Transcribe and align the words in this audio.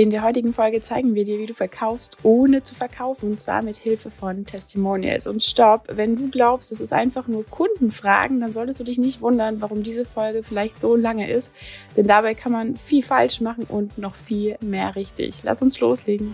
In 0.00 0.08
der 0.08 0.22
heutigen 0.22 0.54
Folge 0.54 0.80
zeigen 0.80 1.14
wir 1.14 1.26
dir, 1.26 1.38
wie 1.38 1.44
du 1.44 1.52
verkaufst, 1.52 2.16
ohne 2.22 2.62
zu 2.62 2.74
verkaufen, 2.74 3.32
und 3.32 3.38
zwar 3.38 3.60
mit 3.60 3.76
Hilfe 3.76 4.10
von 4.10 4.46
Testimonials. 4.46 5.26
Und 5.26 5.44
stopp, 5.44 5.88
wenn 5.92 6.16
du 6.16 6.30
glaubst, 6.30 6.72
es 6.72 6.80
ist 6.80 6.94
einfach 6.94 7.28
nur 7.28 7.44
Kundenfragen, 7.44 8.40
dann 8.40 8.54
solltest 8.54 8.80
du 8.80 8.84
dich 8.84 8.96
nicht 8.96 9.20
wundern, 9.20 9.60
warum 9.60 9.82
diese 9.82 10.06
Folge 10.06 10.42
vielleicht 10.42 10.78
so 10.78 10.96
lange 10.96 11.30
ist, 11.30 11.52
denn 11.98 12.06
dabei 12.06 12.32
kann 12.32 12.50
man 12.50 12.76
viel 12.76 13.02
falsch 13.02 13.42
machen 13.42 13.64
und 13.64 13.98
noch 13.98 14.14
viel 14.14 14.56
mehr 14.62 14.96
richtig. 14.96 15.42
Lass 15.42 15.60
uns 15.60 15.78
loslegen. 15.80 16.32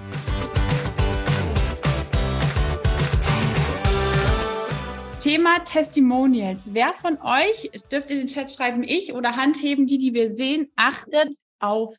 Thema 5.18 5.58
Testimonials. 5.64 6.72
Wer 6.72 6.94
von 7.03 7.18
euch, 7.21 7.72
dürft 7.90 8.12
in 8.12 8.18
den 8.18 8.29
Chat 8.29 8.53
schreiben, 8.53 8.85
ich 8.85 9.12
oder 9.12 9.35
handheben, 9.35 9.89
die, 9.89 9.98
die 9.98 10.14
wir 10.14 10.36
sehen, 10.36 10.71
achtet 10.76 11.30
auf 11.58 11.96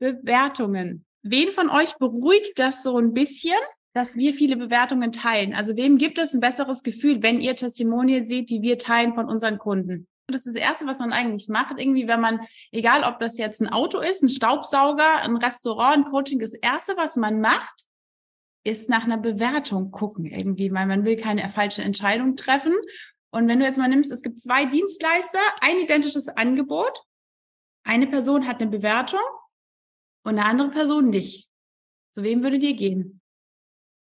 Bewertungen. 0.00 1.04
Wen 1.22 1.50
von 1.50 1.70
euch 1.70 1.94
beruhigt 1.96 2.58
das 2.58 2.82
so 2.82 2.98
ein 2.98 3.12
bisschen, 3.12 3.58
dass 3.92 4.16
wir 4.16 4.34
viele 4.34 4.56
Bewertungen 4.56 5.12
teilen? 5.12 5.54
Also 5.54 5.76
wem 5.76 5.98
gibt 5.98 6.18
es 6.18 6.34
ein 6.34 6.40
besseres 6.40 6.82
Gefühl, 6.82 7.22
wenn 7.22 7.40
ihr 7.40 7.54
Testimonial 7.54 8.26
seht, 8.26 8.50
die 8.50 8.62
wir 8.62 8.78
teilen 8.78 9.14
von 9.14 9.26
unseren 9.26 9.58
Kunden? 9.58 10.08
Das 10.26 10.46
ist 10.46 10.56
das 10.56 10.62
Erste, 10.62 10.86
was 10.86 11.00
man 11.00 11.12
eigentlich 11.12 11.48
macht. 11.48 11.78
Irgendwie, 11.78 12.08
wenn 12.08 12.20
man, 12.20 12.40
egal 12.72 13.04
ob 13.04 13.18
das 13.18 13.36
jetzt 13.36 13.60
ein 13.60 13.68
Auto 13.68 13.98
ist, 14.00 14.22
ein 14.22 14.28
Staubsauger, 14.28 15.22
ein 15.22 15.36
Restaurant, 15.36 16.06
ein 16.06 16.10
Coaching, 16.10 16.38
das 16.38 16.54
Erste, 16.54 16.96
was 16.96 17.16
man 17.16 17.40
macht, 17.40 17.86
ist 18.64 18.88
nach 18.88 19.04
einer 19.04 19.18
Bewertung 19.18 19.90
gucken 19.90 20.24
irgendwie, 20.24 20.72
weil 20.72 20.86
man 20.86 21.04
will 21.04 21.16
keine 21.16 21.48
falsche 21.48 21.82
Entscheidung 21.82 22.36
treffen. 22.36 22.74
Und 23.30 23.48
wenn 23.48 23.58
du 23.58 23.64
jetzt 23.64 23.78
mal 23.78 23.88
nimmst, 23.88 24.12
es 24.12 24.22
gibt 24.22 24.40
zwei 24.40 24.66
Dienstleister, 24.66 25.40
ein 25.60 25.78
identisches 25.78 26.28
Angebot. 26.28 27.02
Eine 27.84 28.06
Person 28.06 28.46
hat 28.46 28.60
eine 28.60 28.70
Bewertung 28.70 29.20
und 30.24 30.38
eine 30.38 30.44
andere 30.44 30.70
Person 30.70 31.10
nicht. 31.10 31.48
Zu 32.12 32.22
wem 32.22 32.42
würdet 32.42 32.62
ihr 32.62 32.74
gehen? 32.74 33.20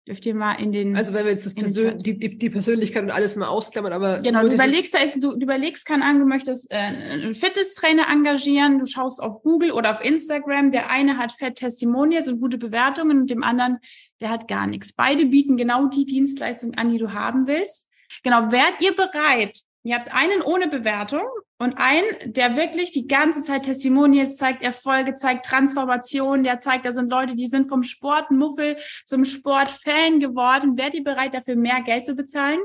Dürft 0.06 0.26
ihr 0.26 0.36
mal 0.36 0.56
in 0.56 0.74
den. 0.74 0.98
Also 0.98 1.14
wenn 1.14 1.24
wir 1.24 1.32
jetzt 1.32 1.46
das 1.46 1.56
Persön 1.56 2.00
die, 2.00 2.20
die, 2.20 2.38
die, 2.38 2.50
Persönlichkeit 2.50 3.04
und 3.04 3.12
alles 3.12 3.38
mal 3.38 3.48
ausklammern, 3.48 3.94
aber. 3.94 4.20
Genau, 4.20 4.42
du 4.42 4.54
überlegst, 4.54 4.94
da 4.94 5.00
ist, 5.00 5.24
du, 5.24 5.32
du 5.32 5.44
überlegst, 5.44 5.86
kann 5.86 6.02
an, 6.02 6.20
du 6.20 6.26
möchtest 6.26 6.70
äh, 6.72 6.76
einen 6.76 7.34
Fitnesstrainer 7.34 8.10
engagieren, 8.12 8.80
du 8.80 8.86
schaust 8.86 9.22
auf 9.22 9.42
Google 9.44 9.72
oder 9.72 9.92
auf 9.92 10.04
Instagram, 10.04 10.72
der 10.72 10.92
eine 10.92 11.18
hat 11.18 11.32
Fett 11.32 11.56
Testimonials 11.56 12.28
und 12.28 12.42
gute 12.42 12.58
Bewertungen 12.58 13.22
und 13.22 13.30
dem 13.30 13.44
anderen, 13.44 13.80
der 14.20 14.30
hat 14.30 14.50
gar 14.50 14.68
nichts. 14.68 14.92
Beide 14.92 15.26
bieten 15.28 15.56
genau 15.56 15.88
die 15.88 16.06
Dienstleistung 16.06 16.74
an, 16.74 16.92
die 16.92 16.98
du 16.98 17.14
haben 17.14 17.48
willst. 17.48 17.90
Genau, 18.24 18.52
wärt 18.52 18.82
ihr 18.82 18.94
bereit, 18.94 19.64
Ihr 19.86 19.96
habt 19.96 20.14
einen 20.14 20.42
ohne 20.42 20.70
Bewertung 20.70 21.24
und 21.64 21.76
einen, 21.78 22.34
der 22.34 22.56
wirklich 22.56 22.92
die 22.92 23.08
ganze 23.08 23.42
Zeit 23.42 23.64
Testimonials 23.64 24.38
zeigt, 24.38 24.64
Erfolge 24.64 25.14
zeigt, 25.14 25.46
Transformation, 25.46 26.44
der 26.44 26.60
zeigt, 26.60 26.86
da 26.86 26.92
sind 26.92 27.10
Leute, 27.10 27.36
die 27.36 27.48
sind 27.48 27.68
vom 27.68 27.84
Sportmuffel 27.84 28.78
zum 29.06 29.26
Sportfan 29.26 30.20
geworden. 30.20 30.78
Werdet 30.78 30.96
ihr 30.96 31.04
bereit, 31.04 31.34
dafür 31.34 31.56
mehr 31.56 31.82
Geld 31.82 32.06
zu 32.06 32.16
bezahlen? 32.16 32.60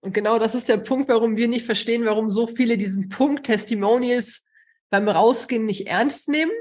Und 0.00 0.14
genau 0.14 0.38
das 0.38 0.54
ist 0.54 0.68
der 0.68 0.76
Punkt, 0.78 1.08
warum 1.08 1.36
wir 1.36 1.48
nicht 1.48 1.64
verstehen, 1.64 2.04
warum 2.04 2.30
so 2.30 2.46
viele 2.46 2.76
diesen 2.76 3.08
Punkt 3.08 3.46
Testimonials 3.46 4.44
beim 4.90 5.08
Rausgehen 5.08 5.64
nicht 5.64 5.86
ernst 5.86 6.28
nehmen, 6.28 6.52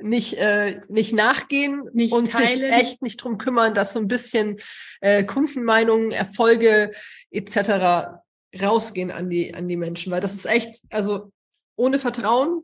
nicht, 0.00 0.34
äh, 0.34 0.80
nicht 0.88 1.12
nachgehen 1.12 1.88
nicht 1.92 2.12
und 2.12 2.30
teilen. 2.30 2.72
sich 2.72 2.72
echt 2.72 3.02
nicht 3.02 3.18
drum 3.18 3.38
kümmern, 3.38 3.74
dass 3.74 3.92
so 3.92 4.00
ein 4.00 4.08
bisschen 4.08 4.56
äh, 5.00 5.22
Kundenmeinungen, 5.22 6.10
Erfolge 6.10 6.92
etc 7.30 8.21
rausgehen 8.60 9.10
an 9.10 9.30
die, 9.30 9.54
an 9.54 9.68
die 9.68 9.76
Menschen, 9.76 10.12
weil 10.12 10.20
das 10.20 10.34
ist 10.34 10.46
echt, 10.46 10.82
also 10.90 11.32
ohne 11.76 11.98
Vertrauen 11.98 12.62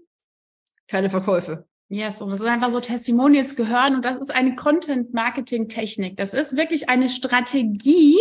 keine 0.87 1.11
Verkäufe. 1.11 1.67
Yes, 1.91 2.21
und 2.21 2.31
das 2.31 2.41
ist 2.41 2.47
einfach 2.47 2.71
so 2.71 2.81
Testimonials 2.81 3.57
gehören 3.57 3.95
und 3.97 4.05
das 4.05 4.17
ist 4.19 4.35
eine 4.35 4.55
Content-Marketing-Technik. 4.55 6.17
Das 6.17 6.35
ist 6.35 6.57
wirklich 6.57 6.91
eine 6.91 7.09
Strategie, 7.09 8.19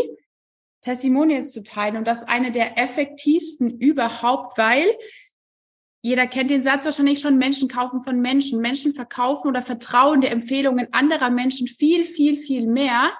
Testimonials 0.82 1.52
zu 1.52 1.64
teilen 1.64 1.98
und 1.98 2.08
das 2.08 2.20
ist 2.20 2.30
eine 2.30 2.52
der 2.52 2.80
effektivsten 2.80 3.78
überhaupt, 3.80 4.58
weil 4.58 4.86
jeder 6.02 6.28
kennt 6.28 6.50
den 6.50 6.62
Satz 6.62 6.86
wahrscheinlich 6.86 7.20
schon, 7.20 7.38
Menschen 7.38 7.68
kaufen 7.68 8.02
von 8.02 8.22
Menschen. 8.22 8.62
Menschen 8.62 8.94
verkaufen 8.94 9.50
oder 9.50 9.62
vertrauen 9.62 10.22
der 10.22 10.32
Empfehlungen 10.32 10.88
anderer 10.94 11.30
Menschen 11.30 11.68
viel, 11.68 12.06
viel, 12.06 12.38
viel 12.38 12.68
mehr, 12.68 13.12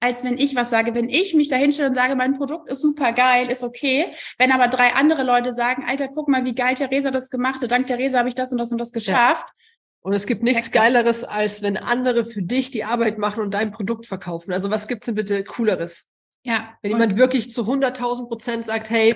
als 0.00 0.24
wenn 0.24 0.38
ich 0.38 0.56
was 0.56 0.70
sage. 0.70 0.94
Wenn 0.94 1.08
ich 1.08 1.34
mich 1.34 1.48
da 1.48 1.56
hinstelle 1.56 1.90
und 1.90 1.94
sage, 1.94 2.16
mein 2.16 2.36
Produkt 2.36 2.68
ist 2.68 2.82
super 2.82 3.12
geil, 3.12 3.50
ist 3.50 3.62
okay. 3.62 4.06
Wenn 4.38 4.50
aber 4.50 4.68
drei 4.68 4.94
andere 4.94 5.22
Leute 5.22 5.52
sagen, 5.52 5.84
Alter, 5.86 6.08
guck 6.08 6.28
mal, 6.28 6.44
wie 6.44 6.54
geil 6.54 6.74
Theresa 6.74 7.10
das 7.10 7.30
gemacht 7.30 7.62
hat. 7.62 7.70
Dank 7.70 7.86
Theresa 7.86 8.18
habe 8.18 8.28
ich 8.28 8.34
das 8.34 8.50
und 8.52 8.58
das 8.58 8.72
und 8.72 8.78
das 8.78 8.92
geschafft. 8.92 9.46
Ja. 9.46 9.54
Und 10.02 10.14
es 10.14 10.26
gibt 10.26 10.42
nichts 10.42 10.70
Geileres, 10.70 11.24
als 11.24 11.62
wenn 11.62 11.76
andere 11.76 12.24
für 12.24 12.42
dich 12.42 12.70
die 12.70 12.84
Arbeit 12.84 13.18
machen 13.18 13.42
und 13.42 13.52
dein 13.52 13.70
Produkt 13.70 14.06
verkaufen. 14.06 14.52
Also 14.52 14.70
was 14.70 14.88
gibt's 14.88 15.06
denn 15.06 15.14
bitte 15.14 15.44
Cooleres? 15.44 16.10
Ja. 16.42 16.70
Wenn 16.80 16.92
jemand 16.92 17.16
wirklich 17.16 17.52
zu 17.52 17.62
100.000 17.62 18.28
Prozent 18.28 18.64
sagt, 18.64 18.88
hey, 18.88 19.14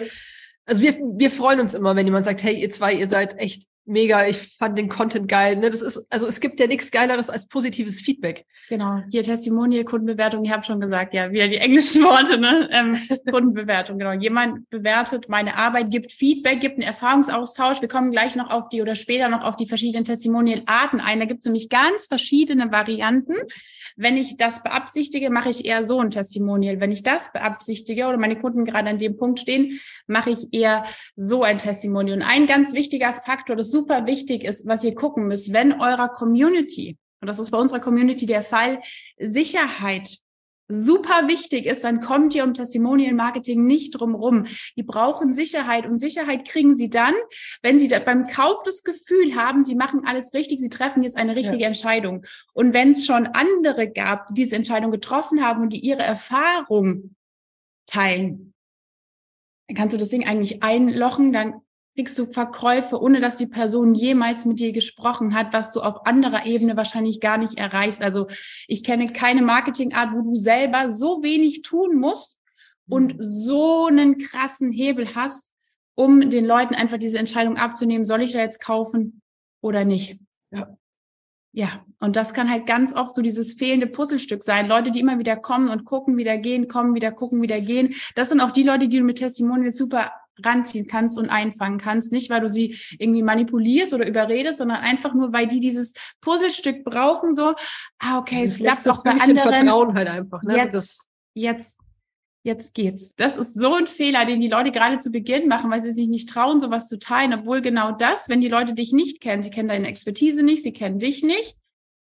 also 0.67 0.83
wir, 0.83 0.94
wir 0.94 1.31
freuen 1.31 1.61
uns 1.61 1.73
immer, 1.73 1.97
wenn 1.97 2.06
jemand 2.06 2.27
sagt, 2.27 2.43
hey, 2.43 2.55
ihr 2.55 2.69
zwei, 2.69 2.93
ihr 2.93 3.09
seid 3.09 3.39
echt 3.39 3.65
mega, 3.87 4.27
ich 4.27 4.39
fand 4.59 4.78
den 4.78 4.89
Content 4.89 5.28
geil. 5.28 5.56
Ne? 5.56 5.71
Das 5.71 5.83
ist, 5.83 6.06
also 6.11 6.27
es 6.27 6.41
gibt 6.41 6.59
ja 6.61 6.67
nichts 6.67 6.91
Geileres 6.91 7.31
als 7.31 7.47
positives 7.47 8.00
Feedback. 8.00 8.47
Genau. 8.69 9.03
Hier 9.11 9.22
Testimonial, 9.22 9.84
Kundenbewertung, 9.84 10.45
ich 10.45 10.50
habe 10.50 10.65
schon 10.65 10.81
gesagt, 10.81 11.12
ja, 11.12 11.31
wieder 11.31 11.49
die 11.49 11.59
englischen 11.59 12.03
Worte, 12.03 12.39
ne? 12.39 12.69
Ähm, 12.73 12.99
Kundenbewertung, 13.31 13.99
genau. 13.99 14.12
Jemand 14.12 14.71
bewertet 14.71 15.28
meine 15.28 15.56
Arbeit, 15.56 15.91
gibt 15.91 16.12
Feedback, 16.12 16.61
gibt 16.61 16.75
einen 16.75 16.83
Erfahrungsaustausch. 16.83 17.83
Wir 17.83 17.89
kommen 17.89 18.11
gleich 18.11 18.37
noch 18.37 18.50
auf 18.50 18.71
die 18.71 18.81
oder 18.81 18.94
später 18.94 19.28
noch 19.28 19.44
auf 19.44 19.56
die 19.56 19.67
verschiedenen 19.67 20.05
Testimonial-Arten 20.05 21.00
ein. 21.00 21.21
Da 21.21 21.27
gibt 21.27 21.41
es 21.41 21.44
nämlich 21.44 21.69
ganz 21.69 22.06
verschiedene 22.06 22.73
Varianten. 22.73 23.34
Wenn 23.97 24.17
ich 24.17 24.37
das 24.39 24.62
beabsichtige, 24.62 25.31
mache 25.31 25.50
ich 25.50 25.67
eher 25.67 25.84
so 25.84 26.00
ein 26.00 26.11
Testimonial. 26.11 26.81
Wenn 26.81 26.91
ich 26.91 27.03
das 27.03 27.33
beabsichtige 27.33 28.06
oder 28.06 28.17
meine 28.17 28.41
Kunden 28.41 28.65
gerade 28.65 28.89
an 28.89 28.99
dem 28.99 29.17
Punkt 29.17 29.41
stehen, 29.41 29.78
mache 30.06 30.31
ich 30.31 30.47
eher 30.53 30.84
so 31.17 31.43
ein 31.43 31.59
Testimonial. 31.59 32.17
Und 32.17 32.25
ein 32.25 32.47
ganz 32.47 32.73
wichtiger 32.73 33.12
Faktor, 33.12 33.56
das 33.56 33.74
super 33.75 34.07
wichtig 34.07 34.45
ist, 34.45 34.67
was 34.67 34.85
ihr 34.85 34.95
gucken 34.95 35.27
müsst, 35.27 35.53
wenn 35.53 35.73
eurer 35.73 36.09
Community 36.09 36.97
und 37.25 37.29
das 37.29 37.39
ist 37.39 37.53
bei 37.53 37.59
unserer 37.59 37.81
Community 37.81 38.27
der 38.27 38.43
Fall, 38.43 38.83
Sicherheit 39.19 40.19
super 40.69 41.27
wichtig 41.27 41.65
ist, 41.65 41.83
dann 41.83 42.01
kommt 42.01 42.35
ihr 42.35 42.45
um 42.45 42.53
Testimonial 42.53 43.15
Marketing 43.15 43.67
nicht 43.67 43.99
drum 43.99 44.15
rum. 44.15 44.47
Die 44.77 44.83
brauchen 44.83 45.33
Sicherheit 45.33 45.87
und 45.87 45.99
Sicherheit 45.99 46.47
kriegen 46.47 46.77
sie 46.77 46.91
dann, 46.91 47.15
wenn 47.62 47.79
sie 47.79 47.89
da 47.89 47.99
beim 47.99 48.27
Kauf 48.27 48.62
das 48.65 48.83
Gefühl 48.83 49.37
haben, 49.37 49.65
sie 49.65 49.75
machen 49.75 50.03
alles 50.06 50.35
richtig, 50.35 50.61
sie 50.61 50.69
treffen 50.69 51.03
jetzt 51.03 51.17
eine 51.17 51.35
richtige 51.35 51.62
ja. 51.62 51.67
Entscheidung. 51.67 52.27
Und 52.53 52.75
wenn 52.75 52.91
es 52.91 53.06
schon 53.06 53.27
andere 53.29 53.91
gab, 53.91 54.27
die 54.27 54.35
diese 54.35 54.56
Entscheidung 54.56 54.91
getroffen 54.91 55.43
haben 55.43 55.62
und 55.62 55.73
die 55.73 55.81
ihre 55.81 56.03
Erfahrung 56.03 57.15
teilen, 57.87 58.53
dann 59.69 59.77
kannst 59.79 59.95
du 59.95 59.99
das 59.99 60.11
Ding 60.11 60.27
eigentlich 60.27 60.62
einlochen, 60.62 61.33
dann 61.33 61.62
kriegst 61.94 62.19
du 62.19 62.27
Verkäufe, 62.27 63.00
ohne 63.00 63.21
dass 63.21 63.37
die 63.37 63.47
Person 63.47 63.94
jemals 63.94 64.44
mit 64.44 64.59
dir 64.59 64.72
gesprochen 64.72 65.34
hat, 65.34 65.53
was 65.53 65.72
du 65.72 65.81
auf 65.81 66.06
anderer 66.06 66.44
Ebene 66.44 66.77
wahrscheinlich 66.77 67.21
gar 67.21 67.38
nicht 67.38 67.59
erreichst. 67.59 68.03
Also 68.03 68.27
ich 68.66 68.82
kenne 68.82 69.12
keine 69.12 69.43
Marketingart, 69.43 70.12
wo 70.12 70.22
du 70.22 70.34
selber 70.34 70.91
so 70.91 71.22
wenig 71.22 71.62
tun 71.62 71.97
musst 71.97 72.41
und 72.88 73.15
mhm. 73.15 73.22
so 73.22 73.87
einen 73.87 74.19
krassen 74.19 74.72
Hebel 74.72 75.15
hast, 75.15 75.53
um 75.94 76.31
den 76.31 76.44
Leuten 76.44 76.75
einfach 76.75 76.99
diese 76.99 77.19
Entscheidung 77.19 77.56
abzunehmen, 77.56 78.05
soll 78.05 78.22
ich 78.22 78.32
da 78.32 78.41
jetzt 78.41 78.61
kaufen 78.61 79.22
oder 79.61 79.84
nicht. 79.84 80.19
Ja. 80.50 80.76
Ja, 81.56 81.84
und 82.00 82.16
das 82.16 82.34
kann 82.34 82.50
halt 82.50 82.66
ganz 82.66 82.93
oft 82.93 83.15
so 83.15 83.22
dieses 83.22 83.55
fehlende 83.55 83.87
Puzzlestück 83.87 84.43
sein. 84.43 84.66
Leute, 84.66 84.91
die 84.91 84.99
immer 84.99 85.21
wieder 85.21 85.37
kommen 85.37 85.69
und 85.69 85.84
gucken, 85.84 86.16
wieder 86.16 86.37
gehen, 86.37 86.66
kommen, 86.66 86.97
wieder 86.97 87.12
gucken, 87.12 87.41
wieder 87.43 87.61
gehen. 87.61 87.94
Das 88.16 88.31
sind 88.31 88.41
auch 88.41 88.50
die 88.50 88.65
Leute, 88.65 88.88
die 88.88 88.99
du 88.99 89.05
mit 89.05 89.19
Testimonials 89.19 89.78
super 89.78 90.11
ranziehen 90.43 90.87
kannst 90.87 91.19
und 91.19 91.29
einfangen 91.29 91.79
kannst. 91.79 92.13
Nicht, 92.13 92.31
weil 92.31 92.41
du 92.41 92.49
sie 92.49 92.77
irgendwie 92.99 93.23
manipulierst 93.23 93.95
oder 93.95 94.07
überredest, 94.07 94.59
sondern 94.59 94.79
einfach 94.79 95.15
nur, 95.15 95.33
weil 95.33 95.47
die 95.47 95.61
dieses 95.61 95.93
Puzzlestück 96.21 96.85
brauchen, 96.85 97.37
so, 97.37 97.55
ah, 97.99 98.19
okay, 98.19 98.43
es 98.43 98.59
klappt 98.59 98.87
doch 98.87 99.03
bei 99.03 99.13
anderen. 99.13 99.37
Vertrauen 99.39 99.95
halt 99.95 100.09
einfach, 100.09 100.43
ne? 100.43 100.57
Jetzt, 100.57 100.75
also 100.75 101.05
jetzt, 101.35 101.79
jetzt 102.43 102.75
geht's. 102.75 103.15
Das 103.17 103.37
ist 103.37 103.55
so 103.55 103.75
ein 103.75 103.87
Fehler, 103.87 104.25
den 104.25 104.41
die 104.41 104.49
Leute 104.49 104.71
gerade 104.71 104.99
zu 104.99 105.11
Beginn 105.11 105.49
machen, 105.49 105.71
weil 105.71 105.83
sie 105.83 105.93
sich 105.93 106.09
nicht 106.09 106.29
trauen, 106.29 106.61
sowas 106.61 106.89
zu 106.89 106.99
teilen, 106.99 107.35
obwohl 107.35 107.61
genau 107.61 107.93
das, 107.93 108.29
wenn 108.29 108.41
die 108.41 108.49
Leute 108.49 108.75
dich 108.75 108.93
nicht 108.93 109.21
kennen, 109.21 109.43
sie 109.43 109.51
kennen 109.51 109.69
deine 109.69 109.89
Expertise 109.89 110.43
nicht, 110.43 110.63
sie 110.63 110.73
kennen 110.73 110.99
dich 110.99 111.23
nicht, 111.23 111.57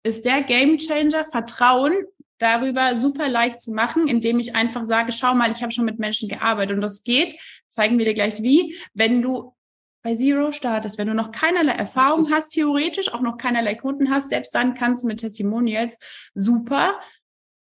ist 0.02 0.24
der 0.24 0.42
Gamechanger 0.42 1.24
Vertrauen 1.24 1.94
darüber 2.40 2.96
super 2.96 3.28
leicht 3.28 3.60
zu 3.60 3.72
machen, 3.72 4.08
indem 4.08 4.40
ich 4.40 4.56
einfach 4.56 4.84
sage, 4.84 5.12
schau 5.12 5.34
mal, 5.34 5.52
ich 5.52 5.62
habe 5.62 5.72
schon 5.72 5.84
mit 5.84 5.98
Menschen 5.98 6.28
gearbeitet 6.28 6.74
und 6.74 6.80
das 6.80 7.04
geht, 7.04 7.38
zeigen 7.68 7.98
wir 7.98 8.06
dir 8.06 8.14
gleich 8.14 8.42
wie, 8.42 8.76
wenn 8.94 9.22
du 9.22 9.54
bei 10.02 10.16
Zero 10.16 10.50
startest, 10.50 10.96
wenn 10.96 11.08
du 11.08 11.14
noch 11.14 11.30
keinerlei 11.30 11.72
Erfahrung 11.72 12.20
Richtig. 12.20 12.36
hast, 12.36 12.50
theoretisch 12.50 13.12
auch 13.12 13.20
noch 13.20 13.36
keinerlei 13.36 13.74
Kunden 13.74 14.10
hast, 14.10 14.30
selbst 14.30 14.54
dann 14.54 14.74
kannst 14.74 15.04
du 15.04 15.08
mit 15.08 15.20
Testimonials 15.20 15.98
super, 16.34 16.98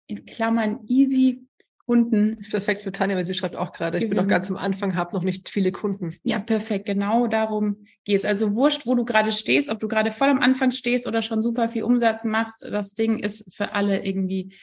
in 0.08 0.26
Klammern 0.26 0.86
easy, 0.88 1.48
Kunden. 1.86 2.32
Das 2.32 2.48
ist 2.48 2.52
perfekt 2.52 2.82
für 2.82 2.92
Tanja, 2.92 3.16
weil 3.16 3.26
sie 3.26 3.34
schreibt 3.34 3.56
auch 3.56 3.74
gerade, 3.74 3.98
ich 3.98 4.08
bin 4.08 4.18
noch 4.18 4.28
ganz 4.28 4.50
am 4.50 4.58
Anfang, 4.58 4.96
habe 4.96 5.16
noch 5.16 5.24
nicht 5.24 5.50
viele 5.50 5.72
Kunden. 5.72 6.16
Ja, 6.24 6.40
perfekt. 6.40 6.86
Genau 6.86 7.28
darum 7.28 7.86
geht's. 8.04 8.26
Also 8.26 8.56
wurscht, 8.56 8.86
wo 8.86 8.96
du 8.96 9.06
gerade 9.06 9.32
stehst, 9.32 9.70
ob 9.70 9.80
du 9.80 9.88
gerade 9.88 10.12
voll 10.12 10.30
am 10.30 10.40
Anfang 10.40 10.72
stehst 10.72 11.08
oder 11.08 11.22
schon 11.22 11.42
super 11.42 11.70
viel 11.70 11.84
Umsatz 11.84 12.24
machst, 12.24 12.64
das 12.64 12.96
Ding 12.96 13.20
ist 13.20 13.54
für 13.56 13.74
alle 13.74 14.06
irgendwie 14.06 14.54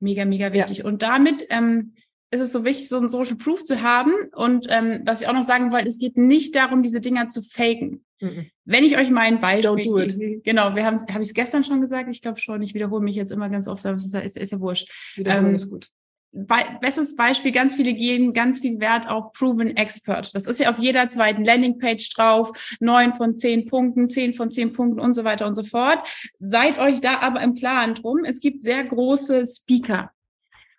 mega, 0.00 0.24
mega 0.24 0.52
wichtig. 0.52 0.78
Ja. 0.78 0.84
Und 0.84 1.02
damit 1.02 1.46
ähm, 1.50 1.94
ist 2.30 2.40
es 2.40 2.52
so 2.52 2.64
wichtig, 2.64 2.88
so 2.88 2.98
ein 2.98 3.08
Social 3.08 3.36
Proof 3.36 3.64
zu 3.64 3.82
haben. 3.82 4.12
Und 4.34 4.66
ähm, 4.70 5.02
was 5.04 5.20
ich 5.20 5.28
auch 5.28 5.32
noch 5.32 5.44
sagen 5.44 5.72
wollte, 5.72 5.88
es 5.88 5.98
geht 5.98 6.16
nicht 6.16 6.54
darum, 6.54 6.82
diese 6.82 7.00
Dinger 7.00 7.28
zu 7.28 7.42
faken. 7.42 8.04
Mhm. 8.20 8.46
Wenn 8.64 8.84
ich 8.84 8.96
euch 8.96 9.14
ein 9.14 9.40
Beispiel 9.40 9.76
gebe, 9.76 10.40
genau, 10.42 10.74
wir 10.74 10.84
haben, 10.84 10.98
habe 11.10 11.22
ich 11.22 11.28
es 11.28 11.34
gestern 11.34 11.64
schon 11.64 11.80
gesagt? 11.80 12.08
Ich 12.10 12.22
glaube 12.22 12.40
schon, 12.40 12.62
ich 12.62 12.74
wiederhole 12.74 13.02
mich 13.02 13.16
jetzt 13.16 13.30
immer 13.30 13.48
ganz 13.48 13.68
oft, 13.68 13.84
aber 13.84 13.96
es 13.96 14.06
ist, 14.06 14.14
ist, 14.14 14.36
ist 14.36 14.52
ja 14.52 14.60
wurscht. 14.60 14.90
Wiederholen 15.16 15.50
ähm, 15.50 15.54
ist 15.54 15.70
gut. 15.70 15.90
Be 16.32 16.56
bestes 16.80 17.16
Beispiel, 17.16 17.52
ganz 17.52 17.76
viele 17.76 17.94
geben 17.94 18.34
ganz 18.34 18.60
viel 18.60 18.78
Wert 18.78 19.08
auf 19.08 19.32
Proven 19.32 19.76
Expert. 19.76 20.34
Das 20.34 20.46
ist 20.46 20.60
ja 20.60 20.70
auf 20.70 20.78
jeder 20.78 21.08
zweiten 21.08 21.44
Landingpage 21.44 22.12
drauf, 22.14 22.76
neun 22.78 23.14
von 23.14 23.38
zehn 23.38 23.66
Punkten, 23.66 24.10
zehn 24.10 24.34
von 24.34 24.50
zehn 24.50 24.72
Punkten 24.72 25.00
und 25.00 25.14
so 25.14 25.24
weiter 25.24 25.46
und 25.46 25.54
so 25.54 25.62
fort. 25.62 25.98
Seid 26.38 26.78
euch 26.78 27.00
da 27.00 27.20
aber 27.20 27.40
im 27.40 27.54
Klaren 27.54 27.94
drum. 27.94 28.24
Es 28.24 28.40
gibt 28.40 28.62
sehr 28.62 28.84
große 28.84 29.44
Speaker 29.46 30.10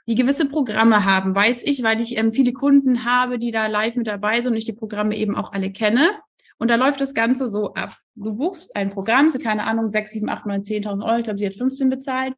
die 0.07 0.15
gewisse 0.15 0.45
Programme 0.45 1.03
haben, 1.03 1.35
weiß 1.35 1.63
ich, 1.63 1.83
weil 1.83 1.99
ich 1.99 2.17
ähm, 2.17 2.31
viele 2.31 2.53
Kunden 2.53 3.03
habe, 3.03 3.37
die 3.37 3.51
da 3.51 3.67
live 3.67 3.95
mit 3.95 4.07
dabei 4.07 4.41
sind 4.41 4.51
und 4.51 4.57
ich 4.57 4.65
die 4.65 4.73
Programme 4.73 5.15
eben 5.17 5.35
auch 5.35 5.51
alle 5.51 5.71
kenne. 5.71 6.09
Und 6.57 6.71
da 6.71 6.75
läuft 6.75 7.01
das 7.01 7.13
Ganze 7.13 7.51
so 7.51 7.73
ab. 7.73 7.97
Du 8.15 8.33
buchst 8.33 8.75
ein 8.75 8.89
Programm 8.89 9.31
für, 9.31 9.37
keine 9.37 9.65
Ahnung, 9.65 9.91
6, 9.91 10.13
7, 10.13 10.29
8, 10.29 10.45
9, 10.47 10.61
10.000 10.61 11.05
Euro. 11.05 11.17
Ich 11.17 11.23
glaube, 11.25 11.37
sie 11.37 11.45
hat 11.45 11.55
15 11.55 11.89
bezahlt. 11.89 12.33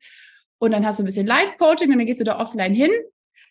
Und 0.59 0.71
dann 0.71 0.85
hast 0.85 0.99
du 0.99 1.03
ein 1.03 1.05
bisschen 1.05 1.27
Live-Coaching 1.27 1.91
und 1.91 1.97
dann 1.97 2.05
gehst 2.05 2.19
du 2.19 2.25
da 2.25 2.39
offline 2.39 2.73
hin. 2.73 2.91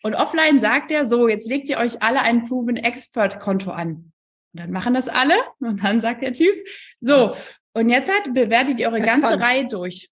Und 0.03 0.15
offline 0.15 0.59
sagt 0.59 0.91
er 0.91 1.05
so, 1.05 1.27
jetzt 1.27 1.47
legt 1.49 1.67
ihr 1.69 1.77
euch 1.77 2.01
alle 2.01 2.21
ein 2.21 2.45
Proven 2.45 2.77
Expert 2.77 3.39
Konto 3.39 3.71
an. 3.71 4.11
Und 4.53 4.61
dann 4.61 4.71
machen 4.71 4.93
das 4.93 5.09
alle. 5.09 5.33
Und 5.59 5.83
dann 5.83 6.01
sagt 6.01 6.21
der 6.21 6.33
Typ, 6.33 6.55
so, 7.01 7.33
und 7.73 7.89
jetzt 7.89 8.11
halt 8.11 8.33
bewertet 8.33 8.79
ihr 8.79 8.87
eure 8.87 9.01
ganze 9.01 9.39
Reihe 9.39 9.67
durch. 9.67 10.09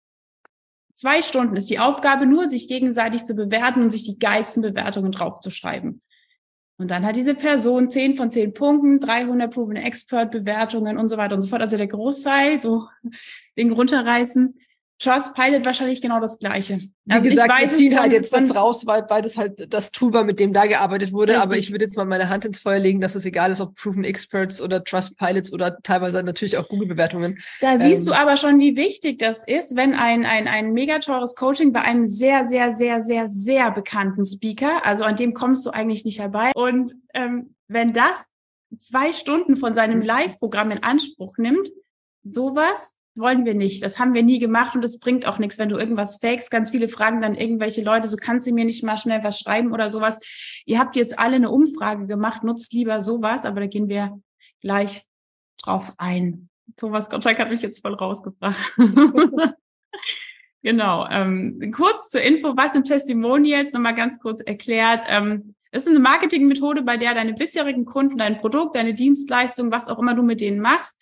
Zwei 0.93 1.21
Stunden 1.21 1.55
ist 1.55 1.69
die 1.69 1.79
Aufgabe 1.79 2.25
nur, 2.25 2.49
sich 2.49 2.67
gegenseitig 2.67 3.23
zu 3.23 3.35
bewerten 3.35 3.83
und 3.83 3.91
sich 3.91 4.03
die 4.03 4.17
geilsten 4.17 4.63
Bewertungen 4.63 5.11
draufzuschreiben. 5.11 6.01
Und 6.79 6.91
dann 6.91 7.05
hat 7.05 7.15
diese 7.15 7.33
Person 7.33 7.89
10 7.89 8.15
von 8.15 8.31
10 8.31 8.53
Punkten, 8.53 8.99
300 8.99 9.51
Proven 9.51 9.75
Expert 9.75 10.31
Bewertungen 10.31 10.97
und 10.97 11.09
so 11.09 11.17
weiter 11.17 11.35
und 11.35 11.41
so 11.41 11.47
fort. 11.47 11.61
Also 11.61 11.77
der 11.77 11.87
Großteil, 11.87 12.61
so 12.61 12.87
Ding 13.57 13.71
runterreißen. 13.71 14.59
Trustpilot 14.99 15.63
wahrscheinlich 15.63 16.01
genau 16.01 16.19
das 16.19 16.39
Gleiche. 16.39 16.79
Wie 17.05 17.13
also 17.13 17.29
gesagt, 17.29 17.53
ich 17.55 17.63
weiß, 17.63 17.71
wir 17.71 17.77
ziehen 17.77 17.99
halt 17.99 18.13
jetzt 18.13 18.33
das 18.33 18.55
raus, 18.55 18.87
weil, 18.87 19.05
weil 19.09 19.21
das 19.21 19.37
halt 19.37 19.71
das 19.71 19.91
Tool 19.91 20.11
war, 20.11 20.23
mit 20.23 20.39
dem 20.39 20.53
da 20.53 20.65
gearbeitet 20.65 21.13
wurde. 21.13 21.33
Richtig. 21.33 21.43
Aber 21.43 21.57
ich 21.57 21.71
würde 21.71 21.85
jetzt 21.85 21.97
mal 21.97 22.05
meine 22.05 22.29
Hand 22.29 22.45
ins 22.45 22.59
Feuer 22.59 22.79
legen, 22.79 22.99
dass 22.99 23.13
es 23.13 23.23
egal 23.25 23.51
ist, 23.51 23.61
ob 23.61 23.75
Proven 23.75 24.03
Experts 24.03 24.59
oder 24.59 24.83
Trustpilots 24.83 25.53
oder 25.53 25.77
teilweise 25.83 26.23
natürlich 26.23 26.57
auch 26.57 26.67
Google-Bewertungen. 26.67 27.39
Da 27.61 27.73
ähm, 27.73 27.81
siehst 27.81 28.07
du 28.07 28.13
aber 28.13 28.37
schon, 28.37 28.59
wie 28.59 28.75
wichtig 28.75 29.19
das 29.19 29.45
ist, 29.45 29.75
wenn 29.75 29.93
ein, 29.93 30.25
ein, 30.25 30.47
ein 30.47 30.73
mega 30.73 30.97
teures 30.97 31.35
Coaching 31.35 31.71
bei 31.71 31.81
einem 31.81 32.09
sehr, 32.09 32.47
sehr, 32.47 32.75
sehr, 32.75 33.03
sehr, 33.03 33.29
sehr 33.29 33.71
bekannten 33.71 34.25
Speaker, 34.25 34.83
also 34.83 35.03
an 35.03 35.15
dem 35.15 35.35
kommst 35.35 35.65
du 35.65 35.69
eigentlich 35.69 36.05
nicht 36.05 36.19
herbei. 36.19 36.51
Und 36.55 36.95
ähm, 37.13 37.53
wenn 37.67 37.93
das 37.93 38.25
zwei 38.79 39.13
Stunden 39.13 39.57
von 39.57 39.75
seinem 39.75 40.01
Live-Programm 40.01 40.71
in 40.71 40.83
Anspruch 40.83 41.37
nimmt, 41.37 41.69
sowas 42.23 42.97
wollen 43.19 43.45
wir 43.45 43.53
nicht. 43.53 43.83
Das 43.83 43.99
haben 43.99 44.13
wir 44.13 44.23
nie 44.23 44.39
gemacht 44.39 44.75
und 44.75 44.83
es 44.83 44.99
bringt 44.99 45.27
auch 45.27 45.39
nichts, 45.39 45.57
wenn 45.57 45.69
du 45.69 45.77
irgendwas 45.77 46.17
fakest. 46.17 46.51
Ganz 46.51 46.71
viele 46.71 46.87
fragen 46.87 47.21
dann 47.21 47.35
irgendwelche 47.35 47.81
Leute, 47.81 48.07
so 48.07 48.17
kannst 48.17 48.47
du 48.47 48.53
mir 48.53 48.65
nicht 48.65 48.83
mal 48.83 48.97
schnell 48.97 49.23
was 49.23 49.39
schreiben 49.39 49.71
oder 49.71 49.89
sowas. 49.89 50.19
Ihr 50.65 50.79
habt 50.79 50.95
jetzt 50.95 51.17
alle 51.19 51.35
eine 51.35 51.49
Umfrage 51.49 52.07
gemacht, 52.07 52.43
nutzt 52.43 52.73
lieber 52.73 53.01
sowas, 53.01 53.45
aber 53.45 53.61
da 53.61 53.67
gehen 53.67 53.89
wir 53.89 54.19
gleich 54.61 55.03
drauf 55.61 55.93
ein. 55.97 56.49
Thomas 56.75 57.09
Gottschalk 57.09 57.39
hat 57.39 57.49
mich 57.49 57.61
jetzt 57.61 57.81
voll 57.81 57.93
rausgebracht. 57.93 58.73
genau. 60.61 61.07
Ähm, 61.09 61.71
kurz 61.75 62.09
zur 62.09 62.21
Info, 62.21 62.55
was 62.57 62.73
sind 62.73 62.87
Testimonials? 62.87 63.73
Nochmal 63.73 63.95
ganz 63.95 64.19
kurz 64.19 64.41
erklärt. 64.41 65.03
Ähm, 65.07 65.55
es 65.71 65.85
ist 65.85 65.89
eine 65.89 65.99
Marketingmethode, 65.99 66.81
bei 66.81 66.97
der 66.97 67.13
deine 67.13 67.33
bisherigen 67.33 67.85
Kunden, 67.85 68.17
dein 68.17 68.39
Produkt, 68.39 68.75
deine 68.75 68.93
Dienstleistung, 68.93 69.71
was 69.71 69.87
auch 69.87 69.99
immer 69.99 70.13
du 70.13 70.23
mit 70.23 70.41
denen 70.41 70.59
machst, 70.59 71.01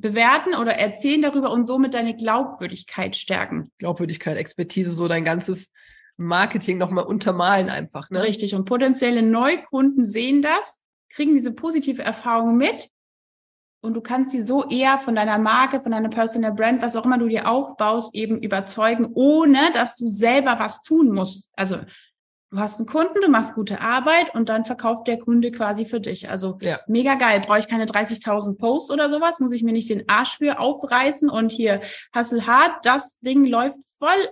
bewerten 0.00 0.54
oder 0.54 0.74
erzählen 0.74 1.22
darüber 1.22 1.50
und 1.50 1.66
somit 1.66 1.94
deine 1.94 2.14
Glaubwürdigkeit 2.14 3.16
stärken. 3.16 3.70
Glaubwürdigkeit, 3.78 4.36
Expertise, 4.36 4.92
so 4.92 5.08
dein 5.08 5.24
ganzes 5.24 5.72
Marketing 6.16 6.78
nochmal 6.78 7.04
untermalen 7.04 7.70
einfach. 7.70 8.10
Ne? 8.10 8.22
Richtig. 8.22 8.54
Und 8.54 8.64
potenzielle 8.64 9.22
Neukunden 9.22 10.04
sehen 10.04 10.42
das, 10.42 10.84
kriegen 11.10 11.34
diese 11.34 11.52
positive 11.52 12.02
Erfahrung 12.02 12.56
mit 12.56 12.90
und 13.80 13.94
du 13.94 14.00
kannst 14.00 14.32
sie 14.32 14.42
so 14.42 14.68
eher 14.68 14.98
von 14.98 15.14
deiner 15.14 15.38
Marke, 15.38 15.80
von 15.80 15.92
deiner 15.92 16.08
Personal 16.08 16.52
Brand, 16.52 16.82
was 16.82 16.96
auch 16.96 17.04
immer 17.04 17.18
du 17.18 17.28
dir 17.28 17.48
aufbaust, 17.48 18.14
eben 18.14 18.42
überzeugen, 18.42 19.08
ohne 19.14 19.70
dass 19.72 19.96
du 19.96 20.08
selber 20.08 20.58
was 20.58 20.82
tun 20.82 21.12
musst. 21.12 21.50
Also 21.54 21.78
Du 22.50 22.58
hast 22.58 22.80
einen 22.80 22.88
Kunden, 22.88 23.20
du 23.20 23.28
machst 23.28 23.54
gute 23.54 23.80
Arbeit 23.80 24.34
und 24.34 24.48
dann 24.48 24.64
verkauft 24.64 25.06
der 25.06 25.18
Kunde 25.18 25.50
quasi 25.50 25.84
für 25.84 26.00
dich. 26.00 26.30
Also 26.30 26.56
ja. 26.60 26.80
mega 26.86 27.14
geil. 27.16 27.40
Brauche 27.40 27.58
ich 27.58 27.68
keine 27.68 27.84
30.000 27.84 28.56
Posts 28.56 28.90
oder 28.90 29.10
sowas? 29.10 29.38
Muss 29.38 29.52
ich 29.52 29.62
mir 29.62 29.72
nicht 29.72 29.90
den 29.90 30.08
Arsch 30.08 30.38
für 30.38 30.58
aufreißen 30.58 31.28
und 31.28 31.52
hier 31.52 31.82
Hustle 32.16 32.46
hart. 32.46 32.86
Das 32.86 33.20
Ding 33.20 33.44
läuft 33.44 33.76
voll, 33.98 34.30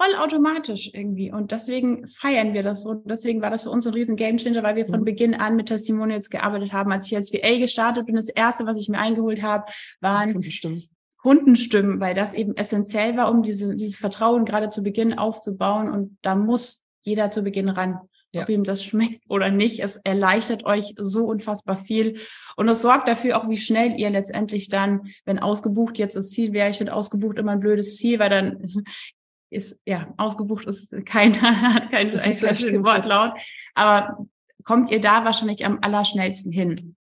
voll 0.00 0.14
automatisch 0.16 0.90
irgendwie. 0.94 1.30
Und 1.30 1.52
deswegen 1.52 2.06
feiern 2.06 2.54
wir 2.54 2.62
das 2.62 2.82
so. 2.82 2.94
Deswegen 2.94 3.42
war 3.42 3.50
das 3.50 3.64
für 3.64 3.70
uns 3.70 3.86
ein 3.86 3.92
riesen 3.92 4.16
Gamechanger, 4.16 4.62
weil 4.62 4.76
wir 4.76 4.86
von 4.86 5.00
mhm. 5.00 5.04
Beginn 5.04 5.34
an 5.34 5.56
mit 5.56 5.66
Testimonials 5.66 6.30
gearbeitet 6.30 6.72
haben. 6.72 6.90
Als 6.92 7.06
ich 7.08 7.14
als 7.14 7.30
VA 7.30 7.58
gestartet 7.58 8.06
bin, 8.06 8.16
das 8.16 8.30
erste, 8.30 8.64
was 8.64 8.80
ich 8.80 8.88
mir 8.88 8.98
eingeholt 8.98 9.42
habe, 9.42 9.70
waren 10.00 10.40
Kundenstimmen, 11.22 12.00
weil 12.00 12.14
das 12.14 12.32
eben 12.32 12.56
essentiell 12.56 13.16
war, 13.16 13.30
um 13.30 13.42
diese, 13.42 13.76
dieses 13.76 13.98
Vertrauen 13.98 14.44
gerade 14.44 14.70
zu 14.70 14.82
Beginn 14.82 15.18
aufzubauen. 15.18 15.90
Und 15.90 16.18
da 16.22 16.34
muss 16.34 16.86
jeder 17.02 17.30
zu 17.30 17.42
Beginn 17.42 17.68
ran. 17.68 17.98
Ja. 18.32 18.42
Ob 18.42 18.48
ihm 18.48 18.64
das 18.64 18.84
schmeckt 18.84 19.22
oder 19.28 19.50
nicht. 19.50 19.80
Es 19.80 19.96
erleichtert 19.96 20.64
euch 20.64 20.94
so 20.96 21.24
unfassbar 21.24 21.76
viel. 21.76 22.20
Und 22.56 22.68
es 22.68 22.80
sorgt 22.80 23.08
dafür 23.08 23.38
auch, 23.38 23.48
wie 23.48 23.56
schnell 23.56 23.98
ihr 23.98 24.08
letztendlich 24.10 24.68
dann, 24.68 25.08
wenn 25.24 25.38
ausgebucht 25.38 25.98
jetzt 25.98 26.16
das 26.16 26.30
Ziel 26.30 26.52
wäre, 26.52 26.70
ich 26.70 26.78
finde 26.78 26.94
ausgebucht 26.94 27.38
immer 27.38 27.52
ein 27.52 27.60
blödes 27.60 27.96
Ziel, 27.96 28.18
weil 28.18 28.30
dann 28.30 28.84
ist, 29.50 29.80
ja, 29.84 30.14
ausgebucht 30.16 30.64
ist 30.66 30.92
kein, 31.04 31.32
kein, 31.32 31.90
kein, 31.90 32.12
kein 32.12 32.84
Wortlaut. 32.84 33.32
Aber 33.74 34.26
kommt 34.64 34.90
ihr 34.90 35.00
da 35.00 35.24
wahrscheinlich 35.24 35.66
am 35.66 35.78
allerschnellsten 35.82 36.52
hin. 36.52 36.96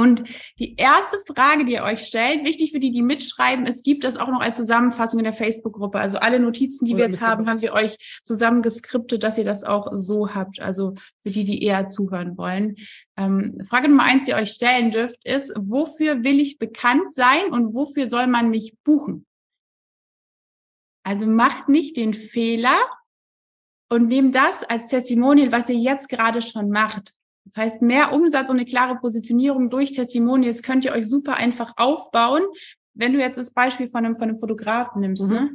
Und 0.00 0.24
die 0.58 0.76
erste 0.76 1.18
Frage, 1.26 1.66
die 1.66 1.72
ihr 1.72 1.82
euch 1.82 2.00
stellt, 2.00 2.46
wichtig 2.46 2.72
für 2.72 2.80
die, 2.80 2.90
die 2.90 3.02
mitschreiben, 3.02 3.66
es 3.66 3.82
gibt 3.82 4.02
das 4.02 4.16
auch 4.16 4.28
noch 4.28 4.40
als 4.40 4.56
Zusammenfassung 4.56 5.20
in 5.20 5.24
der 5.24 5.34
Facebook-Gruppe. 5.34 6.00
Also 6.00 6.16
alle 6.16 6.40
Notizen, 6.40 6.86
die 6.86 6.94
Oder 6.94 7.00
wir 7.00 7.10
jetzt 7.10 7.20
haben, 7.20 7.46
haben 7.46 7.60
wir 7.60 7.74
euch 7.74 7.98
zusammen 8.22 8.62
geskriptet, 8.62 9.22
dass 9.22 9.36
ihr 9.36 9.44
das 9.44 9.62
auch 9.62 9.88
so 9.92 10.34
habt. 10.34 10.58
Also 10.58 10.94
für 11.22 11.28
die, 11.28 11.44
die 11.44 11.62
eher 11.62 11.86
zuhören 11.88 12.38
wollen. 12.38 12.76
Ähm, 13.18 13.60
Frage 13.68 13.90
Nummer 13.90 14.04
eins, 14.04 14.24
die 14.24 14.30
ihr 14.30 14.38
euch 14.38 14.52
stellen 14.52 14.90
dürft, 14.90 15.22
ist, 15.26 15.52
wofür 15.60 16.24
will 16.24 16.40
ich 16.40 16.58
bekannt 16.58 17.12
sein 17.12 17.52
und 17.52 17.74
wofür 17.74 18.08
soll 18.08 18.26
man 18.26 18.48
mich 18.48 18.74
buchen? 18.82 19.26
Also 21.02 21.26
macht 21.26 21.68
nicht 21.68 21.98
den 21.98 22.14
Fehler 22.14 22.78
und 23.90 24.06
nehmt 24.06 24.34
das 24.34 24.64
als 24.64 24.88
Testimonial, 24.88 25.52
was 25.52 25.68
ihr 25.68 25.76
jetzt 25.76 26.08
gerade 26.08 26.40
schon 26.40 26.70
macht. 26.70 27.14
Das 27.44 27.56
heißt, 27.56 27.82
mehr 27.82 28.12
Umsatz 28.12 28.50
und 28.50 28.56
eine 28.56 28.66
klare 28.66 28.96
Positionierung 28.96 29.70
durch 29.70 29.92
Testimonials 29.92 30.62
könnt 30.62 30.84
ihr 30.84 30.92
euch 30.92 31.08
super 31.08 31.36
einfach 31.36 31.74
aufbauen, 31.76 32.42
wenn 32.94 33.12
du 33.12 33.18
jetzt 33.18 33.38
das 33.38 33.50
Beispiel 33.50 33.88
von 33.88 34.04
einem, 34.04 34.16
von 34.16 34.28
einem 34.28 34.38
Fotografen 34.38 35.00
nimmst. 35.00 35.28
Mhm. 35.28 35.34
Ne? 35.34 35.50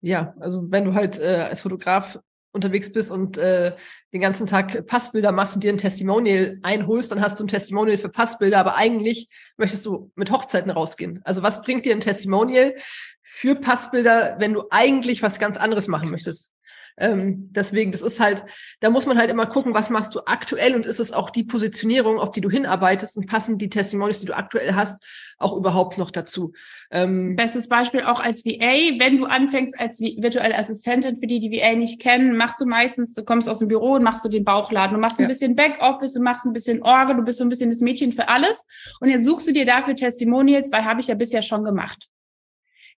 Ja, 0.00 0.34
also 0.40 0.70
wenn 0.70 0.84
du 0.84 0.94
halt 0.94 1.18
äh, 1.18 1.46
als 1.48 1.60
Fotograf 1.60 2.18
unterwegs 2.52 2.92
bist 2.92 3.12
und 3.12 3.38
äh, 3.38 3.76
den 4.12 4.20
ganzen 4.20 4.46
Tag 4.46 4.86
Passbilder 4.86 5.30
machst 5.30 5.54
und 5.54 5.64
dir 5.64 5.72
ein 5.72 5.78
Testimonial 5.78 6.58
einholst, 6.62 7.12
dann 7.12 7.20
hast 7.20 7.38
du 7.38 7.44
ein 7.44 7.48
Testimonial 7.48 7.98
für 7.98 8.08
Passbilder, 8.08 8.58
aber 8.58 8.74
eigentlich 8.76 9.28
möchtest 9.56 9.86
du 9.86 10.10
mit 10.16 10.30
Hochzeiten 10.32 10.70
rausgehen. 10.70 11.20
Also 11.24 11.42
was 11.42 11.62
bringt 11.62 11.84
dir 11.84 11.94
ein 11.94 12.00
Testimonial 12.00 12.74
für 13.22 13.54
Passbilder, 13.56 14.36
wenn 14.40 14.54
du 14.54 14.64
eigentlich 14.70 15.22
was 15.22 15.38
ganz 15.38 15.56
anderes 15.56 15.86
machen 15.86 16.10
möchtest? 16.10 16.50
Ähm, 16.98 17.50
deswegen, 17.52 17.92
das 17.92 18.00
ist 18.00 18.20
halt, 18.20 18.44
da 18.80 18.88
muss 18.88 19.06
man 19.06 19.18
halt 19.18 19.30
immer 19.30 19.46
gucken, 19.46 19.74
was 19.74 19.90
machst 19.90 20.14
du 20.14 20.20
aktuell 20.24 20.74
und 20.74 20.86
ist 20.86 21.00
es 21.00 21.12
auch 21.12 21.28
die 21.28 21.44
Positionierung, 21.44 22.18
auf 22.18 22.30
die 22.30 22.40
du 22.40 22.50
hinarbeitest 22.50 23.18
und 23.18 23.26
passen 23.26 23.58
die 23.58 23.68
Testimonials, 23.68 24.20
die 24.20 24.26
du 24.26 24.36
aktuell 24.36 24.74
hast, 24.74 25.04
auch 25.38 25.54
überhaupt 25.54 25.98
noch 25.98 26.10
dazu. 26.10 26.52
Ähm, 26.90 27.36
Bestes 27.36 27.68
Beispiel 27.68 28.02
auch 28.02 28.20
als 28.20 28.46
VA, 28.46 28.98
wenn 28.98 29.18
du 29.18 29.26
anfängst 29.26 29.78
als 29.78 30.00
virtuelle 30.00 30.56
Assistentin, 30.56 31.18
für 31.20 31.26
die 31.26 31.40
die 31.40 31.50
VA 31.50 31.74
nicht 31.74 32.00
kennen, 32.00 32.36
machst 32.36 32.60
du 32.60 32.66
meistens, 32.66 33.12
du 33.12 33.24
kommst 33.24 33.48
aus 33.48 33.58
dem 33.58 33.68
Büro 33.68 33.94
und 33.94 34.02
machst 34.02 34.24
du 34.24 34.30
den 34.30 34.44
Bauchladen, 34.44 34.94
du 34.94 35.00
machst 35.00 35.20
ja. 35.20 35.26
ein 35.26 35.28
bisschen 35.28 35.54
Backoffice, 35.54 36.14
du 36.14 36.22
machst 36.22 36.46
ein 36.46 36.54
bisschen 36.54 36.82
Orgel, 36.82 37.16
du 37.16 37.22
bist 37.22 37.38
so 37.38 37.44
ein 37.44 37.50
bisschen 37.50 37.68
das 37.68 37.80
Mädchen 37.80 38.12
für 38.12 38.28
alles 38.28 38.64
und 39.00 39.10
jetzt 39.10 39.26
suchst 39.26 39.46
du 39.46 39.52
dir 39.52 39.66
dafür 39.66 39.94
Testimonials, 39.96 40.72
weil 40.72 40.84
habe 40.84 41.00
ich 41.00 41.08
ja 41.08 41.14
bisher 41.14 41.42
schon 41.42 41.62
gemacht. 41.62 42.08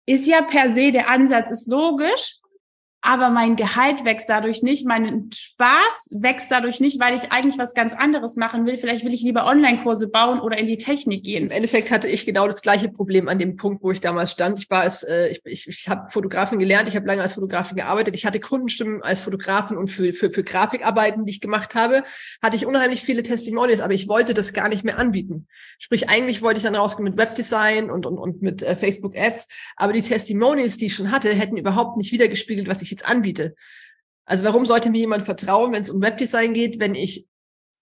Ist 0.06 0.28
ja 0.28 0.42
per 0.42 0.74
se, 0.74 0.92
der 0.92 1.10
Ansatz 1.10 1.50
ist 1.50 1.68
logisch, 1.68 2.40
aber 3.02 3.30
mein 3.30 3.56
Gehalt 3.56 4.06
wächst 4.06 4.28
dadurch 4.28 4.64
nicht, 4.64 4.86
mein 4.86 5.30
Spaß 5.34 6.10
wächst 6.12 6.52
dadurch 6.52 6.80
nicht, 6.80 7.00
weil 7.00 7.16
ich 7.16 7.32
eigentlich 7.32 7.58
was 7.58 7.74
ganz 7.74 7.94
anderes 7.94 8.36
machen 8.38 8.66
will. 8.66 8.78
Vielleicht 8.78 9.06
will 9.06 9.14
ich 9.14 9.22
lieber 9.22 9.46
Online-Kurse 9.46 10.08
bauen 10.08 10.40
oder 10.40 10.58
in 10.58 10.68
die 10.68 10.78
Technik 10.78 11.24
gehen. 11.24 11.44
Im 11.44 11.52
Endeffekt 11.52 11.92
hatte 11.92 12.08
ich 12.08 12.26
genau 12.26 12.48
das 12.48 12.62
gleiche 12.62 12.90
Problem 12.90 13.28
an 13.28 13.38
dem 13.40 13.56
Punkt, 13.56 13.84
wo 13.84 13.92
ich 13.92 14.02
damals 14.02 14.32
stand. 14.32 14.60
Ich 14.60 14.70
war 14.70 14.82
als, 14.82 15.04
äh, 15.04 15.28
ich, 15.30 15.42
ich, 15.46 15.68
ich 15.68 15.88
habe 15.88 16.10
Fotografin 16.12 16.60
gelernt, 16.60 16.90
ich 16.90 16.96
habe 16.96 17.08
lange 17.08 17.22
als 17.22 17.34
Fotografin 17.34 17.78
gearbeitet, 17.78 18.16
ich 18.16 18.26
hatte 18.26 18.40
Kundenstimmen 18.40 19.04
als 19.04 19.22
Fotografin 19.22 19.78
und 19.78 19.88
für, 19.90 20.12
für, 20.12 20.30
für 20.30 20.44
Grafikarbeiten, 20.44 21.26
die 21.26 21.32
ich 21.32 21.42
gemacht 21.42 21.76
habe, 21.76 22.04
hatte 22.42 22.58
ich 22.58 22.66
unheimlich 22.66 23.04
viele 23.04 23.24
Testimonials, 23.24 23.80
aber 23.80 23.94
ich 23.94 24.08
wollte 24.08 24.34
das 24.34 24.54
gar 24.54 24.70
nicht 24.70 24.84
mehr 24.84 24.98
anbieten. 24.98 25.48
Sprich, 25.78 26.10
eigentlich 26.10 26.42
wollte 26.42 26.58
ich 26.58 26.64
dann 26.64 26.76
rausgehen 26.76 27.06
mit 27.06 27.18
Webdesign 27.18 27.92
und, 27.92 28.06
und, 28.06 28.18
und 28.18 28.42
mit 28.42 28.64
äh, 28.64 28.76
Facebook 28.76 29.16
Ads, 29.16 29.48
aber 29.76 29.94
die 29.94 30.02
Testimonials, 30.02 30.78
die 30.78 30.88
ich 30.88 30.96
schon 30.96 31.12
hatte, 31.12 31.34
hätten 31.34 31.58
überhaupt 31.58 31.98
nicht 31.98 32.12
wiedergespiegelt, 32.12 32.68
was 32.68 32.82
ich 32.82 32.97
jetzt 32.98 33.08
anbiete. 33.08 33.56
Also 34.26 34.44
warum 34.44 34.66
sollte 34.66 34.90
mir 34.90 35.00
jemand 35.00 35.24
vertrauen, 35.24 35.72
wenn 35.72 35.82
es 35.82 35.90
um 35.90 36.02
Webdesign 36.02 36.54
geht, 36.54 36.80
wenn 36.80 36.96
ich 36.96 37.28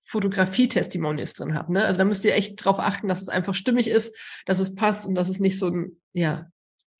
Fotografie-Testimonials 0.05 1.33
drin 1.33 1.55
habe? 1.55 1.73
Ne? 1.73 1.85
Also 1.85 1.97
da 1.97 2.05
müsst 2.05 2.25
ihr 2.25 2.35
echt 2.35 2.63
drauf 2.63 2.79
achten, 2.79 3.07
dass 3.07 3.21
es 3.21 3.29
einfach 3.29 3.55
stimmig 3.55 3.87
ist, 3.87 4.15
dass 4.45 4.59
es 4.59 4.75
passt 4.75 5.07
und 5.07 5.15
dass 5.15 5.29
es 5.29 5.39
nicht 5.39 5.57
so 5.57 5.67
ein, 5.67 6.01
ja, 6.13 6.47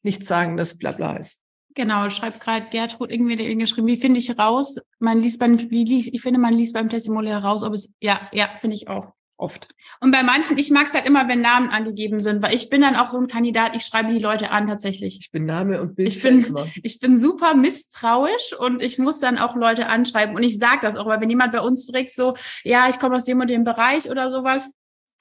nichts 0.01 0.27
sagen, 0.27 0.57
das 0.57 0.77
Blabla 0.77 1.17
ist. 1.17 1.41
Genau, 1.75 2.09
schreibt 2.09 2.39
gerade 2.39 2.69
Gertrud 2.69 3.11
irgendwie 3.11 3.35
geschrieben, 3.57 3.87
wie 3.87 3.97
finde 3.97 4.19
ich 4.19 4.39
raus? 4.39 4.77
Man 4.99 5.21
liest 5.21 5.39
beim, 5.39 5.59
wie, 5.69 6.09
ich 6.09 6.21
finde, 6.21 6.39
man 6.39 6.53
liest 6.53 6.73
beim 6.73 6.89
Testimonial 6.89 7.41
heraus, 7.41 7.63
ob 7.63 7.73
es, 7.73 7.93
ja, 8.01 8.29
ja, 8.31 8.49
finde 8.59 8.77
ich 8.77 8.87
auch 8.87 9.13
oft. 9.37 9.67
Und 9.99 10.11
bei 10.11 10.23
manchen, 10.23 10.57
ich 10.57 10.71
mag 10.71 10.85
es 10.85 10.93
halt 10.93 11.05
immer, 11.05 11.27
wenn 11.27 11.41
Namen 11.41 11.69
angegeben 11.69 12.19
sind, 12.19 12.41
weil 12.41 12.55
ich 12.55 12.69
bin 12.69 12.81
dann 12.81 12.95
auch 12.95 13.09
so 13.09 13.17
ein 13.19 13.27
Kandidat, 13.27 13.75
ich 13.75 13.83
schreibe 13.83 14.13
die 14.13 14.19
Leute 14.19 14.51
an 14.51 14.67
tatsächlich. 14.67 15.17
Ich 15.19 15.31
bin 15.31 15.45
Name 15.45 15.81
und 15.81 15.95
Bild. 15.95 16.09
Ich 16.09 16.21
bin, 16.21 16.45
ich 16.83 16.99
bin 16.99 17.17
super 17.17 17.55
misstrauisch 17.55 18.55
und 18.57 18.81
ich 18.81 18.97
muss 18.97 19.19
dann 19.19 19.37
auch 19.37 19.55
Leute 19.55 19.87
anschreiben 19.87 20.35
und 20.35 20.43
ich 20.43 20.57
sage 20.57 20.79
das 20.81 20.95
auch, 20.95 21.05
weil 21.05 21.21
wenn 21.21 21.29
jemand 21.29 21.51
bei 21.51 21.61
uns 21.61 21.89
fragt 21.89 22.15
so, 22.15 22.35
ja, 22.63 22.87
ich 22.89 22.99
komme 22.99 23.15
aus 23.15 23.25
dem 23.25 23.39
und 23.39 23.49
dem 23.49 23.63
Bereich 23.63 24.09
oder 24.09 24.31
sowas, 24.31 24.71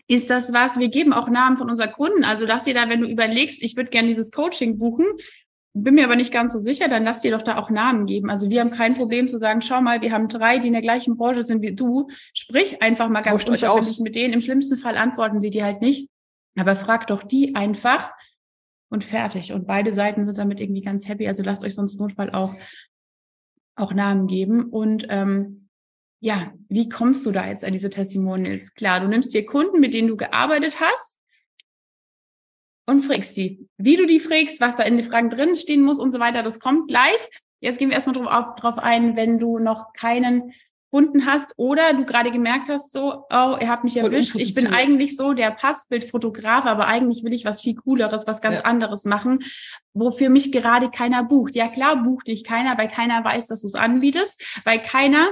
ist 0.06 0.28
das 0.28 0.52
was? 0.52 0.78
Wir 0.78 0.88
geben 0.88 1.12
auch 1.12 1.28
Namen 1.28 1.56
von 1.56 1.70
unseren 1.70 1.90
Kunden. 1.90 2.24
Also 2.24 2.44
lass 2.44 2.64
dir 2.64 2.74
da, 2.74 2.88
wenn 2.88 3.00
du 3.00 3.08
überlegst, 3.08 3.62
ich 3.62 3.74
würde 3.76 3.90
gerne 3.90 4.08
dieses 4.08 4.30
Coaching 4.30 4.78
buchen, 4.78 5.06
bin 5.76 5.94
mir 5.94 6.04
aber 6.04 6.14
nicht 6.14 6.32
ganz 6.32 6.52
so 6.52 6.60
sicher, 6.60 6.88
dann 6.88 7.02
lass 7.02 7.20
dir 7.20 7.32
doch 7.32 7.42
da 7.42 7.58
auch 7.58 7.68
Namen 7.68 8.06
geben. 8.06 8.30
Also 8.30 8.48
wir 8.48 8.60
haben 8.60 8.70
kein 8.70 8.94
Problem 8.94 9.26
zu 9.26 9.38
sagen, 9.38 9.60
schau 9.60 9.80
mal, 9.80 10.00
wir 10.02 10.12
haben 10.12 10.28
drei, 10.28 10.58
die 10.58 10.68
in 10.68 10.72
der 10.72 10.82
gleichen 10.82 11.16
Branche 11.16 11.42
sind 11.42 11.62
wie 11.62 11.74
du. 11.74 12.08
Sprich 12.32 12.80
einfach 12.80 13.08
mal 13.08 13.22
ganz 13.22 13.44
unverbindlich 13.44 13.98
mit 13.98 14.14
denen. 14.14 14.34
Im 14.34 14.40
schlimmsten 14.40 14.78
Fall 14.78 14.96
antworten 14.96 15.40
sie 15.40 15.50
dir 15.50 15.64
halt 15.64 15.80
nicht. 15.80 16.08
Aber 16.56 16.76
frag 16.76 17.08
doch 17.08 17.24
die 17.24 17.56
einfach 17.56 18.12
und 18.88 19.02
fertig. 19.02 19.52
Und 19.52 19.66
beide 19.66 19.92
Seiten 19.92 20.24
sind 20.24 20.38
damit 20.38 20.60
irgendwie 20.60 20.82
ganz 20.82 21.08
happy. 21.08 21.26
Also 21.26 21.42
lasst 21.42 21.64
euch 21.64 21.74
sonst 21.74 21.98
Notfall 21.98 22.30
auch, 22.30 22.54
auch 23.74 23.92
Namen 23.92 24.28
geben. 24.28 24.70
Und 24.70 25.06
ähm, 25.08 25.68
ja, 26.20 26.52
wie 26.68 26.88
kommst 26.88 27.26
du 27.26 27.32
da 27.32 27.48
jetzt 27.48 27.64
an 27.64 27.72
diese 27.72 27.90
Testimonials? 27.90 28.74
Klar, 28.74 29.00
du 29.00 29.08
nimmst 29.08 29.34
dir 29.34 29.44
Kunden, 29.44 29.80
mit 29.80 29.92
denen 29.92 30.06
du 30.06 30.16
gearbeitet 30.16 30.76
hast 30.78 31.18
und 32.86 33.02
fragst 33.02 33.34
sie. 33.34 33.66
Wie 33.76 33.96
du 33.96 34.06
die 34.06 34.20
fragst, 34.20 34.60
was 34.60 34.76
da 34.76 34.82
in 34.82 34.96
den 34.96 35.06
Fragen 35.06 35.30
drin 35.30 35.54
stehen 35.54 35.82
muss 35.82 35.98
und 35.98 36.12
so 36.12 36.20
weiter, 36.20 36.42
das 36.42 36.60
kommt 36.60 36.88
gleich. 36.88 37.28
Jetzt 37.60 37.78
gehen 37.78 37.88
wir 37.88 37.94
erstmal 37.94 38.14
drauf, 38.14 38.54
drauf 38.56 38.78
ein, 38.78 39.16
wenn 39.16 39.38
du 39.38 39.58
noch 39.58 39.92
keinen 39.94 40.52
Kunden 40.94 41.26
hast 41.26 41.54
oder 41.56 41.92
du 41.92 42.04
gerade 42.04 42.30
gemerkt 42.30 42.68
hast, 42.68 42.92
so, 42.92 43.24
oh, 43.28 43.56
ihr 43.60 43.68
habt 43.68 43.82
mich 43.82 43.96
erwischt. 43.96 44.36
Ich 44.36 44.54
bin 44.54 44.68
eigentlich 44.68 45.16
so 45.16 45.32
der 45.32 45.50
Passbildfotograf, 45.50 46.66
aber 46.66 46.86
eigentlich 46.86 47.24
will 47.24 47.32
ich 47.32 47.44
was 47.44 47.62
viel 47.62 47.74
Cooleres, 47.74 48.28
was 48.28 48.40
ganz 48.40 48.58
ja. 48.58 48.60
anderes 48.60 49.04
machen, 49.04 49.40
wofür 49.92 50.30
mich 50.30 50.52
gerade 50.52 50.92
keiner 50.92 51.24
bucht. 51.24 51.56
Ja 51.56 51.66
klar, 51.66 52.00
bucht 52.04 52.28
dich 52.28 52.44
keiner, 52.44 52.78
weil 52.78 52.88
keiner 52.88 53.24
weiß, 53.24 53.48
dass 53.48 53.62
du 53.62 53.66
es 53.66 53.74
anbietest, 53.74 54.40
weil 54.64 54.80
keiner 54.80 55.26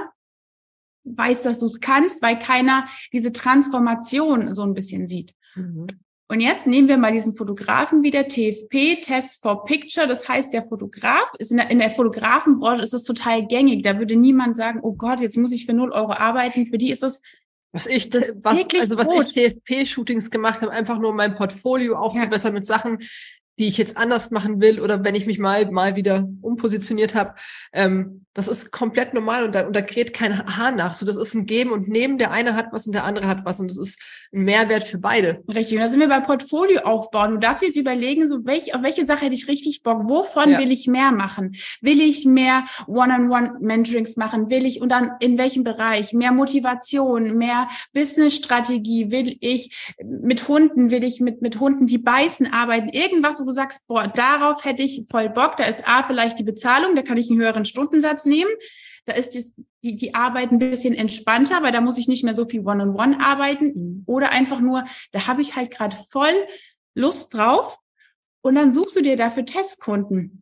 weiß, 1.05 1.43
dass 1.43 1.59
du 1.59 1.67
es 1.67 1.79
kannst, 1.79 2.21
weil 2.21 2.37
keiner 2.39 2.85
diese 3.13 3.31
Transformation 3.31 4.53
so 4.53 4.63
ein 4.63 4.73
bisschen 4.73 5.07
sieht. 5.07 5.33
Mhm. 5.55 5.87
Und 6.33 6.39
jetzt 6.39 6.65
nehmen 6.65 6.87
wir 6.87 6.97
mal 6.97 7.11
diesen 7.11 7.35
Fotografen 7.35 8.01
wieder, 8.01 8.27
TFP, 8.27 9.01
Test 9.01 9.43
for 9.43 9.65
Picture. 9.65 10.07
Das 10.07 10.27
heißt, 10.27 10.51
der 10.51 10.63
Fotograf 10.63 11.31
ist 11.37 11.51
in 11.51 11.57
der, 11.57 11.69
in 11.69 11.77
der 11.77 11.91
Fotografenbranche 11.91 12.81
ist 12.81 12.95
es 12.95 13.03
total 13.03 13.45
gängig. 13.45 13.83
Da 13.83 13.99
würde 13.99 14.15
niemand 14.15 14.55
sagen, 14.55 14.79
oh 14.81 14.93
Gott, 14.93 15.21
jetzt 15.21 15.37
muss 15.37 15.51
ich 15.51 15.67
für 15.67 15.73
null 15.73 15.91
Euro 15.91 16.13
arbeiten. 16.13 16.65
Für 16.65 16.79
die 16.79 16.89
ist 16.89 17.03
es 17.03 17.21
was 17.71 17.85
ich, 17.85 18.09
das 18.09 18.35
was, 18.41 18.67
also 18.79 18.97
was 18.97 19.27
ich 19.27 19.33
TFP-Shootings 19.35 20.31
gemacht 20.31 20.61
habe, 20.61 20.71
einfach 20.71 20.97
nur 20.97 21.13
mein 21.13 21.35
Portfolio 21.35 21.97
aufzubessern 21.97 22.53
ja. 22.53 22.55
mit 22.55 22.65
Sachen, 22.65 22.97
die 23.59 23.67
ich 23.67 23.77
jetzt 23.77 23.97
anders 23.97 24.31
machen 24.31 24.59
will 24.61 24.79
oder 24.79 25.03
wenn 25.03 25.15
ich 25.15 25.25
mich 25.25 25.39
mal 25.39 25.69
mal 25.71 25.95
wieder 25.95 26.27
umpositioniert 26.41 27.15
habe. 27.15 27.35
Ähm, 27.71 28.25
das 28.33 28.47
ist 28.47 28.71
komplett 28.71 29.13
normal 29.13 29.43
und 29.43 29.53
da, 29.53 29.67
und 29.67 29.75
da 29.75 29.81
kräht 29.81 30.13
kein 30.13 30.57
Haar 30.57 30.71
nach. 30.71 30.95
So, 30.95 31.05
das 31.05 31.17
ist 31.17 31.35
ein 31.35 31.45
Geben 31.45 31.71
und 31.71 31.87
Nehmen. 31.87 32.17
Der 32.17 32.31
eine 32.31 32.55
hat 32.55 32.67
was 32.71 32.87
und 32.87 32.93
der 32.93 33.03
andere 33.03 33.27
hat 33.27 33.45
was 33.45 33.59
und 33.59 33.69
das 33.69 33.77
ist 33.77 34.01
ein 34.33 34.43
Mehrwert 34.43 34.83
für 34.83 34.97
beide. 34.97 35.43
Richtig. 35.47 35.77
Und 35.77 35.83
da 35.83 35.89
sind 35.89 35.99
wir 35.99 36.07
beim 36.07 36.23
Portfolio 36.23 36.81
aufbauen. 36.81 37.33
Du 37.33 37.37
darfst 37.37 37.63
jetzt 37.63 37.77
überlegen, 37.77 38.27
so 38.27 38.43
welch, 38.45 38.73
auf 38.73 38.81
welche 38.81 39.05
Sache 39.05 39.25
hätte 39.25 39.35
ich 39.35 39.47
richtig 39.47 39.83
Bock? 39.83 40.09
Wovon 40.09 40.51
ja. 40.51 40.59
will 40.59 40.71
ich 40.71 40.87
mehr 40.87 41.11
machen? 41.11 41.55
Will 41.81 42.01
ich 42.01 42.25
mehr 42.25 42.65
One-on-One-Mentorings 42.87 44.17
machen? 44.17 44.49
Will 44.49 44.65
ich 44.65 44.81
und 44.81 44.89
dann 44.89 45.11
in 45.19 45.37
welchem 45.37 45.63
Bereich? 45.63 46.13
Mehr 46.13 46.31
Motivation, 46.31 47.37
mehr 47.37 47.67
Business-Strategie? 47.93 49.11
Will 49.11 49.37
ich 49.41 49.93
mit 50.03 50.47
Hunden? 50.47 50.89
Will 50.89 51.03
ich 51.03 51.19
mit, 51.19 51.43
mit 51.43 51.59
Hunden, 51.59 51.85
die 51.85 51.99
beißen, 51.99 52.51
arbeiten? 52.51 52.89
Irgendwas, 52.89 53.42
wo 53.43 53.47
du 53.47 53.53
sagst, 53.53 53.87
boah, 53.87 54.07
darauf 54.07 54.65
hätte 54.65 54.83
ich 54.83 55.05
voll 55.09 55.29
Bock. 55.29 55.57
Da 55.57 55.65
ist 55.65 55.87
A 55.87 56.03
vielleicht 56.03 56.39
die 56.39 56.43
Bezahlung, 56.43 56.95
da 56.95 57.01
kann 57.01 57.17
ich 57.17 57.29
einen 57.29 57.39
höheren 57.39 57.65
Stundensatz 57.65 58.25
nehmen. 58.25 58.51
Da 59.05 59.13
ist 59.13 59.31
die, 59.31 59.43
die, 59.83 59.95
die 59.95 60.15
Arbeit 60.15 60.51
ein 60.51 60.59
bisschen 60.59 60.93
entspannter, 60.93 61.61
weil 61.61 61.71
da 61.71 61.81
muss 61.81 61.97
ich 61.97 62.07
nicht 62.07 62.23
mehr 62.23 62.35
so 62.35 62.47
viel 62.47 62.61
One-on-One 62.61 63.15
-on 63.15 63.19
-one 63.19 63.23
arbeiten. 63.23 64.03
Oder 64.07 64.31
einfach 64.31 64.59
nur, 64.59 64.85
da 65.11 65.27
habe 65.27 65.41
ich 65.41 65.55
halt 65.55 65.71
gerade 65.71 65.95
voll 66.09 66.47
Lust 66.95 67.33
drauf. 67.33 67.77
Und 68.41 68.55
dann 68.55 68.71
suchst 68.71 68.95
du 68.95 69.01
dir 69.01 69.17
dafür 69.17 69.45
Testkunden. 69.45 70.41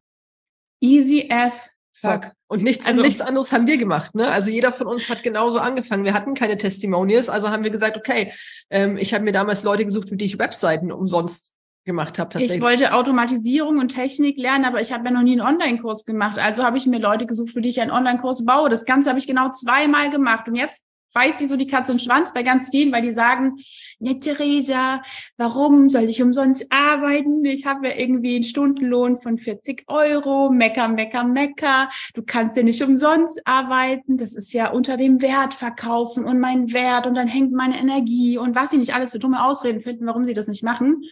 Easy 0.80 1.28
as 1.30 1.70
fuck. 2.02 2.32
Und 2.48 2.64
nichts, 2.64 2.88
also, 2.88 3.02
nichts 3.02 3.22
anderes 3.22 3.52
haben 3.52 3.68
wir 3.68 3.78
gemacht. 3.78 4.16
Ne? 4.16 4.30
Also 4.30 4.50
jeder 4.50 4.74
von 4.74 4.88
uns 4.88 5.08
hat 5.10 5.24
genauso 5.24 5.60
angefangen. 5.60 6.04
Wir 6.04 6.14
hatten 6.14 6.34
keine 6.34 6.58
Testimonials, 6.58 7.30
also 7.30 7.50
haben 7.50 7.64
wir 7.64 7.72
gesagt, 7.72 7.96
okay, 7.96 8.34
ähm, 8.70 8.98
ich 8.98 9.14
habe 9.14 9.24
mir 9.24 9.32
damals 9.32 9.64
Leute 9.64 9.86
gesucht, 9.86 10.10
für 10.10 10.18
die 10.18 10.26
ich 10.26 10.40
Webseiten 10.40 10.92
umsonst 10.92 11.56
gemacht 11.84 12.20
habe 12.20 12.30
tatsächlich. 12.30 12.58
Ich 12.58 12.64
wollte 12.64 12.94
Automatisierung 12.94 13.80
und 13.80 13.90
Technik 13.90 14.38
lernen, 14.38 14.66
aber 14.66 14.82
ich 14.82 14.94
habe 14.94 15.06
ja 15.06 15.12
noch 15.12 15.24
nie 15.24 15.40
einen 15.40 15.42
Online-Kurs 15.42 16.06
gemacht. 16.06 16.40
Also 16.40 16.64
habe 16.64 16.78
ich 16.78 16.86
mir 16.86 17.00
Leute 17.00 17.26
gesucht, 17.26 17.52
für 17.52 17.62
die 17.62 17.70
ich 17.70 17.82
einen 17.82 17.92
Online-Kurs 17.92 18.46
baue. 18.46 18.70
Das 18.70 18.86
Ganze 18.86 19.10
habe 19.10 19.20
ich 19.20 19.28
genau 19.28 19.52
zweimal 19.52 20.10
gemacht. 20.10 20.48
Und 20.48 20.56
jetzt 20.56 20.82
beißt 21.14 21.40
sich 21.40 21.48
so 21.48 21.58
die 21.58 21.68
Katze 21.68 21.92
den 21.92 22.00
Schwanz 22.00 22.34
bei 22.34 22.44
ganz 22.44 22.70
vielen, 22.70 22.92
weil 22.92 23.02
die 23.02 23.12
sagen, 23.12 23.58
ne 24.00 24.20
Theresa, 24.20 25.02
warum 25.38 25.90
soll 25.90 26.10
ich 26.10 26.22
umsonst 26.22 26.68
arbeiten? 26.70 27.44
Ich 27.46 27.66
habe 27.66 27.90
ja 27.90 27.96
irgendwie 27.96 28.36
einen 28.36 28.44
Stundenlohn 28.44 29.20
von 29.20 29.38
40 29.38 29.86
Euro, 29.88 30.50
mecker, 30.50 30.88
mecker, 30.88 31.24
mecker. 31.24 31.90
Du 32.14 32.22
kannst 32.26 32.58
ja 32.58 32.64
nicht 32.64 32.82
umsonst 32.82 33.42
arbeiten. 33.46 34.18
Das 34.18 34.36
ist 34.36 34.54
ja 34.54 34.70
unter 34.70 34.98
dem 34.98 35.22
Wert 35.22 35.54
verkaufen 35.54 36.26
und 36.26 36.40
mein 36.40 36.72
Wert 36.74 37.08
und 37.08 37.16
dann 37.16 37.28
hängt 37.28 37.52
meine 37.52 37.80
Energie 37.80 38.38
und 38.38 38.56
was 38.56 38.72
sie 38.72 38.78
nicht 38.78 38.94
alles 38.94 39.12
für 39.12 39.20
dumme 39.20 39.44
Ausreden 39.44 39.82
finden, 39.82 40.06
warum 40.06 40.26
sie 40.26 40.34
das 40.34 40.48
nicht 40.48 40.64
machen. 40.64 41.04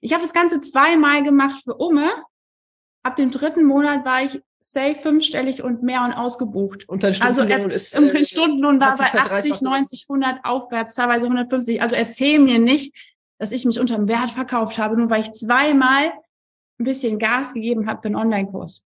Ich 0.00 0.12
habe 0.12 0.22
das 0.22 0.32
Ganze 0.32 0.60
zweimal 0.60 1.22
gemacht 1.22 1.62
für 1.64 1.74
Umme. 1.74 2.08
Ab 3.02 3.16
dem 3.16 3.30
dritten 3.30 3.64
Monat 3.64 4.04
war 4.04 4.22
ich 4.22 4.42
safe 4.60 4.96
fünfstellig 4.96 5.62
und 5.62 5.82
mehr 5.82 6.02
und 6.02 6.12
ausgebucht. 6.12 6.88
Und 6.88 7.04
also 7.04 7.14
Stundenlohn 7.14 7.62
also 7.62 7.76
ist 7.76 7.94
äh, 7.94 8.24
Stundenlohn 8.24 8.80
da 8.80 8.96
bei 8.96 9.04
80, 9.04 9.62
90, 9.62 10.06
100 10.08 10.44
aufwärts, 10.44 10.94
teilweise 10.94 11.24
150. 11.24 11.80
Also 11.80 11.94
erzähl 11.94 12.40
mir 12.40 12.58
nicht, 12.58 12.94
dass 13.38 13.52
ich 13.52 13.64
mich 13.64 13.78
unterm 13.78 14.08
Wert 14.08 14.30
verkauft 14.30 14.78
habe, 14.78 14.96
nur 14.96 15.08
weil 15.08 15.20
ich 15.22 15.32
zweimal 15.32 16.12
ein 16.78 16.84
bisschen 16.84 17.18
Gas 17.18 17.54
gegeben 17.54 17.86
habe 17.86 18.02
für 18.02 18.08
einen 18.08 18.16
Online-Kurs. 18.16 18.84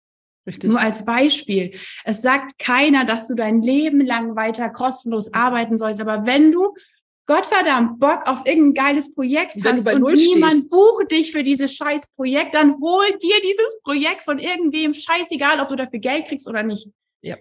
Richtig. 0.46 0.70
Nur 0.70 0.80
als 0.80 1.04
Beispiel. 1.04 1.72
Es 2.04 2.22
sagt 2.22 2.58
keiner, 2.58 3.04
dass 3.04 3.26
du 3.26 3.34
dein 3.34 3.62
Leben 3.62 4.04
lang 4.04 4.36
weiter 4.36 4.68
kostenlos 4.68 5.32
arbeiten 5.32 5.76
sollst. 5.76 6.00
Aber 6.00 6.26
wenn 6.26 6.52
du 6.52 6.74
Gottverdammt 7.26 7.98
Bock 7.98 8.26
auf 8.26 8.42
irgendein 8.44 8.84
geiles 8.84 9.14
Projekt 9.14 9.64
Wenn 9.64 9.76
hast 9.76 9.92
und 9.94 10.12
niemand 10.14 10.52
stehst. 10.52 10.70
bucht 10.70 11.10
dich 11.10 11.32
für 11.32 11.42
dieses 11.42 11.74
scheiß 11.74 12.08
Projekt, 12.16 12.54
dann 12.54 12.78
hol 12.80 13.06
dir 13.18 13.40
dieses 13.42 13.80
Projekt 13.82 14.22
von 14.22 14.38
irgendwem, 14.38 14.92
scheißegal, 14.92 15.60
ob 15.60 15.68
du 15.68 15.76
dafür 15.76 16.00
Geld 16.00 16.26
kriegst 16.26 16.48
oder 16.48 16.62
nicht. 16.62 16.88
Ja. 17.22 17.36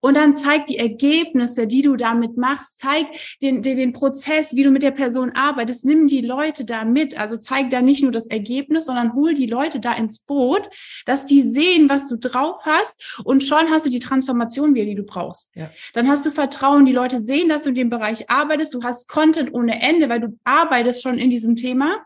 Und 0.00 0.14
dann 0.14 0.36
zeig 0.36 0.66
die 0.66 0.78
Ergebnisse, 0.78 1.66
die 1.66 1.82
du 1.82 1.96
damit 1.96 2.36
machst, 2.36 2.78
zeig 2.78 3.06
den, 3.42 3.62
den, 3.62 3.76
den 3.76 3.92
Prozess, 3.92 4.54
wie 4.54 4.62
du 4.62 4.70
mit 4.70 4.82
der 4.82 4.90
Person 4.90 5.32
arbeitest, 5.34 5.84
nimm 5.84 6.06
die 6.06 6.20
Leute 6.20 6.64
da 6.64 6.84
mit. 6.84 7.18
Also 7.18 7.36
zeig 7.36 7.70
da 7.70 7.80
nicht 7.80 8.02
nur 8.02 8.12
das 8.12 8.26
Ergebnis, 8.26 8.86
sondern 8.86 9.14
hol 9.14 9.34
die 9.34 9.46
Leute 9.46 9.80
da 9.80 9.92
ins 9.94 10.20
Boot, 10.20 10.68
dass 11.06 11.26
die 11.26 11.42
sehen, 11.42 11.88
was 11.88 12.08
du 12.08 12.16
drauf 12.16 12.62
hast 12.64 13.20
und 13.24 13.42
schon 13.42 13.70
hast 13.70 13.86
du 13.86 13.90
die 13.90 13.98
Transformation 13.98 14.74
wieder, 14.74 14.84
die 14.84 14.94
du 14.94 15.02
brauchst. 15.02 15.54
Ja. 15.56 15.70
Dann 15.94 16.08
hast 16.08 16.26
du 16.26 16.30
Vertrauen, 16.30 16.86
die 16.86 16.92
Leute 16.92 17.20
sehen, 17.20 17.48
dass 17.48 17.64
du 17.64 17.70
in 17.70 17.74
dem 17.74 17.90
Bereich 17.90 18.28
arbeitest, 18.30 18.74
du 18.74 18.82
hast 18.82 19.08
Content 19.08 19.52
ohne 19.54 19.80
Ende, 19.80 20.08
weil 20.08 20.20
du 20.20 20.38
arbeitest 20.44 21.02
schon 21.02 21.18
in 21.18 21.30
diesem 21.30 21.56
Thema. 21.56 22.04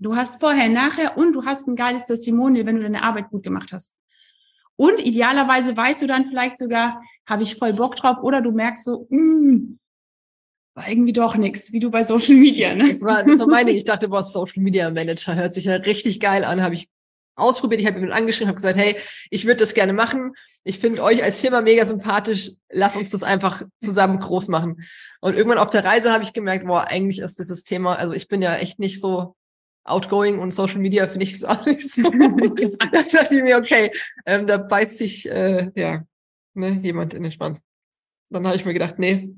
Du 0.00 0.14
hast 0.14 0.40
vorher, 0.40 0.68
nachher 0.68 1.16
und 1.16 1.32
du 1.32 1.44
hast 1.44 1.66
ein 1.66 1.74
geiles 1.74 2.06
Testimonial, 2.06 2.66
wenn 2.66 2.76
du 2.76 2.82
deine 2.82 3.02
Arbeit 3.02 3.30
gut 3.30 3.42
gemacht 3.42 3.70
hast. 3.72 3.96
Und 4.78 5.00
idealerweise 5.00 5.76
weißt 5.76 6.02
du 6.02 6.06
dann 6.06 6.28
vielleicht 6.28 6.56
sogar, 6.56 7.02
habe 7.26 7.42
ich 7.42 7.56
voll 7.56 7.72
Bock 7.72 7.96
drauf 7.96 8.18
oder 8.22 8.40
du 8.40 8.52
merkst 8.52 8.84
so, 8.84 9.08
mh, 9.10 9.18
mm, 9.20 9.78
war 10.76 10.88
irgendwie 10.88 11.12
doch 11.12 11.36
nichts, 11.36 11.72
wie 11.72 11.80
du 11.80 11.90
bei 11.90 12.04
Social 12.04 12.36
Media, 12.36 12.74
ne? 12.74 12.94
Das 12.94 13.02
war, 13.02 13.46
meine, 13.48 13.72
ich 13.72 13.84
dachte, 13.84 14.08
boah, 14.08 14.22
Social 14.22 14.62
Media 14.62 14.88
Manager 14.90 15.34
hört 15.34 15.52
sich 15.52 15.64
ja 15.64 15.74
richtig 15.74 16.20
geil 16.20 16.44
an, 16.44 16.62
habe 16.62 16.74
ich 16.74 16.88
ausprobiert, 17.34 17.80
ich 17.80 17.88
habe 17.88 17.98
ihn 17.98 18.12
angeschrieben, 18.12 18.48
habe 18.48 18.56
gesagt, 18.56 18.78
hey, 18.78 18.96
ich 19.30 19.46
würde 19.46 19.56
das 19.56 19.74
gerne 19.74 19.92
machen. 19.92 20.34
Ich 20.62 20.78
finde 20.78 21.02
euch 21.02 21.24
als 21.24 21.40
Firma 21.40 21.60
mega 21.60 21.84
sympathisch. 21.84 22.52
Lass 22.70 22.96
uns 22.96 23.10
das 23.10 23.22
einfach 23.22 23.62
zusammen 23.80 24.20
groß 24.20 24.48
machen. 24.48 24.84
Und 25.20 25.34
irgendwann 25.36 25.58
auf 25.58 25.70
der 25.70 25.84
Reise 25.84 26.12
habe 26.12 26.22
ich 26.22 26.32
gemerkt, 26.32 26.66
boah, 26.66 26.86
eigentlich 26.86 27.18
ist 27.18 27.38
dieses 27.38 27.64
Thema, 27.64 27.96
also 27.96 28.12
ich 28.12 28.28
bin 28.28 28.42
ja 28.42 28.56
echt 28.56 28.78
nicht 28.78 29.00
so 29.00 29.34
outgoing 29.88 30.38
und 30.38 30.52
Social 30.52 30.78
Media 30.78 31.06
finde 31.06 31.24
ich 31.24 31.34
es 31.34 31.44
auch 31.44 31.64
nicht 31.66 31.88
so. 31.88 32.02
da 32.92 33.02
dachte 33.02 33.36
ich 33.36 33.42
mir, 33.42 33.56
okay, 33.56 33.92
ähm, 34.26 34.46
da 34.46 34.56
beißt 34.56 34.98
sich 34.98 35.28
äh, 35.28 35.70
ja 35.74 36.04
ne, 36.54 36.70
jemand 36.82 37.14
in 37.14 37.22
den 37.22 37.32
Schwanz. 37.32 37.60
Dann 38.30 38.46
habe 38.46 38.56
ich 38.56 38.64
mir 38.64 38.74
gedacht, 38.74 38.98
nee, 38.98 39.34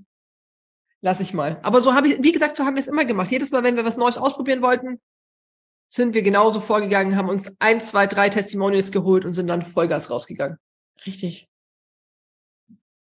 lass 1.01 1.21
ich 1.21 1.35
mal. 1.35 1.61
Aber 1.63 1.81
so 1.81 1.95
habe 1.95 2.09
ich, 2.09 2.23
wie 2.23 2.33
gesagt, 2.33 2.57
so 2.57 2.65
haben 2.65 2.75
wir 2.75 2.81
es 2.81 2.89
immer 2.89 3.05
gemacht. 3.05 3.31
Jedes 3.31 3.51
Mal, 3.51 3.63
wenn 3.63 3.77
wir 3.77 3.85
was 3.85 3.97
Neues 3.97 4.19
ausprobieren 4.19 4.63
wollten, 4.63 5.01
sind 5.89 6.15
wir 6.15 6.23
genauso 6.23 6.61
vorgegangen, 6.61 7.17
haben 7.17 7.29
uns 7.29 7.55
ein, 7.59 7.81
zwei, 7.81 8.07
drei 8.07 8.29
Testimonials 8.29 8.93
geholt 8.93 9.25
und 9.25 9.33
sind 9.33 9.49
dann 9.49 9.63
Vollgas 9.63 10.11
rausgegangen. 10.11 10.59
Richtig. 11.05 11.50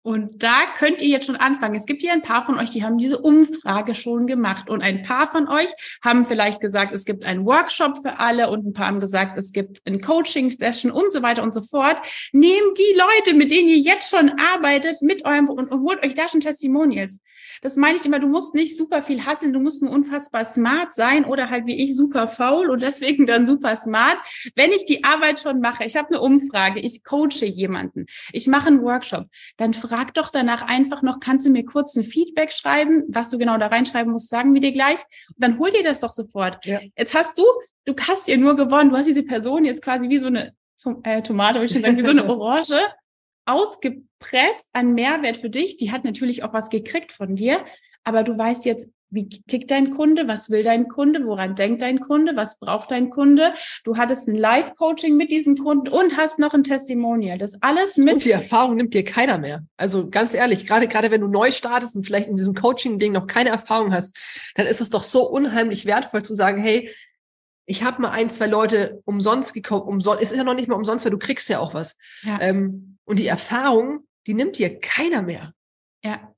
Und 0.06 0.40
da 0.40 0.66
könnt 0.78 1.02
ihr 1.02 1.08
jetzt 1.08 1.26
schon 1.26 1.34
anfangen. 1.34 1.74
Es 1.74 1.84
gibt 1.84 2.00
hier 2.00 2.12
ein 2.12 2.22
paar 2.22 2.46
von 2.46 2.60
euch, 2.60 2.70
die 2.70 2.84
haben 2.84 2.96
diese 2.96 3.18
Umfrage 3.18 3.96
schon 3.96 4.28
gemacht. 4.28 4.70
Und 4.70 4.80
ein 4.80 5.02
paar 5.02 5.28
von 5.32 5.48
euch 5.48 5.68
haben 6.00 6.26
vielleicht 6.26 6.60
gesagt, 6.60 6.92
es 6.92 7.04
gibt 7.04 7.26
einen 7.26 7.44
Workshop 7.44 8.02
für 8.02 8.20
alle 8.20 8.48
und 8.48 8.64
ein 8.64 8.72
paar 8.72 8.86
haben 8.86 9.00
gesagt, 9.00 9.36
es 9.36 9.50
gibt 9.50 9.84
ein 9.84 10.00
Coaching-Session 10.00 10.92
und 10.92 11.10
so 11.10 11.24
weiter 11.24 11.42
und 11.42 11.52
so 11.52 11.60
fort. 11.60 11.96
Nehmt 12.30 12.78
die 12.78 12.96
Leute, 12.96 13.36
mit 13.36 13.50
denen 13.50 13.68
ihr 13.68 13.78
jetzt 13.78 14.08
schon 14.08 14.30
arbeitet, 14.38 15.02
mit 15.02 15.24
eurem 15.24 15.48
und, 15.48 15.72
und 15.72 15.82
holt 15.82 16.06
euch 16.06 16.14
da 16.14 16.28
schon 16.28 16.38
Testimonials. 16.38 17.18
Das 17.62 17.76
meine 17.76 17.96
ich 17.96 18.04
immer, 18.04 18.18
du 18.18 18.26
musst 18.26 18.54
nicht 18.54 18.76
super 18.76 19.02
viel 19.02 19.24
hasseln, 19.24 19.52
du 19.52 19.60
musst 19.60 19.82
nur 19.82 19.90
unfassbar 19.90 20.44
smart 20.44 20.94
sein 20.94 21.24
oder 21.24 21.50
halt 21.50 21.66
wie 21.66 21.82
ich 21.82 21.96
super 21.96 22.28
faul 22.28 22.70
und 22.70 22.80
deswegen 22.80 23.26
dann 23.26 23.46
super 23.46 23.76
smart. 23.76 24.18
Wenn 24.54 24.72
ich 24.72 24.84
die 24.84 25.04
Arbeit 25.04 25.40
schon 25.40 25.60
mache, 25.60 25.84
ich 25.84 25.96
habe 25.96 26.08
eine 26.08 26.20
Umfrage, 26.20 26.80
ich 26.80 27.04
coache 27.04 27.46
jemanden, 27.46 28.06
ich 28.32 28.46
mache 28.46 28.68
einen 28.68 28.82
Workshop, 28.82 29.26
dann 29.56 29.74
frag 29.96 30.14
doch 30.14 30.30
danach 30.30 30.62
einfach 30.62 31.02
noch, 31.02 31.20
kannst 31.20 31.46
du 31.46 31.50
mir 31.50 31.64
kurz 31.64 31.96
ein 31.96 32.04
Feedback 32.04 32.52
schreiben, 32.52 33.04
was 33.08 33.30
du 33.30 33.38
genau 33.38 33.56
da 33.56 33.68
reinschreiben 33.68 34.12
musst, 34.12 34.28
sagen 34.28 34.52
wir 34.52 34.60
dir 34.60 34.72
gleich. 34.72 34.98
Und 35.28 35.38
dann 35.38 35.58
hol 35.58 35.70
dir 35.70 35.82
das 35.82 36.00
doch 36.00 36.12
sofort. 36.12 36.64
Ja. 36.64 36.80
Jetzt 36.96 37.14
hast 37.14 37.38
du, 37.38 37.44
du 37.86 37.94
hast 38.06 38.28
ja 38.28 38.36
nur 38.36 38.56
gewonnen, 38.56 38.90
du 38.90 38.96
hast 38.96 39.06
diese 39.06 39.22
Person 39.22 39.64
jetzt 39.64 39.82
quasi 39.82 40.08
wie 40.08 40.18
so 40.18 40.26
eine 40.26 40.54
äh, 41.04 41.22
Tomate, 41.22 41.64
ich 41.64 41.72
schon 41.72 41.82
sagen, 41.82 41.96
wie 41.96 42.02
so 42.02 42.10
eine 42.10 42.26
Orange 42.28 42.80
ausgepresst 43.46 44.68
an 44.72 44.92
Mehrwert 44.92 45.38
für 45.38 45.50
dich. 45.50 45.76
Die 45.76 45.92
hat 45.92 46.04
natürlich 46.04 46.42
auch 46.42 46.52
was 46.52 46.68
gekriegt 46.68 47.12
von 47.12 47.36
dir, 47.36 47.64
aber 48.04 48.22
du 48.22 48.36
weißt 48.36 48.64
jetzt, 48.66 48.90
wie 49.10 49.28
tickt 49.28 49.70
dein 49.70 49.90
Kunde, 49.90 50.28
was 50.28 50.50
will 50.50 50.62
dein 50.62 50.88
Kunde, 50.88 51.24
woran 51.26 51.54
denkt 51.54 51.82
dein 51.82 52.00
Kunde, 52.00 52.36
was 52.36 52.58
braucht 52.58 52.90
dein 52.90 53.10
Kunde. 53.10 53.52
Du 53.84 53.96
hattest 53.96 54.28
ein 54.28 54.34
Live-Coaching 54.34 55.16
mit 55.16 55.30
diesem 55.30 55.56
Kunden 55.56 55.88
und 55.88 56.16
hast 56.16 56.38
noch 56.38 56.54
ein 56.54 56.64
Testimonial. 56.64 57.38
Das 57.38 57.60
alles 57.62 57.96
mit. 57.96 58.14
Und 58.14 58.24
die 58.24 58.32
Erfahrung 58.32 58.76
nimmt 58.76 58.94
dir 58.94 59.04
keiner 59.04 59.38
mehr. 59.38 59.64
Also 59.76 60.10
ganz 60.10 60.34
ehrlich, 60.34 60.66
gerade 60.66 60.88
gerade 60.88 61.10
wenn 61.10 61.20
du 61.20 61.28
neu 61.28 61.52
startest 61.52 61.96
und 61.96 62.04
vielleicht 62.04 62.28
in 62.28 62.36
diesem 62.36 62.54
Coaching-Ding 62.54 63.12
noch 63.12 63.26
keine 63.26 63.50
Erfahrung 63.50 63.92
hast, 63.92 64.16
dann 64.54 64.66
ist 64.66 64.80
es 64.80 64.90
doch 64.90 65.02
so 65.02 65.28
unheimlich 65.28 65.86
wertvoll 65.86 66.22
zu 66.22 66.34
sagen, 66.34 66.60
hey, 66.60 66.90
ich 67.66 67.82
habe 67.82 68.00
mal 68.00 68.10
ein, 68.10 68.30
zwei 68.30 68.46
Leute 68.46 69.02
umsonst 69.04 69.52
gekauft. 69.52 69.86
Umsonst, 69.86 70.22
es 70.22 70.32
ist 70.32 70.38
ja 70.38 70.44
noch 70.44 70.54
nicht 70.54 70.68
mal 70.68 70.76
umsonst, 70.76 71.04
weil 71.04 71.12
du 71.12 71.18
kriegst 71.18 71.48
ja 71.48 71.58
auch 71.58 71.74
was. 71.74 71.98
Ja. 72.22 72.40
Ähm, 72.40 72.98
und 73.04 73.18
die 73.18 73.26
Erfahrung, 73.26 74.06
die 74.26 74.34
nimmt 74.34 74.58
dir 74.58 74.78
keiner 74.78 75.22
mehr. 75.22 75.52
Ja. 76.02 76.32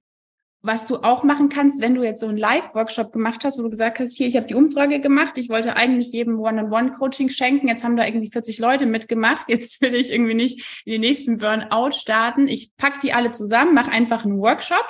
Was 0.60 0.88
du 0.88 0.96
auch 0.96 1.22
machen 1.22 1.48
kannst, 1.48 1.80
wenn 1.80 1.94
du 1.94 2.02
jetzt 2.02 2.20
so 2.20 2.26
einen 2.26 2.36
Live-Workshop 2.36 3.12
gemacht 3.12 3.44
hast, 3.44 3.58
wo 3.58 3.62
du 3.62 3.70
gesagt 3.70 4.00
hast, 4.00 4.16
hier, 4.16 4.26
ich 4.26 4.36
habe 4.36 4.46
die 4.46 4.56
Umfrage 4.56 5.00
gemacht, 5.00 5.34
ich 5.36 5.48
wollte 5.48 5.76
eigentlich 5.76 6.10
jedem 6.10 6.40
One-on-One-Coaching 6.40 7.28
schenken, 7.28 7.68
jetzt 7.68 7.84
haben 7.84 7.96
da 7.96 8.04
irgendwie 8.04 8.30
40 8.30 8.58
Leute 8.58 8.86
mitgemacht, 8.86 9.44
jetzt 9.48 9.80
will 9.80 9.94
ich 9.94 10.10
irgendwie 10.12 10.34
nicht 10.34 10.82
in 10.84 10.92
den 10.92 11.00
nächsten 11.02 11.38
Burnout 11.38 11.92
starten. 11.92 12.48
Ich 12.48 12.72
pack 12.76 13.00
die 13.00 13.12
alle 13.12 13.30
zusammen, 13.30 13.74
mach 13.74 13.86
einfach 13.86 14.24
einen 14.24 14.38
Workshop, 14.38 14.86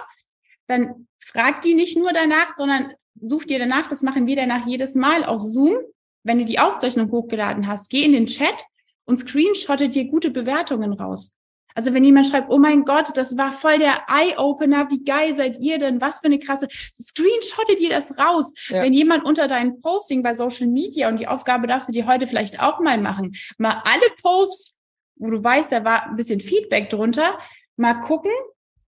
dann 0.68 1.07
frag 1.20 1.61
die 1.61 1.74
nicht 1.74 1.98
nur 1.98 2.12
danach, 2.12 2.54
sondern 2.54 2.94
such 3.20 3.44
dir 3.44 3.59
danach, 3.59 3.88
das 3.88 4.02
machen 4.02 4.26
wir 4.26 4.37
danach 4.37 4.66
jedes 4.66 4.94
Mal 4.94 5.24
aus 5.24 5.52
Zoom, 5.52 5.76
wenn 6.22 6.38
du 6.38 6.44
die 6.44 6.59
Aufzeichnung 6.59 7.11
hochgeladen 7.11 7.66
hast, 7.66 7.90
geh 7.90 8.04
in 8.04 8.12
den 8.12 8.26
Chat 8.26 8.64
und 9.04 9.18
screenshotte 9.18 9.88
dir 9.88 10.07
gute 10.07 10.31
Bewertungen 10.31 10.92
raus. 10.92 11.38
Also 11.78 11.94
wenn 11.94 12.02
jemand 12.02 12.26
schreibt, 12.26 12.50
oh 12.50 12.58
mein 12.58 12.84
Gott, 12.84 13.16
das 13.16 13.36
war 13.36 13.52
voll 13.52 13.78
der 13.78 13.98
Eye-Opener, 14.08 14.90
wie 14.90 15.04
geil 15.04 15.32
seid 15.32 15.60
ihr 15.60 15.78
denn? 15.78 16.00
Was 16.00 16.18
für 16.18 16.26
eine 16.26 16.40
krasse, 16.40 16.66
screenshotte 17.00 17.76
dir 17.76 17.88
das 17.88 18.18
raus. 18.18 18.52
Ja. 18.66 18.82
Wenn 18.82 18.92
jemand 18.92 19.24
unter 19.24 19.46
deinem 19.46 19.80
Posting 19.80 20.24
bei 20.24 20.34
Social 20.34 20.66
Media 20.66 21.08
und 21.08 21.20
die 21.20 21.28
Aufgabe 21.28 21.68
darfst 21.68 21.88
du 21.88 21.92
dir 21.92 22.08
heute 22.08 22.26
vielleicht 22.26 22.60
auch 22.60 22.80
mal 22.80 22.98
machen, 22.98 23.36
mal 23.58 23.80
alle 23.84 24.10
Posts, 24.20 24.76
wo 25.18 25.30
du 25.30 25.44
weißt, 25.44 25.70
da 25.70 25.84
war 25.84 26.08
ein 26.08 26.16
bisschen 26.16 26.40
Feedback 26.40 26.90
drunter, 26.90 27.38
mal 27.76 27.94
gucken, 28.00 28.32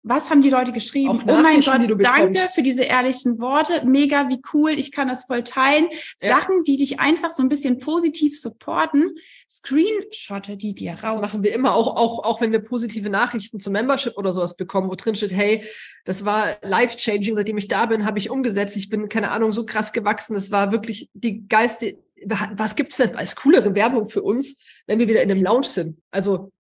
was 0.01 0.29
haben 0.29 0.41
die 0.41 0.49
Leute 0.49 0.71
geschrieben? 0.71 1.09
Auch 1.09 1.23
oh 1.27 1.41
mein 1.41 1.61
Gott, 1.61 1.81
danke 2.01 2.39
für 2.53 2.63
diese 2.63 2.83
ehrlichen 2.83 3.39
Worte. 3.39 3.85
Mega, 3.85 4.29
wie 4.29 4.41
cool. 4.53 4.71
Ich 4.71 4.91
kann 4.91 5.09
das 5.09 5.25
voll 5.25 5.43
teilen. 5.43 5.87
Ja. 6.21 6.39
Sachen, 6.39 6.63
die 6.63 6.77
dich 6.77 7.01
einfach 7.01 7.33
so 7.33 7.43
ein 7.43 7.49
bisschen 7.49 7.79
positiv 7.79 8.39
supporten. 8.39 9.15
Screenshotte 9.49 10.55
die 10.55 10.73
dir 10.73 10.93
raus. 10.93 11.19
Das 11.19 11.33
machen 11.33 11.43
wir 11.43 11.53
immer, 11.53 11.75
auch, 11.75 11.97
auch, 11.97 12.23
auch 12.23 12.39
wenn 12.39 12.53
wir 12.53 12.59
positive 12.59 13.09
Nachrichten 13.09 13.59
zum 13.59 13.73
Membership 13.73 14.17
oder 14.17 14.31
sowas 14.31 14.55
bekommen, 14.55 14.89
wo 14.89 14.95
drin 14.95 15.15
steht, 15.15 15.33
hey, 15.33 15.65
das 16.05 16.23
war 16.23 16.57
life-changing, 16.61 17.35
seitdem 17.35 17.57
ich 17.57 17.67
da 17.67 17.85
bin, 17.85 18.05
habe 18.05 18.19
ich 18.19 18.29
umgesetzt. 18.29 18.77
Ich 18.77 18.89
bin, 18.89 19.09
keine 19.09 19.31
Ahnung, 19.31 19.51
so 19.51 19.65
krass 19.65 19.91
gewachsen. 19.91 20.33
Das 20.33 20.49
war 20.49 20.71
wirklich 20.71 21.09
die 21.13 21.45
geilste, 21.47 21.97
was 22.25 22.75
gibt's 22.75 22.97
denn 22.97 23.15
als 23.15 23.35
coolere 23.35 23.75
Werbung 23.75 24.07
für 24.07 24.21
uns, 24.21 24.61
wenn 24.87 24.99
wir 24.99 25.07
wieder 25.07 25.21
in 25.21 25.31
einem 25.31 25.43
Lounge 25.43 25.67
sind? 25.67 25.97
Also, 26.09 26.51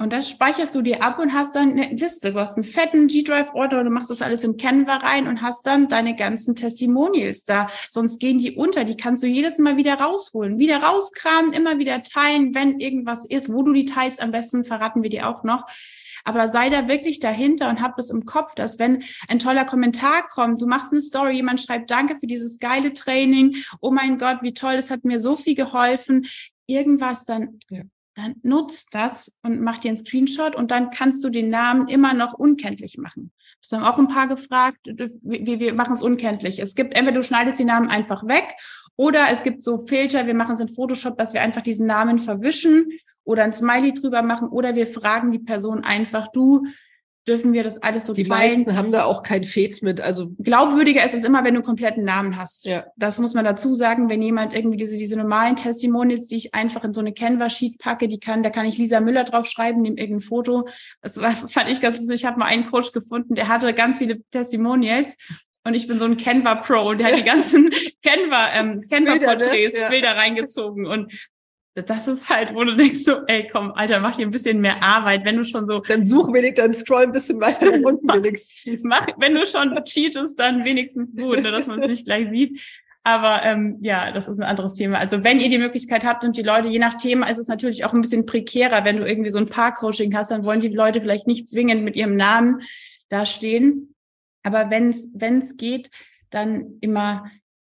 und 0.00 0.12
das 0.12 0.28
speicherst 0.28 0.76
du 0.76 0.80
dir 0.80 1.02
ab 1.02 1.18
und 1.18 1.32
hast 1.32 1.56
dann 1.56 1.72
eine 1.72 1.88
Liste. 1.88 2.32
Du 2.32 2.38
hast 2.38 2.54
einen 2.54 2.62
fetten 2.62 3.08
G-Drive-Ordner, 3.08 3.82
du 3.82 3.90
machst 3.90 4.10
das 4.10 4.22
alles 4.22 4.44
in 4.44 4.56
Canva 4.56 4.98
rein 4.98 5.26
und 5.26 5.42
hast 5.42 5.66
dann 5.66 5.88
deine 5.88 6.14
ganzen 6.14 6.54
Testimonials 6.54 7.44
da. 7.44 7.66
Sonst 7.90 8.20
gehen 8.20 8.38
die 8.38 8.52
unter. 8.52 8.84
Die 8.84 8.96
kannst 8.96 9.24
du 9.24 9.26
jedes 9.26 9.58
Mal 9.58 9.76
wieder 9.76 9.94
rausholen, 9.94 10.60
wieder 10.60 10.84
rauskramen, 10.84 11.52
immer 11.52 11.80
wieder 11.80 12.04
teilen, 12.04 12.54
wenn 12.54 12.78
irgendwas 12.78 13.26
ist. 13.26 13.52
Wo 13.52 13.64
du 13.64 13.72
die 13.72 13.86
teilst, 13.86 14.22
am 14.22 14.30
besten 14.30 14.64
verraten 14.64 15.02
wir 15.02 15.10
dir 15.10 15.28
auch 15.28 15.42
noch. 15.42 15.66
Aber 16.22 16.46
sei 16.46 16.70
da 16.70 16.86
wirklich 16.86 17.18
dahinter 17.18 17.68
und 17.68 17.82
hab 17.82 17.96
das 17.96 18.10
im 18.10 18.24
Kopf, 18.24 18.54
dass 18.54 18.78
wenn 18.78 19.02
ein 19.26 19.40
toller 19.40 19.64
Kommentar 19.64 20.28
kommt, 20.28 20.62
du 20.62 20.66
machst 20.66 20.92
eine 20.92 21.02
Story, 21.02 21.34
jemand 21.34 21.60
schreibt 21.60 21.90
Danke 21.90 22.18
für 22.20 22.26
dieses 22.28 22.60
geile 22.60 22.92
Training, 22.92 23.56
oh 23.80 23.90
mein 23.90 24.18
Gott, 24.18 24.38
wie 24.42 24.54
toll, 24.54 24.76
das 24.76 24.90
hat 24.90 25.04
mir 25.04 25.18
so 25.18 25.36
viel 25.36 25.56
geholfen, 25.56 26.26
irgendwas 26.66 27.24
dann 27.24 27.58
ja 27.70 27.82
dann 28.18 28.34
nutzt 28.42 28.94
das 28.94 29.38
und 29.42 29.60
mach 29.60 29.78
dir 29.78 29.88
einen 29.88 29.96
Screenshot 29.96 30.56
und 30.56 30.70
dann 30.70 30.90
kannst 30.90 31.22
du 31.24 31.30
den 31.30 31.50
Namen 31.50 31.86
immer 31.86 32.14
noch 32.14 32.34
unkenntlich 32.34 32.98
machen. 32.98 33.32
Das 33.62 33.72
haben 33.72 33.84
auch 33.84 33.98
ein 33.98 34.08
paar 34.08 34.26
gefragt, 34.26 34.78
wir, 34.84 35.60
wir 35.60 35.74
machen 35.74 35.92
es 35.92 36.02
unkenntlich. 36.02 36.58
Es 36.58 36.74
gibt 36.74 36.94
entweder 36.94 37.18
du 37.18 37.22
schneidest 37.22 37.58
die 37.58 37.64
Namen 37.64 37.88
einfach 37.88 38.26
weg 38.26 38.44
oder 38.96 39.26
es 39.30 39.42
gibt 39.44 39.62
so 39.62 39.86
Filter, 39.86 40.26
wir 40.26 40.34
machen 40.34 40.54
es 40.54 40.60
in 40.60 40.68
Photoshop, 40.68 41.16
dass 41.16 41.32
wir 41.32 41.42
einfach 41.42 41.62
diesen 41.62 41.86
Namen 41.86 42.18
verwischen 42.18 42.88
oder 43.22 43.44
ein 43.44 43.52
Smiley 43.52 43.92
drüber 43.92 44.22
machen 44.22 44.48
oder 44.48 44.74
wir 44.74 44.88
fragen 44.88 45.30
die 45.30 45.38
Person 45.38 45.84
einfach, 45.84 46.28
du, 46.32 46.66
dürfen 47.28 47.52
wir 47.52 47.62
das 47.62 47.82
alles 47.82 48.06
so 48.06 48.14
Die 48.14 48.24
teilen. 48.24 48.50
meisten 48.50 48.76
haben 48.76 48.90
da 48.90 49.04
auch 49.04 49.22
kein 49.22 49.44
Fets 49.44 49.82
mit. 49.82 50.00
Also 50.00 50.30
glaubwürdiger 50.38 51.04
ist 51.04 51.14
es 51.14 51.24
immer, 51.24 51.44
wenn 51.44 51.54
du 51.54 51.58
einen 51.58 51.66
kompletten 51.66 52.04
Namen 52.04 52.36
hast. 52.36 52.64
Ja. 52.64 52.86
Das 52.96 53.18
muss 53.18 53.34
man 53.34 53.44
dazu 53.44 53.74
sagen, 53.74 54.08
wenn 54.08 54.22
jemand 54.22 54.54
irgendwie 54.54 54.76
diese, 54.76 54.96
diese 54.96 55.16
normalen 55.16 55.56
Testimonials, 55.56 56.28
die 56.28 56.36
ich 56.36 56.54
einfach 56.54 56.84
in 56.84 56.94
so 56.94 57.00
eine 57.00 57.12
Canva-Sheet 57.12 57.78
packe, 57.78 58.08
die 58.08 58.18
kann, 58.18 58.42
da 58.42 58.50
kann 58.50 58.66
ich 58.66 58.78
Lisa 58.78 59.00
Müller 59.00 59.24
drauf 59.24 59.46
schreiben, 59.46 59.82
nehme 59.82 59.98
irgendein 59.98 60.22
Foto. 60.22 60.68
Das 61.02 61.20
war, 61.20 61.32
fand 61.50 61.70
ich 61.70 61.80
ganz, 61.80 62.08
ich 62.08 62.24
habe 62.24 62.38
mal 62.38 62.46
einen 62.46 62.70
Coach 62.70 62.92
gefunden, 62.92 63.34
der 63.34 63.48
hatte 63.48 63.72
ganz 63.74 63.98
viele 63.98 64.22
Testimonials 64.30 65.16
und 65.64 65.74
ich 65.74 65.86
bin 65.86 65.98
so 65.98 66.06
ein 66.06 66.16
Canva 66.16 66.56
Pro 66.56 66.90
und 66.90 66.98
der 66.98 67.08
hat 67.08 67.18
die 67.18 67.24
ganzen 67.24 67.70
Canva 68.02 68.54
ähm, 68.54 68.84
Canva 68.90 69.16
Porträts 69.18 69.74
Bilder, 69.74 69.76
ne? 69.76 69.82
ja. 69.82 69.88
Bilder 69.90 70.16
reingezogen 70.16 70.86
und 70.86 71.12
das 71.82 72.08
ist 72.08 72.28
halt, 72.28 72.54
wo 72.54 72.64
du 72.64 72.76
denkst 72.76 73.00
so, 73.00 73.24
ey, 73.26 73.48
komm, 73.52 73.72
Alter, 73.72 74.00
mach 74.00 74.16
dir 74.16 74.26
ein 74.26 74.30
bisschen 74.30 74.60
mehr 74.60 74.82
Arbeit, 74.82 75.24
wenn 75.24 75.36
du 75.36 75.44
schon 75.44 75.66
so. 75.66 75.80
Dann 75.80 76.04
such 76.04 76.32
wenigstens, 76.32 76.64
dann 76.64 76.74
scroll 76.74 77.02
ein 77.04 77.12
bisschen 77.12 77.40
weiter 77.40 77.64
nach 77.64 77.84
unten 77.84 78.08
wenigstens. 78.24 78.84
mach, 78.84 79.06
wenn 79.18 79.34
du 79.34 79.44
schon 79.46 79.78
cheatest, 79.84 80.38
dann 80.38 80.64
wenigstens 80.64 81.14
gut, 81.16 81.42
ne, 81.42 81.50
dass 81.50 81.66
man 81.66 81.82
es 81.82 81.88
nicht 81.88 82.06
gleich 82.06 82.28
sieht. 82.30 82.60
Aber 83.04 83.42
ähm, 83.44 83.78
ja, 83.80 84.12
das 84.12 84.28
ist 84.28 84.38
ein 84.38 84.46
anderes 84.46 84.74
Thema. 84.74 84.98
Also 84.98 85.24
wenn 85.24 85.40
ihr 85.40 85.48
die 85.48 85.58
Möglichkeit 85.58 86.04
habt 86.04 86.24
und 86.24 86.36
die 86.36 86.42
Leute, 86.42 86.68
je 86.68 86.78
nach 86.78 86.94
Thema 86.94 87.28
ist 87.28 87.38
es 87.38 87.48
natürlich 87.48 87.84
auch 87.84 87.94
ein 87.94 88.02
bisschen 88.02 88.26
prekärer, 88.26 88.84
wenn 88.84 88.98
du 88.98 89.08
irgendwie 89.08 89.30
so 89.30 89.38
ein 89.38 89.48
Paar-Coaching 89.48 90.14
hast, 90.14 90.30
dann 90.30 90.44
wollen 90.44 90.60
die 90.60 90.68
Leute 90.68 91.00
vielleicht 91.00 91.26
nicht 91.26 91.48
zwingend 91.48 91.84
mit 91.84 91.96
ihrem 91.96 92.16
Namen 92.16 92.60
da 93.08 93.24
stehen. 93.24 93.94
Aber 94.42 94.70
wenn 94.70 94.90
es 94.90 95.56
geht, 95.56 95.90
dann 96.30 96.78
immer 96.80 97.30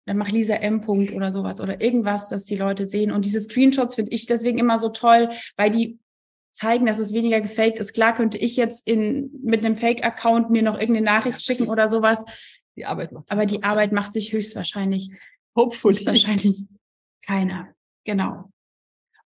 dann 0.06 0.18
mach 0.18 0.30
Lisa 0.30 0.56
M. 0.56 0.82
Punkt 0.82 1.14
oder 1.14 1.32
sowas 1.32 1.62
oder 1.62 1.82
irgendwas, 1.82 2.30
dass 2.30 2.46
die 2.46 2.56
Leute 2.56 2.88
sehen. 2.88 3.12
Und 3.12 3.26
diese 3.26 3.42
Screenshots 3.42 3.96
finde 3.96 4.12
ich 4.12 4.26
deswegen 4.26 4.58
immer 4.58 4.80
so 4.80 4.90
toll, 4.90 5.30
weil 5.58 5.70
die 5.70 6.00
zeigen, 6.52 6.86
dass 6.86 7.00
es 7.00 7.14
weniger 7.14 7.40
gefaked 7.42 7.80
ist. 7.80 7.94
Klar 7.94 8.14
könnte 8.14 8.38
ich 8.38 8.56
jetzt 8.56 8.88
in, 8.88 9.30
mit 9.44 9.64
einem 9.64 9.76
Fake-Account 9.76 10.50
mir 10.50 10.64
noch 10.64 10.80
irgendeine 10.80 11.06
Nachricht 11.06 11.42
schicken 11.42 11.68
oder 11.68 11.88
sowas. 11.88 12.26
Die 12.76 12.86
Arbeit 12.86 13.12
macht 13.12 13.30
sich 13.30 13.38
Aber 13.38 13.46
die 13.46 13.64
Arbeit 13.64 13.92
macht 13.92 14.14
sich 14.14 14.34
höchstwahrscheinlich. 14.34 15.12
Hopefully. 15.56 16.06
Wahrscheinlich 16.06 16.66
keiner. 17.26 17.70
Genau. 18.04 18.50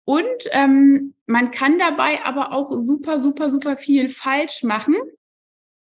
Und 0.05 0.27
ähm, 0.53 1.15
man 1.27 1.51
kann 1.51 1.79
dabei 1.79 2.25
aber 2.25 2.53
auch 2.53 2.71
super, 2.79 3.21
super, 3.21 3.51
super 3.51 3.77
viel 3.77 4.09
falsch 4.09 4.63
machen. 4.63 4.97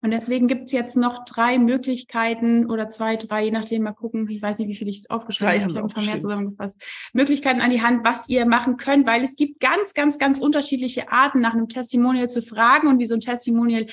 Und 0.00 0.12
deswegen 0.12 0.46
gibt's 0.46 0.70
jetzt 0.70 0.96
noch 0.96 1.24
drei 1.24 1.58
Möglichkeiten 1.58 2.70
oder 2.70 2.88
zwei, 2.88 3.16
drei, 3.16 3.44
je 3.44 3.50
nachdem 3.50 3.82
mal 3.82 3.92
gucken, 3.92 4.28
ich 4.28 4.40
weiß 4.40 4.58
nicht, 4.60 4.68
wie 4.68 4.76
viel 4.76 4.88
ich 4.88 5.00
es 5.00 5.10
aufgeschrieben 5.10 5.60
habe, 5.60 5.70
ich 5.72 5.76
habe 5.76 5.88
ein 5.88 5.92
paar 5.92 6.04
mehr 6.04 6.20
zusammengefasst, 6.20 6.80
Möglichkeiten 7.12 7.60
an 7.60 7.70
die 7.70 7.82
Hand, 7.82 8.06
was 8.06 8.28
ihr 8.28 8.46
machen 8.46 8.76
könnt, 8.76 9.06
weil 9.08 9.24
es 9.24 9.34
gibt 9.34 9.58
ganz, 9.58 9.94
ganz, 9.94 10.18
ganz 10.18 10.38
unterschiedliche 10.38 11.10
Arten, 11.10 11.40
nach 11.40 11.54
einem 11.54 11.68
Testimonial 11.68 12.30
zu 12.30 12.42
fragen 12.42 12.86
und 12.86 13.00
wie 13.00 13.06
so 13.06 13.14
ein 13.14 13.20
Testimonial 13.20 13.86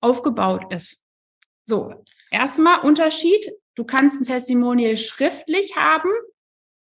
aufgebaut 0.00 0.72
ist. 0.72 1.02
So, 1.64 1.92
erstmal 2.30 2.80
Unterschied. 2.80 3.52
Du 3.74 3.84
kannst 3.84 4.20
ein 4.20 4.24
Testimonial 4.24 4.96
schriftlich 4.96 5.76
haben 5.76 6.10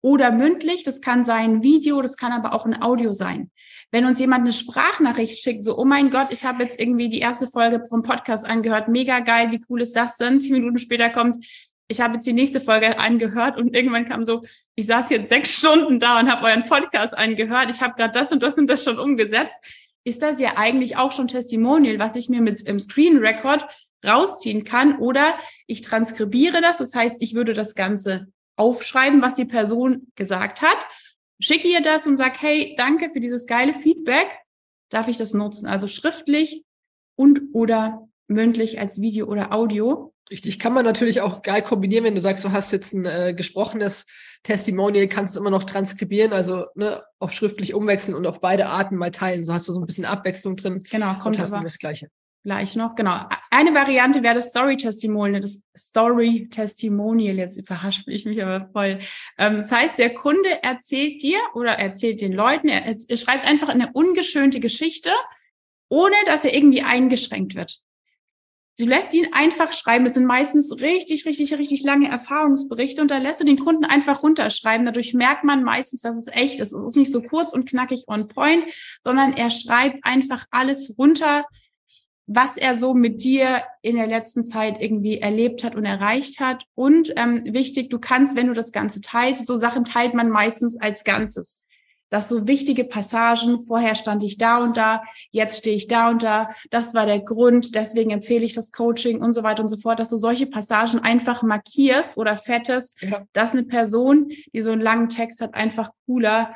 oder 0.06 0.30
mündlich. 0.30 0.84
Das 0.84 1.00
kann 1.00 1.24
sein 1.24 1.64
Video, 1.64 2.00
das 2.00 2.16
kann 2.16 2.30
aber 2.30 2.54
auch 2.54 2.64
ein 2.64 2.80
Audio 2.80 3.12
sein. 3.12 3.50
Wenn 3.90 4.04
uns 4.04 4.20
jemand 4.20 4.42
eine 4.42 4.52
Sprachnachricht 4.52 5.42
schickt, 5.42 5.64
so, 5.64 5.76
oh 5.76 5.84
mein 5.84 6.10
Gott, 6.10 6.28
ich 6.30 6.44
habe 6.44 6.62
jetzt 6.62 6.78
irgendwie 6.78 7.08
die 7.08 7.18
erste 7.18 7.48
Folge 7.48 7.82
vom 7.88 8.04
Podcast 8.04 8.46
angehört, 8.46 8.86
mega 8.86 9.18
geil, 9.18 9.50
wie 9.50 9.60
cool 9.68 9.82
ist 9.82 9.96
das 9.96 10.16
denn? 10.16 10.40
Zehn 10.40 10.52
Minuten 10.52 10.78
später 10.78 11.10
kommt, 11.10 11.44
ich 11.88 12.00
habe 12.00 12.14
jetzt 12.14 12.26
die 12.26 12.34
nächste 12.34 12.60
Folge 12.60 13.00
angehört 13.00 13.58
und 13.58 13.74
irgendwann 13.74 14.08
kam 14.08 14.24
so, 14.24 14.42
ich 14.76 14.86
saß 14.86 15.10
jetzt 15.10 15.28
sechs 15.28 15.58
Stunden 15.58 15.98
da 15.98 16.20
und 16.20 16.30
habe 16.30 16.46
euren 16.46 16.62
Podcast 16.62 17.18
angehört, 17.18 17.68
ich 17.70 17.80
habe 17.80 17.94
gerade 17.96 18.16
das 18.16 18.30
und 18.30 18.44
das 18.44 18.56
und 18.56 18.68
das 18.68 18.84
schon 18.84 19.00
umgesetzt. 19.00 19.58
Ist 20.04 20.22
das 20.22 20.38
ja 20.38 20.52
eigentlich 20.56 20.96
auch 20.96 21.10
schon 21.10 21.26
Testimonial, 21.26 21.98
was 21.98 22.14
ich 22.14 22.28
mir 22.28 22.42
mit 22.42 22.62
im 22.62 22.78
Screen 22.78 23.18
Record 23.18 23.66
rausziehen 24.06 24.62
kann 24.62 25.00
oder 25.00 25.34
ich 25.66 25.80
transkribiere 25.80 26.60
das, 26.60 26.78
das 26.78 26.94
heißt, 26.94 27.16
ich 27.18 27.34
würde 27.34 27.54
das 27.54 27.74
Ganze 27.74 28.28
aufschreiben, 28.56 29.22
was 29.22 29.34
die 29.34 29.44
Person 29.44 30.08
gesagt 30.14 30.62
hat 30.62 30.78
schicke 31.40 31.68
ihr 31.68 31.82
das 31.82 32.06
und 32.06 32.16
sag, 32.16 32.40
hey, 32.40 32.74
danke 32.76 33.10
für 33.10 33.20
dieses 33.20 33.46
geile 33.46 33.74
Feedback. 33.74 34.28
Darf 34.90 35.08
ich 35.08 35.16
das 35.16 35.34
nutzen? 35.34 35.66
Also 35.66 35.88
schriftlich 35.88 36.64
und 37.16 37.40
oder 37.52 38.08
mündlich 38.28 38.78
als 38.78 39.00
Video 39.00 39.26
oder 39.26 39.52
Audio. 39.52 40.12
Richtig, 40.30 40.58
kann 40.58 40.72
man 40.72 40.84
natürlich 40.84 41.20
auch 41.20 41.42
geil 41.42 41.62
kombinieren, 41.62 42.04
wenn 42.04 42.16
du 42.16 42.20
sagst, 42.20 42.44
du 42.44 42.50
hast 42.50 42.72
jetzt 42.72 42.92
ein 42.92 43.04
äh, 43.04 43.32
gesprochenes 43.32 44.06
Testimonial, 44.42 45.06
kannst 45.06 45.36
du 45.36 45.40
immer 45.40 45.50
noch 45.50 45.62
transkribieren, 45.62 46.32
also 46.32 46.66
ne, 46.74 47.04
auf 47.20 47.32
schriftlich 47.32 47.74
umwechseln 47.74 48.16
und 48.16 48.26
auf 48.26 48.40
beide 48.40 48.66
Arten 48.66 48.96
mal 48.96 49.12
teilen. 49.12 49.44
So 49.44 49.52
hast 49.52 49.68
du 49.68 49.72
so 49.72 49.80
ein 49.80 49.86
bisschen 49.86 50.04
Abwechslung 50.04 50.56
drin. 50.56 50.82
Genau, 50.90 51.14
kommt 51.14 51.36
und 51.36 51.38
hast 51.38 51.52
aber. 51.52 51.62
das 51.62 51.78
Gleiche 51.78 52.08
gleich 52.46 52.76
noch. 52.76 52.94
Genau. 52.94 53.28
Eine 53.50 53.74
Variante 53.74 54.22
wäre 54.22 54.36
das 54.36 54.50
Story 54.50 54.76
Testimonial, 54.76 55.40
das 55.40 55.62
Story 55.76 56.48
Testimonial. 56.48 57.36
Jetzt 57.36 57.66
verhasche 57.66 58.04
ich 58.06 58.24
mich 58.24 58.40
aber 58.40 58.70
voll. 58.72 59.00
Ähm, 59.36 59.56
das 59.56 59.72
heißt, 59.72 59.98
der 59.98 60.14
Kunde 60.14 60.62
erzählt 60.62 61.22
dir 61.22 61.40
oder 61.54 61.72
erzählt 61.72 62.20
den 62.20 62.32
Leuten, 62.32 62.68
er, 62.68 62.86
er 62.86 63.16
schreibt 63.16 63.46
einfach 63.46 63.68
eine 63.68 63.90
ungeschönte 63.92 64.60
Geschichte, 64.60 65.10
ohne 65.88 66.14
dass 66.26 66.44
er 66.44 66.54
irgendwie 66.54 66.82
eingeschränkt 66.82 67.56
wird. 67.56 67.80
Du 68.78 68.84
lässt 68.84 69.12
ihn 69.14 69.32
einfach 69.32 69.72
schreiben. 69.72 70.04
Das 70.04 70.14
sind 70.14 70.26
meistens 70.26 70.80
richtig, 70.80 71.26
richtig, 71.26 71.52
richtig 71.54 71.82
lange 71.82 72.08
Erfahrungsberichte 72.08 73.02
und 73.02 73.10
da 73.10 73.18
lässt 73.18 73.40
du 73.40 73.44
den 73.44 73.58
Kunden 73.58 73.86
einfach 73.86 74.22
runterschreiben. 74.22 74.86
Dadurch 74.86 75.14
merkt 75.14 75.42
man 75.42 75.64
meistens, 75.64 76.02
dass 76.02 76.16
es 76.16 76.28
echt 76.28 76.60
ist. 76.60 76.72
Es 76.72 76.86
ist 76.86 76.96
nicht 76.96 77.10
so 77.10 77.22
kurz 77.22 77.52
und 77.54 77.68
knackig 77.68 78.04
on 78.06 78.28
point, 78.28 78.64
sondern 79.02 79.32
er 79.32 79.50
schreibt 79.50 80.04
einfach 80.04 80.44
alles 80.52 80.94
runter, 80.96 81.44
was 82.26 82.56
er 82.56 82.74
so 82.74 82.92
mit 82.92 83.22
dir 83.22 83.62
in 83.82 83.96
der 83.96 84.08
letzten 84.08 84.44
Zeit 84.44 84.80
irgendwie 84.80 85.18
erlebt 85.18 85.62
hat 85.62 85.76
und 85.76 85.84
erreicht 85.84 86.40
hat. 86.40 86.64
Und 86.74 87.12
ähm, 87.16 87.44
wichtig, 87.46 87.88
du 87.88 87.98
kannst, 87.98 88.36
wenn 88.36 88.48
du 88.48 88.52
das 88.52 88.72
Ganze 88.72 89.00
teilst, 89.00 89.46
so 89.46 89.54
Sachen 89.54 89.84
teilt 89.84 90.14
man 90.14 90.28
meistens 90.28 90.80
als 90.80 91.04
Ganzes. 91.04 91.64
Dass 92.08 92.28
so 92.28 92.46
wichtige 92.46 92.84
Passagen, 92.84 93.58
vorher 93.58 93.96
stand 93.96 94.22
ich 94.22 94.38
da 94.38 94.58
und 94.58 94.76
da, 94.76 95.02
jetzt 95.32 95.58
stehe 95.58 95.74
ich 95.74 95.88
da 95.88 96.08
und 96.10 96.22
da, 96.22 96.50
das 96.70 96.94
war 96.94 97.04
der 97.04 97.20
Grund, 97.20 97.74
deswegen 97.74 98.10
empfehle 98.10 98.44
ich 98.44 98.54
das 98.54 98.70
Coaching 98.70 99.20
und 99.20 99.32
so 99.32 99.42
weiter 99.42 99.62
und 99.62 99.68
so 99.68 99.76
fort, 99.76 99.98
dass 99.98 100.10
du 100.10 100.16
solche 100.16 100.46
Passagen 100.46 101.00
einfach 101.00 101.42
markierst 101.42 102.16
oder 102.16 102.36
fettest, 102.36 103.00
ja. 103.02 103.24
dass 103.32 103.52
eine 103.52 103.64
Person, 103.64 104.30
die 104.52 104.62
so 104.62 104.70
einen 104.70 104.82
langen 104.82 105.08
Text 105.08 105.40
hat, 105.40 105.54
einfach 105.54 105.90
cooler 106.06 106.54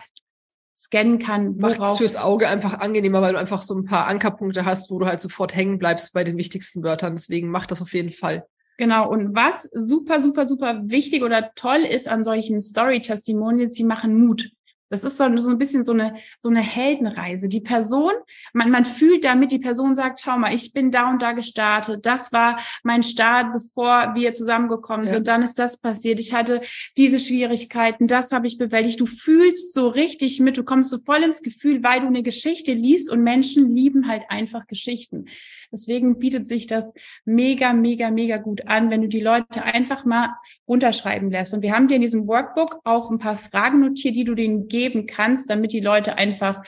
scannen 0.84 1.18
kann. 1.18 1.56
Macht 1.58 1.80
es 1.80 1.98
fürs 1.98 2.16
Auge 2.16 2.48
einfach 2.48 2.80
angenehmer, 2.80 3.20
weil 3.22 3.32
du 3.32 3.38
einfach 3.38 3.62
so 3.62 3.74
ein 3.74 3.84
paar 3.84 4.06
Ankerpunkte 4.06 4.64
hast, 4.64 4.90
wo 4.90 4.98
du 4.98 5.06
halt 5.06 5.20
sofort 5.20 5.54
hängen 5.54 5.78
bleibst 5.78 6.12
bei 6.14 6.24
den 6.24 6.36
wichtigsten 6.36 6.82
Wörtern. 6.82 7.16
Deswegen 7.16 7.50
macht 7.50 7.70
das 7.70 7.82
auf 7.82 7.92
jeden 7.92 8.10
Fall. 8.10 8.46
Genau. 8.78 9.10
Und 9.10 9.36
was 9.36 9.68
super, 9.74 10.20
super, 10.22 10.46
super 10.46 10.80
wichtig 10.84 11.22
oder 11.22 11.50
toll 11.54 11.80
ist 11.80 12.08
an 12.08 12.24
solchen 12.24 12.62
Story-Testimonials, 12.62 13.74
sie 13.74 13.84
machen 13.84 14.18
Mut. 14.18 14.50
Das 14.90 15.04
ist 15.04 15.16
so, 15.16 15.36
so 15.36 15.50
ein 15.50 15.58
bisschen 15.58 15.84
so 15.84 15.92
eine, 15.92 16.16
so 16.38 16.48
eine 16.48 16.60
Heldenreise. 16.60 17.48
Die 17.48 17.60
Person, 17.60 18.12
man, 18.52 18.70
man 18.70 18.84
fühlt 18.84 19.24
damit, 19.24 19.52
die 19.52 19.60
Person 19.60 19.94
sagt, 19.94 20.20
schau 20.20 20.36
mal, 20.36 20.52
ich 20.52 20.72
bin 20.72 20.90
da 20.90 21.08
und 21.10 21.22
da 21.22 21.32
gestartet. 21.32 22.04
Das 22.04 22.32
war 22.32 22.60
mein 22.82 23.04
Start, 23.04 23.52
bevor 23.52 24.14
wir 24.14 24.34
zusammengekommen 24.34 25.06
ja. 25.06 25.14
sind. 25.14 25.28
Dann 25.28 25.42
ist 25.42 25.58
das 25.58 25.76
passiert. 25.76 26.18
Ich 26.18 26.34
hatte 26.34 26.60
diese 26.96 27.20
Schwierigkeiten. 27.20 28.08
Das 28.08 28.32
habe 28.32 28.48
ich 28.48 28.58
bewältigt. 28.58 29.00
Du 29.00 29.06
fühlst 29.06 29.72
so 29.74 29.88
richtig 29.88 30.40
mit. 30.40 30.58
Du 30.58 30.64
kommst 30.64 30.90
so 30.90 30.98
voll 30.98 31.22
ins 31.22 31.42
Gefühl, 31.42 31.82
weil 31.84 32.00
du 32.00 32.08
eine 32.08 32.24
Geschichte 32.24 32.72
liest 32.72 33.10
und 33.10 33.22
Menschen 33.22 33.72
lieben 33.72 34.08
halt 34.08 34.24
einfach 34.28 34.66
Geschichten. 34.66 35.26
Deswegen 35.72 36.18
bietet 36.18 36.46
sich 36.48 36.66
das 36.66 36.92
mega, 37.24 37.72
mega, 37.72 38.10
mega 38.10 38.38
gut 38.38 38.66
an, 38.66 38.90
wenn 38.90 39.02
du 39.02 39.08
die 39.08 39.20
Leute 39.20 39.62
einfach 39.62 40.04
mal 40.04 40.34
runterschreiben 40.66 41.30
lässt. 41.30 41.54
Und 41.54 41.62
wir 41.62 41.74
haben 41.74 41.88
dir 41.88 41.96
in 41.96 42.02
diesem 42.02 42.26
Workbook 42.26 42.80
auch 42.84 43.10
ein 43.10 43.18
paar 43.18 43.36
Fragen 43.36 43.80
notiert, 43.80 44.16
die 44.16 44.24
du 44.24 44.34
denen 44.34 44.68
geben 44.68 45.06
kannst, 45.06 45.50
damit 45.50 45.72
die 45.72 45.80
Leute 45.80 46.16
einfach 46.16 46.62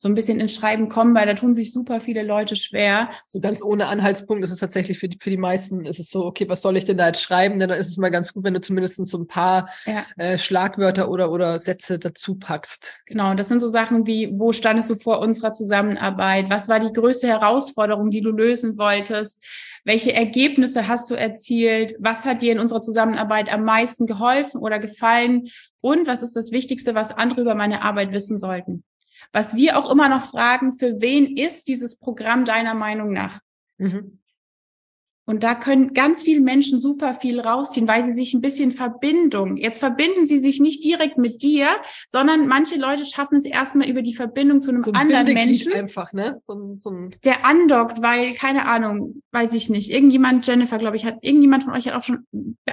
so 0.00 0.08
ein 0.08 0.14
bisschen 0.14 0.38
ins 0.38 0.54
Schreiben 0.54 0.88
kommen, 0.88 1.12
weil 1.12 1.26
da 1.26 1.34
tun 1.34 1.56
sich 1.56 1.72
super 1.72 1.98
viele 1.98 2.22
Leute 2.22 2.54
schwer. 2.54 3.10
So 3.26 3.40
ganz 3.40 3.64
ohne 3.64 3.88
Anhaltspunkt 3.88 4.44
ist 4.44 4.52
es 4.52 4.60
tatsächlich 4.60 4.96
für 4.96 5.08
die, 5.08 5.18
für 5.20 5.28
die 5.28 5.36
meisten, 5.36 5.84
ist 5.86 5.98
es 5.98 6.10
so, 6.10 6.24
okay, 6.24 6.48
was 6.48 6.62
soll 6.62 6.76
ich 6.76 6.84
denn 6.84 6.96
da 6.96 7.08
jetzt 7.08 7.20
schreiben? 7.20 7.58
Denn 7.58 7.68
dann 7.68 7.78
ist 7.78 7.88
es 7.88 7.96
mal 7.96 8.10
ganz 8.10 8.32
gut, 8.32 8.44
wenn 8.44 8.54
du 8.54 8.60
zumindest 8.60 9.04
so 9.04 9.18
ein 9.18 9.26
paar 9.26 9.68
ja. 9.86 10.06
äh, 10.16 10.38
Schlagwörter 10.38 11.10
oder, 11.10 11.32
oder 11.32 11.58
Sätze 11.58 11.98
dazu 11.98 12.36
packst. 12.36 13.02
Genau, 13.06 13.34
das 13.34 13.48
sind 13.48 13.58
so 13.58 13.66
Sachen 13.66 14.06
wie, 14.06 14.30
wo 14.32 14.52
standest 14.52 14.88
du 14.88 14.94
vor 14.94 15.18
unserer 15.18 15.52
Zusammenarbeit? 15.52 16.48
Was 16.48 16.68
war 16.68 16.78
die 16.78 16.92
größte 16.92 17.26
Herausforderung, 17.26 18.10
die 18.10 18.20
du 18.20 18.30
lösen 18.30 18.78
wolltest? 18.78 19.42
Welche 19.84 20.12
Ergebnisse 20.12 20.86
hast 20.86 21.10
du 21.10 21.14
erzielt? 21.14 21.96
Was 21.98 22.24
hat 22.24 22.40
dir 22.40 22.52
in 22.52 22.60
unserer 22.60 22.82
Zusammenarbeit 22.82 23.52
am 23.52 23.64
meisten 23.64 24.06
geholfen 24.06 24.60
oder 24.60 24.78
gefallen? 24.78 25.48
Und 25.80 26.06
was 26.06 26.22
ist 26.22 26.36
das 26.36 26.52
Wichtigste, 26.52 26.94
was 26.94 27.10
andere 27.10 27.40
über 27.40 27.56
meine 27.56 27.82
Arbeit 27.82 28.12
wissen 28.12 28.38
sollten? 28.38 28.84
Was 29.32 29.56
wir 29.56 29.78
auch 29.78 29.90
immer 29.90 30.08
noch 30.08 30.24
fragen, 30.24 30.72
für 30.72 31.00
wen 31.00 31.36
ist 31.36 31.68
dieses 31.68 31.96
Programm 31.96 32.44
deiner 32.44 32.74
Meinung 32.74 33.12
nach? 33.12 33.40
Mhm. 33.76 34.18
Und 35.28 35.42
da 35.42 35.54
können 35.54 35.92
ganz 35.92 36.22
viele 36.22 36.40
Menschen 36.40 36.80
super 36.80 37.14
viel 37.14 37.38
rausziehen, 37.38 37.86
weil 37.86 38.02
sie 38.06 38.14
sich 38.14 38.32
ein 38.32 38.40
bisschen 38.40 38.70
Verbindung, 38.70 39.58
jetzt 39.58 39.78
verbinden 39.78 40.24
sie 40.24 40.38
sich 40.38 40.58
nicht 40.58 40.82
direkt 40.82 41.18
mit 41.18 41.42
dir, 41.42 41.68
sondern 42.08 42.48
manche 42.48 42.76
Leute 42.76 43.04
schaffen 43.04 43.36
es 43.36 43.44
erstmal 43.44 43.90
über 43.90 44.00
die 44.00 44.14
Verbindung 44.14 44.62
zu 44.62 44.70
einem 44.70 44.80
so 44.80 44.90
ein 44.90 44.96
anderen 44.96 45.34
Menschen. 45.34 45.74
einfach, 45.74 46.14
ne? 46.14 46.38
So, 46.40 46.76
so 46.78 46.88
ein 46.88 47.14
der 47.24 47.44
andockt, 47.44 48.00
weil, 48.00 48.32
keine 48.32 48.64
Ahnung, 48.64 49.20
weiß 49.32 49.52
ich 49.52 49.68
nicht. 49.68 49.90
Irgendjemand, 49.90 50.46
Jennifer, 50.46 50.78
glaube 50.78 50.96
ich, 50.96 51.04
hat, 51.04 51.18
irgendjemand 51.20 51.64
von 51.64 51.74
euch 51.74 51.86
hat 51.88 51.94
auch 51.94 52.04
schon, 52.04 52.24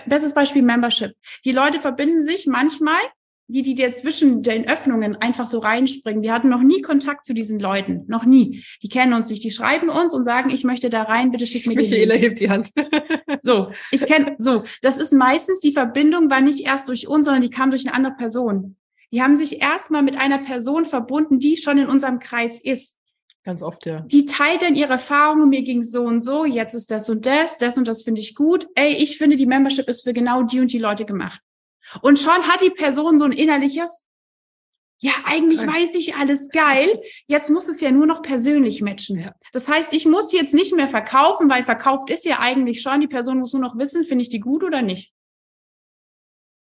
bestes 0.07 0.33
Beispiel 0.33 0.61
Membership. 0.61 1.11
Die 1.43 1.51
Leute 1.51 1.81
verbinden 1.81 2.21
sich 2.21 2.47
manchmal 2.47 3.01
die, 3.47 3.61
die 3.61 3.75
dir 3.75 3.93
zwischen 3.93 4.41
den 4.41 4.67
Öffnungen 4.67 5.15
einfach 5.17 5.45
so 5.45 5.59
reinspringen. 5.59 6.23
Wir 6.23 6.33
hatten 6.33 6.49
noch 6.49 6.61
nie 6.61 6.81
Kontakt 6.81 7.25
zu 7.25 7.33
diesen 7.33 7.59
Leuten. 7.59 8.03
Noch 8.07 8.25
nie. 8.25 8.63
Die 8.81 8.89
kennen 8.89 9.13
uns 9.13 9.29
nicht. 9.29 9.43
Die 9.43 9.51
schreiben 9.51 9.89
uns 9.89 10.13
und 10.13 10.23
sagen, 10.23 10.49
ich 10.49 10.63
möchte 10.63 10.89
da 10.89 11.03
rein, 11.03 11.31
bitte 11.31 11.45
schick 11.45 11.67
mir 11.67 11.75
die 11.75 11.81
Michaela 11.81 12.15
hebt 12.15 12.39
die 12.39 12.49
Hand. 12.49 12.71
so, 13.41 13.71
ich 13.91 14.05
kenne, 14.05 14.35
so. 14.39 14.63
Das 14.81 14.97
ist 14.97 15.13
meistens, 15.13 15.59
die 15.59 15.73
Verbindung 15.73 16.29
war 16.31 16.41
nicht 16.41 16.65
erst 16.65 16.89
durch 16.89 17.07
uns, 17.07 17.25
sondern 17.25 17.43
die 17.43 17.51
kam 17.51 17.69
durch 17.69 17.85
eine 17.85 17.95
andere 17.95 18.15
Person. 18.15 18.77
Die 19.11 19.21
haben 19.21 19.37
sich 19.37 19.61
erstmal 19.61 20.01
mit 20.01 20.19
einer 20.19 20.39
Person 20.39 20.85
verbunden, 20.85 21.39
die 21.39 21.57
schon 21.57 21.77
in 21.77 21.87
unserem 21.87 22.19
Kreis 22.19 22.59
ist. 22.59 22.99
Ganz 23.43 23.61
oft, 23.61 23.85
ja. 23.85 24.01
Die 24.01 24.25
teilt 24.25 24.63
dann 24.63 24.75
ihre 24.75 24.93
Erfahrungen, 24.93 25.49
mir 25.49 25.61
ging 25.61 25.83
so 25.83 26.01
und 26.01 26.21
so, 26.21 26.45
jetzt 26.45 26.73
ist 26.73 26.89
das 26.89 27.11
und 27.11 27.27
das, 27.27 27.59
das 27.59 27.77
und 27.77 27.87
das 27.87 28.01
finde 28.01 28.19
ich 28.19 28.33
gut. 28.33 28.67
Ey, 28.73 28.95
ich 28.95 29.19
finde, 29.19 29.35
die 29.35 29.45
Membership 29.45 29.87
ist 29.87 30.03
für 30.03 30.13
genau 30.13 30.41
die 30.41 30.59
und 30.59 30.73
die 30.73 30.79
Leute 30.79 31.05
gemacht. 31.05 31.39
Und 32.01 32.19
schon 32.19 32.47
hat 32.47 32.61
die 32.61 32.71
Person 32.71 33.19
so 33.19 33.25
ein 33.25 33.31
innerliches, 33.31 34.05
ja, 34.99 35.11
eigentlich 35.25 35.59
weiß 35.59 35.95
ich 35.95 36.15
alles 36.15 36.49
geil. 36.49 37.01
Jetzt 37.27 37.49
muss 37.49 37.67
es 37.67 37.81
ja 37.81 37.91
nur 37.91 38.05
noch 38.05 38.21
persönlich 38.21 38.81
matchen. 38.81 39.29
Das 39.51 39.67
heißt, 39.67 39.93
ich 39.93 40.05
muss 40.05 40.31
jetzt 40.31 40.53
nicht 40.53 40.75
mehr 40.75 40.87
verkaufen, 40.87 41.49
weil 41.49 41.63
verkauft 41.63 42.09
ist 42.09 42.25
ja 42.25 42.39
eigentlich 42.39 42.81
schon. 42.81 43.01
Die 43.01 43.07
Person 43.07 43.39
muss 43.39 43.53
nur 43.53 43.61
noch 43.61 43.77
wissen, 43.77 44.03
finde 44.03 44.23
ich 44.23 44.29
die 44.29 44.39
gut 44.39 44.63
oder 44.63 44.81
nicht. 44.81 45.13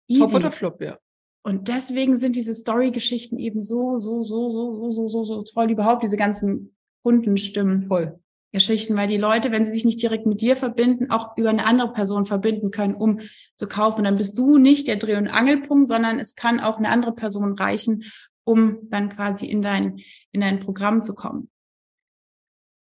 Easy. 0.08 0.20
Top 0.20 0.34
oder 0.34 0.52
Flop, 0.52 0.80
ja. 0.80 0.98
Und 1.44 1.66
deswegen 1.66 2.16
sind 2.16 2.36
diese 2.36 2.54
Story-Geschichten 2.54 3.38
eben 3.38 3.62
so, 3.62 3.98
so, 3.98 4.22
so, 4.22 4.50
so, 4.50 4.76
so, 4.76 4.90
so, 4.90 5.08
so, 5.08 5.24
so 5.24 5.42
toll. 5.42 5.70
Überhaupt 5.72 6.04
diese 6.04 6.16
ganzen 6.16 6.76
Kundenstimmen. 7.02 7.88
Voll. 7.88 8.21
Geschichten, 8.52 8.94
weil 8.96 9.08
die 9.08 9.16
Leute, 9.16 9.50
wenn 9.50 9.64
sie 9.64 9.72
sich 9.72 9.84
nicht 9.84 10.02
direkt 10.02 10.26
mit 10.26 10.40
dir 10.42 10.56
verbinden, 10.56 11.10
auch 11.10 11.36
über 11.36 11.50
eine 11.50 11.64
andere 11.64 11.92
Person 11.92 12.26
verbinden 12.26 12.70
können, 12.70 12.94
um 12.94 13.20
zu 13.56 13.66
kaufen. 13.66 14.04
Dann 14.04 14.16
bist 14.16 14.38
du 14.38 14.58
nicht 14.58 14.88
der 14.88 14.96
Dreh- 14.96 15.16
und 15.16 15.28
Angelpunkt, 15.28 15.88
sondern 15.88 16.20
es 16.20 16.34
kann 16.34 16.60
auch 16.60 16.76
eine 16.76 16.90
andere 16.90 17.14
Person 17.14 17.54
reichen, 17.54 18.04
um 18.44 18.78
dann 18.90 19.08
quasi 19.08 19.46
in 19.46 19.62
dein, 19.62 20.00
in 20.32 20.42
dein 20.42 20.60
Programm 20.60 21.00
zu 21.00 21.14
kommen. 21.14 21.50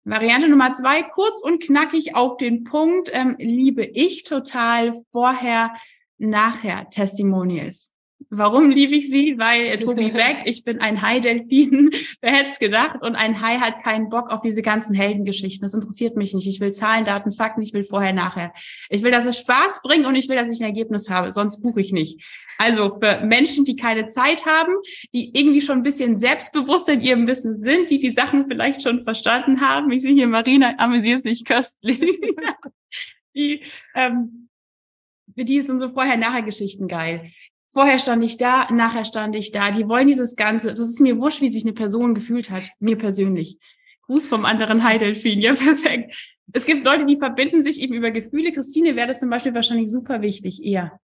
Variante 0.04 0.48
Nummer 0.48 0.74
zwei, 0.74 1.02
kurz 1.02 1.42
und 1.42 1.62
knackig 1.62 2.14
auf 2.14 2.36
den 2.36 2.64
Punkt, 2.64 3.08
ähm, 3.12 3.36
liebe 3.38 3.84
ich 3.84 4.24
total 4.24 5.02
vorher, 5.12 5.72
nachher 6.18 6.90
Testimonials. 6.90 7.93
Warum 8.30 8.70
liebe 8.70 8.94
ich 8.94 9.10
sie? 9.10 9.38
Weil 9.38 9.78
Tobi 9.78 10.10
Beck, 10.10 10.38
ich 10.44 10.64
bin 10.64 10.80
ein 10.80 11.02
Hai-Delfin, 11.02 11.90
wer 12.20 12.32
hätte 12.32 12.50
es 12.50 12.58
gedacht? 12.58 13.02
Und 13.02 13.14
ein 13.14 13.40
Hai 13.40 13.56
hat 13.56 13.82
keinen 13.82 14.08
Bock 14.08 14.30
auf 14.30 14.42
diese 14.42 14.62
ganzen 14.62 14.94
Heldengeschichten. 14.94 15.62
Das 15.62 15.74
interessiert 15.74 16.16
mich 16.16 16.34
nicht. 16.34 16.46
Ich 16.46 16.60
will 16.60 16.72
Zahlen, 16.72 17.04
Daten, 17.04 17.32
Fakten, 17.32 17.62
ich 17.62 17.72
will 17.72 17.84
vorher, 17.84 18.12
nachher. 18.12 18.52
Ich 18.88 19.02
will, 19.02 19.10
dass 19.10 19.26
es 19.26 19.38
Spaß 19.38 19.82
bringt 19.82 20.06
und 20.06 20.14
ich 20.14 20.28
will, 20.28 20.36
dass 20.36 20.50
ich 20.50 20.60
ein 20.60 20.68
Ergebnis 20.68 21.10
habe, 21.10 21.32
sonst 21.32 21.60
buche 21.62 21.80
ich 21.80 21.92
nicht. 21.92 22.20
Also 22.58 22.98
für 23.00 23.20
Menschen, 23.24 23.64
die 23.64 23.76
keine 23.76 24.06
Zeit 24.06 24.46
haben, 24.46 24.72
die 25.12 25.30
irgendwie 25.34 25.60
schon 25.60 25.78
ein 25.78 25.82
bisschen 25.82 26.18
selbstbewusst 26.18 26.88
in 26.88 27.00
ihrem 27.00 27.26
Wissen 27.26 27.56
sind, 27.56 27.90
die 27.90 27.98
die 27.98 28.12
Sachen 28.12 28.46
vielleicht 28.48 28.82
schon 28.82 29.04
verstanden 29.04 29.60
haben. 29.60 29.90
Ich 29.90 30.02
sehe 30.02 30.14
hier, 30.14 30.28
Marina 30.28 30.74
amüsiert 30.78 31.22
sich 31.22 31.44
köstlich. 31.44 32.00
die, 33.34 33.62
ähm, 33.94 34.48
für 35.36 35.44
die 35.44 35.60
sind 35.60 35.80
so 35.80 35.92
vorher-nachher-Geschichten 35.92 36.86
geil. 36.86 37.30
Vorher 37.74 37.98
stand 37.98 38.22
ich 38.22 38.36
da, 38.36 38.68
nachher 38.70 39.04
stand 39.04 39.34
ich 39.34 39.50
da. 39.50 39.72
Die 39.72 39.88
wollen 39.88 40.06
dieses 40.06 40.36
Ganze. 40.36 40.68
Das 40.68 40.88
ist 40.88 41.00
mir 41.00 41.18
wurscht, 41.18 41.40
wie 41.40 41.48
sich 41.48 41.64
eine 41.64 41.72
Person 41.72 42.14
gefühlt 42.14 42.50
hat. 42.50 42.70
Mir 42.78 42.96
persönlich. 42.96 43.58
Gruß 44.02 44.28
vom 44.28 44.44
anderen 44.44 44.84
Heidelfin. 44.84 45.40
Ja, 45.40 45.54
perfekt. 45.56 46.36
Es 46.52 46.66
gibt 46.66 46.84
Leute, 46.84 47.04
die 47.04 47.16
verbinden 47.16 47.64
sich 47.64 47.80
eben 47.80 47.94
über 47.94 48.12
Gefühle. 48.12 48.52
Christine 48.52 48.94
wäre 48.94 49.08
das 49.08 49.18
zum 49.18 49.28
Beispiel 49.28 49.54
wahrscheinlich 49.54 49.90
super 49.90 50.22
wichtig, 50.22 50.62
eher. 50.62 51.00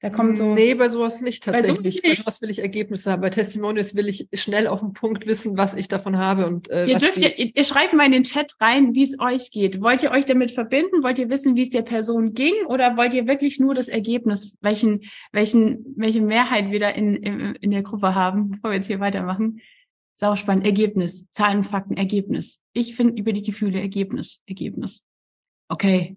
Da 0.00 0.10
kommt 0.10 0.36
so. 0.36 0.54
Nee, 0.54 0.74
bei 0.74 0.88
sowas 0.88 1.20
nicht 1.22 1.42
tatsächlich. 1.42 2.00
Bei, 2.02 2.10
sowas, 2.10 2.18
bei 2.18 2.22
sowas 2.22 2.42
will 2.42 2.50
ich 2.50 2.60
Ergebnisse 2.60 3.10
haben. 3.10 3.20
Bei 3.20 3.30
Testimonials 3.30 3.96
will 3.96 4.06
ich 4.06 4.28
schnell 4.32 4.68
auf 4.68 4.78
den 4.78 4.92
Punkt 4.92 5.26
wissen, 5.26 5.56
was 5.56 5.74
ich 5.74 5.88
davon 5.88 6.18
habe 6.18 6.46
und 6.46 6.70
äh, 6.70 6.86
ihr 6.86 6.98
dürft 6.98 7.16
ihr, 7.18 7.36
ihr 7.36 7.64
schreibt 7.64 7.94
mal 7.94 8.06
in 8.06 8.12
den 8.12 8.22
Chat 8.22 8.54
rein, 8.60 8.94
wie 8.94 9.02
es 9.02 9.18
euch 9.18 9.50
geht. 9.50 9.80
Wollt 9.80 10.04
ihr 10.04 10.12
euch 10.12 10.24
damit 10.24 10.52
verbinden? 10.52 11.02
Wollt 11.02 11.18
ihr 11.18 11.30
wissen, 11.30 11.56
wie 11.56 11.62
es 11.62 11.70
der 11.70 11.82
Person 11.82 12.32
ging? 12.32 12.54
Oder 12.66 12.96
wollt 12.96 13.12
ihr 13.12 13.26
wirklich 13.26 13.58
nur 13.58 13.74
das 13.74 13.88
Ergebnis, 13.88 14.56
welchen, 14.60 15.00
welchen, 15.32 15.94
welche 15.96 16.20
Mehrheit 16.20 16.70
wir 16.70 16.78
da 16.78 16.90
in, 16.90 17.16
in, 17.16 17.54
in 17.56 17.70
der 17.72 17.82
Gruppe 17.82 18.14
haben, 18.14 18.50
bevor 18.50 18.70
wir 18.70 18.76
jetzt 18.76 18.86
hier 18.86 19.00
weitermachen? 19.00 19.60
Sau 20.14 20.36
spannend. 20.36 20.64
Ergebnis. 20.64 21.28
Zahlen, 21.30 21.64
Fakten, 21.64 21.96
Ergebnis. 21.96 22.60
Ich 22.72 22.94
finde 22.94 23.20
über 23.20 23.32
die 23.32 23.42
Gefühle 23.42 23.80
Ergebnis, 23.80 24.42
Ergebnis. 24.46 25.04
Okay. 25.68 26.16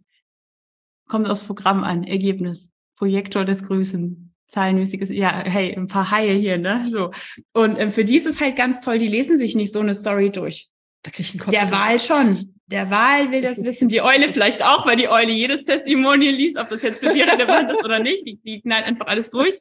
Kommt 1.07 1.27
aufs 1.27 1.43
Programm 1.43 1.83
an. 1.83 2.03
Ergebnis. 2.03 2.70
Projektor 3.01 3.45
des 3.45 3.63
Grüßen. 3.63 4.31
Zahlenmäßiges, 4.47 5.09
ja, 5.09 5.43
hey, 5.43 5.73
ein 5.75 5.87
paar 5.87 6.11
Haie 6.11 6.33
hier, 6.33 6.59
ne? 6.59 6.87
So. 6.91 7.09
Und 7.51 7.77
äh, 7.77 7.89
für 7.89 8.05
die 8.05 8.15
ist 8.15 8.27
es 8.27 8.39
halt 8.39 8.55
ganz 8.55 8.79
toll, 8.81 8.99
die 8.99 9.07
lesen 9.07 9.39
sich 9.39 9.55
nicht 9.55 9.73
so 9.73 9.79
eine 9.79 9.95
Story 9.95 10.29
durch. 10.29 10.69
Da 11.01 11.09
krieg 11.09 11.25
ich 11.25 11.31
einen 11.31 11.39
Kopf. 11.39 11.51
Der 11.51 11.71
Wahl 11.71 11.99
schon. 11.99 12.53
Der 12.67 12.91
Wahl 12.91 13.31
will 13.31 13.41
das 13.41 13.63
wissen. 13.63 13.87
Die 13.87 14.03
Eule 14.03 14.29
vielleicht 14.29 14.63
auch, 14.63 14.85
weil 14.85 14.97
die 14.97 15.09
Eule 15.09 15.31
jedes 15.31 15.65
Testimonial 15.65 16.31
liest, 16.31 16.59
ob 16.59 16.69
das 16.69 16.83
jetzt 16.83 17.03
für 17.03 17.11
sie 17.11 17.21
relevant 17.21 17.71
ist 17.71 17.83
oder 17.83 17.97
nicht. 17.97 18.27
Die, 18.27 18.39
die 18.45 18.61
knallt 18.61 18.85
einfach 18.85 19.07
alles 19.07 19.31
durch. 19.31 19.57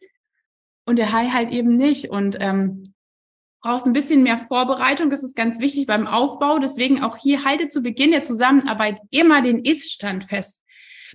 Und 0.84 0.96
der 0.96 1.10
Hai 1.10 1.28
halt 1.28 1.50
eben 1.50 1.78
nicht. 1.78 2.10
Und 2.10 2.36
ähm, 2.40 2.92
brauchst 3.62 3.86
ein 3.86 3.94
bisschen 3.94 4.22
mehr 4.22 4.44
Vorbereitung. 4.48 5.08
Das 5.08 5.22
ist 5.22 5.34
ganz 5.34 5.60
wichtig 5.60 5.86
beim 5.86 6.06
Aufbau. 6.06 6.58
Deswegen 6.58 7.02
auch 7.02 7.16
hier 7.16 7.42
halte 7.46 7.68
zu 7.68 7.80
Beginn 7.80 8.10
der 8.10 8.22
Zusammenarbeit 8.22 8.98
immer 9.08 9.40
den 9.40 9.60
Ist-Stand 9.60 10.24
fest. 10.24 10.62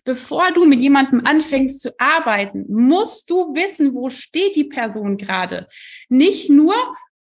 Bevor 0.04 0.52
du 0.52 0.66
mit 0.66 0.82
jemandem 0.82 1.26
anfängst 1.26 1.82
zu 1.82 1.98
arbeiten, 2.00 2.66
musst 2.68 3.30
du 3.30 3.54
wissen, 3.54 3.94
wo 3.94 4.10
steht 4.10 4.56
die 4.56 4.66
Person 4.66 5.18
gerade. 5.18 5.68
Nicht 6.10 6.50
nur, 6.50 6.76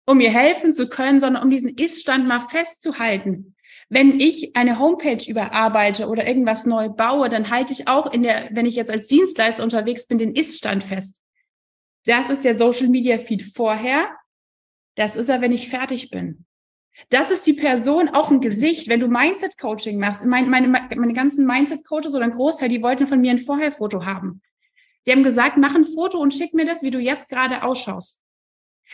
um 0.06 0.20
ihr 0.20 0.32
helfen 0.32 0.74
zu 0.74 0.88
können, 0.88 1.20
sondern 1.20 1.44
um 1.44 1.50
diesen 1.50 1.76
Ist-Stand 1.76 2.28
mal 2.28 2.40
festzuhalten. 2.40 3.56
Wenn 3.90 4.20
ich 4.20 4.56
eine 4.56 4.80
Homepage 4.80 5.30
überarbeite 5.30 6.08
oder 6.08 6.26
irgendwas 6.26 6.66
neu 6.66 6.90
baue, 6.90 7.30
dann 7.30 7.50
halte 7.50 7.74
ich 7.74 7.88
auch 7.88 8.12
in 8.14 8.24
der, 8.24 8.50
wenn 8.52 8.66
ich 8.66 8.76
jetzt 8.76 8.92
als 8.92 9.08
Dienstleister 9.08 9.64
unterwegs 9.64 10.08
bin, 10.08 10.18
den 10.18 10.34
Ist-Stand 10.34 10.84
fest. 10.84 11.22
Das 12.06 12.30
ist 12.30 12.46
der 12.46 12.56
Social 12.56 12.88
Media 12.88 13.18
Feed 13.18 13.44
vorher. 13.44 14.10
Das 14.96 15.16
ist 15.16 15.30
er, 15.30 15.42
wenn 15.42 15.52
ich 15.52 15.70
fertig 15.70 16.10
bin. 16.10 16.46
Das 17.10 17.32
ist 17.32 17.46
die 17.48 17.54
Person 17.54 18.10
auch 18.10 18.30
ein 18.30 18.42
Gesicht. 18.42 18.88
Wenn 18.88 19.00
du 19.00 19.08
Mindset-Coaching 19.08 20.00
machst, 20.00 20.26
meine, 20.26 20.48
meine, 20.48 20.68
meine 20.68 21.14
ganzen 21.14 21.46
Mindset-Coaches 21.46 22.16
oder 22.16 22.26
ein 22.26 22.32
Großteil, 22.32 22.70
die 22.70 22.82
wollten 22.82 23.08
von 23.08 23.20
mir 23.20 23.32
ein 23.32 23.38
Vorherfoto 23.38 24.06
haben. 24.06 24.42
Die 25.06 25.12
haben 25.12 25.24
gesagt, 25.24 25.58
mach 25.58 25.76
ein 25.76 25.84
Foto 25.84 26.20
und 26.20 26.34
schick 26.34 26.54
mir 26.54 26.66
das, 26.66 26.84
wie 26.84 26.92
du 26.92 27.00
jetzt 27.00 27.30
gerade 27.30 27.64
ausschaust. 27.64 28.22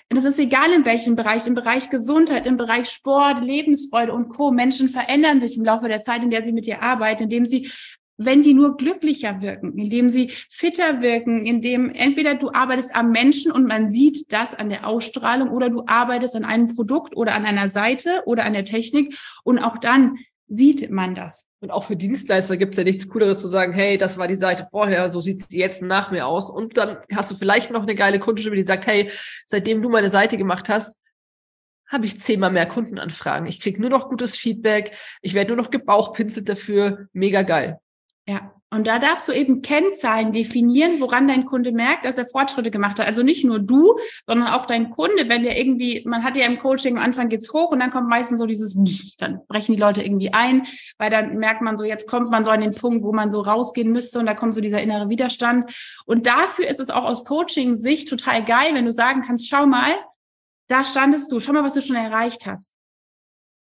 Und 0.10 0.18
es 0.18 0.24
ist 0.24 0.40
egal 0.40 0.72
in 0.74 0.86
welchem 0.86 1.16
Bereich, 1.16 1.48
im 1.48 1.56
Bereich 1.56 1.90
Gesundheit, 1.90 2.46
im 2.46 2.56
Bereich 2.56 2.90
Sport, 2.90 3.44
Lebensfreude 3.44 4.14
und 4.14 4.30
Co. 4.30 4.52
Menschen 4.52 4.90
verändern 4.90 5.42
sich 5.42 5.58
im 5.58 5.66
Laufe 5.66 5.88
der 5.88 6.02
Zeit, 6.02 6.24
in 6.24 6.30
der 6.30 6.44
sie 6.44 6.54
mit 6.54 6.66
dir 6.66 6.82
arbeiten, 6.82 7.24
indem 7.24 7.46
sie 7.46 7.70
wenn 8.18 8.42
die 8.42 8.54
nur 8.54 8.78
glücklicher 8.78 9.42
wirken, 9.42 9.78
indem 9.78 10.10
sie 10.10 10.32
fitter 10.50 11.02
wirken, 11.02 11.46
indem 11.46 11.90
entweder 11.92 12.34
du 12.36 12.52
arbeitest 12.52 12.96
am 12.96 13.12
Menschen 13.12 13.52
und 13.52 13.68
man 13.68 13.92
sieht 13.92 14.32
das 14.34 14.56
an 14.56 14.70
der 14.70 14.88
Ausstrahlung 14.88 15.50
oder 15.50 15.70
du 15.70 15.84
arbeitest 15.86 16.36
an 16.36 16.46
einem 16.46 16.76
Produkt 16.76 17.16
oder 17.16 17.36
an 17.36 17.46
einer 17.46 17.70
Seite 17.70 18.24
oder 18.26 18.44
an 18.44 18.54
der 18.54 18.66
Technik 18.66 19.18
und 19.44 19.60
auch 19.60 19.78
dann 19.78 20.18
sieht 20.48 20.90
man 20.90 21.14
das. 21.14 21.46
Und 21.60 21.72
auch 21.72 21.86
für 21.86 21.96
Dienstleister 21.96 22.58
gibt 22.58 22.74
es 22.74 22.78
ja 22.78 22.84
nichts 22.84 23.10
Cooleres 23.10 23.42
zu 23.42 23.48
sagen, 23.48 23.74
hey, 23.74 23.98
das 23.98 24.18
war 24.18 24.28
die 24.28 24.36
Seite 24.36 24.68
vorher, 24.70 25.10
so 25.10 25.22
sieht 25.22 25.50
sie 25.50 25.58
jetzt 25.58 25.82
nach 25.82 26.12
mir 26.12 26.28
aus. 26.28 26.50
Und 26.50 26.78
dann 26.78 26.98
hast 27.14 27.32
du 27.32 27.36
vielleicht 27.36 27.72
noch 27.72 27.84
eine 27.84 27.96
geile 27.96 28.20
Kundenstimme, 28.20 28.56
die 28.56 28.62
sagt, 28.62 28.88
hey, 28.88 29.12
seitdem 29.46 29.82
du 29.82 29.90
meine 29.90 30.10
Seite 30.10 30.38
gemacht 30.38 30.70
hast, 30.70 31.00
habe 31.88 32.06
ich 32.06 32.20
zehnmal 32.20 32.52
mehr 32.52 32.68
Kundenanfragen. 32.68 33.48
Ich 33.48 33.60
krieg 33.60 33.80
nur 33.80 33.90
noch 33.90 34.10
gutes 34.10 34.38
Feedback, 34.38 34.96
ich 35.22 35.34
werde 35.34 35.54
nur 35.54 35.64
noch 35.64 35.72
gebauchpinselt 35.72 36.48
dafür, 36.48 37.08
mega 37.14 37.42
geil. 37.42 37.80
Ja, 38.28 38.52
und 38.70 38.86
da 38.86 39.00
darfst 39.00 39.30
du 39.30 39.32
eben 39.32 39.62
Kennzahlen 39.62 40.34
definieren, 40.34 41.00
woran 41.00 41.30
dein 41.30 41.46
Kunde 41.46 41.72
merkt, 41.72 42.04
dass 42.04 42.18
er 42.18 42.28
Fortschritte 42.28 42.70
gemacht 42.70 43.00
hat. 43.00 43.08
Also 43.08 43.24
nicht 43.24 43.46
nur 43.46 43.60
du, 43.60 43.98
sondern 44.26 44.50
auch 44.50 44.66
dein 44.66 44.90
Kunde, 44.90 45.30
wenn 45.30 45.44
der 45.44 45.58
irgendwie, 45.58 46.04
man 46.06 46.26
hat 46.26 46.36
ja 46.36 46.46
im 46.46 46.60
Coaching 46.60 46.98
am 46.98 47.04
Anfang 47.04 47.30
geht's 47.30 47.54
hoch 47.54 47.72
und 47.72 47.80
dann 47.80 47.92
kommt 47.92 48.10
meistens 48.10 48.42
so 48.42 48.46
dieses, 48.46 48.76
dann 49.20 49.40
brechen 49.48 49.74
die 49.74 49.82
Leute 49.82 50.04
irgendwie 50.04 50.34
ein, 50.34 50.68
weil 50.98 51.10
dann 51.10 51.38
merkt 51.38 51.62
man 51.62 51.78
so, 51.78 51.86
jetzt 51.86 52.10
kommt 52.10 52.30
man 52.30 52.44
so 52.44 52.52
an 52.52 52.60
den 52.60 52.76
Punkt, 52.76 53.06
wo 53.06 53.14
man 53.14 53.32
so 53.32 53.40
rausgehen 53.40 53.94
müsste 53.94 54.20
und 54.20 54.26
da 54.26 54.34
kommt 54.34 54.54
so 54.54 54.60
dieser 54.60 54.82
innere 54.82 55.08
Widerstand. 55.08 55.74
Und 56.06 56.28
dafür 56.28 56.68
ist 56.68 56.82
es 56.82 56.90
auch 56.90 57.06
aus 57.06 57.24
Coaching-Sicht 57.24 58.10
total 58.10 58.44
geil, 58.44 58.72
wenn 58.74 58.86
du 58.86 58.92
sagen 58.92 59.22
kannst, 59.26 59.48
schau 59.48 59.66
mal, 59.66 59.96
da 60.68 60.84
standest 60.84 61.32
du, 61.32 61.40
schau 61.40 61.54
mal, 61.54 61.64
was 61.64 61.74
du 61.74 61.82
schon 61.82 61.96
erreicht 61.96 62.46
hast. 62.46 62.77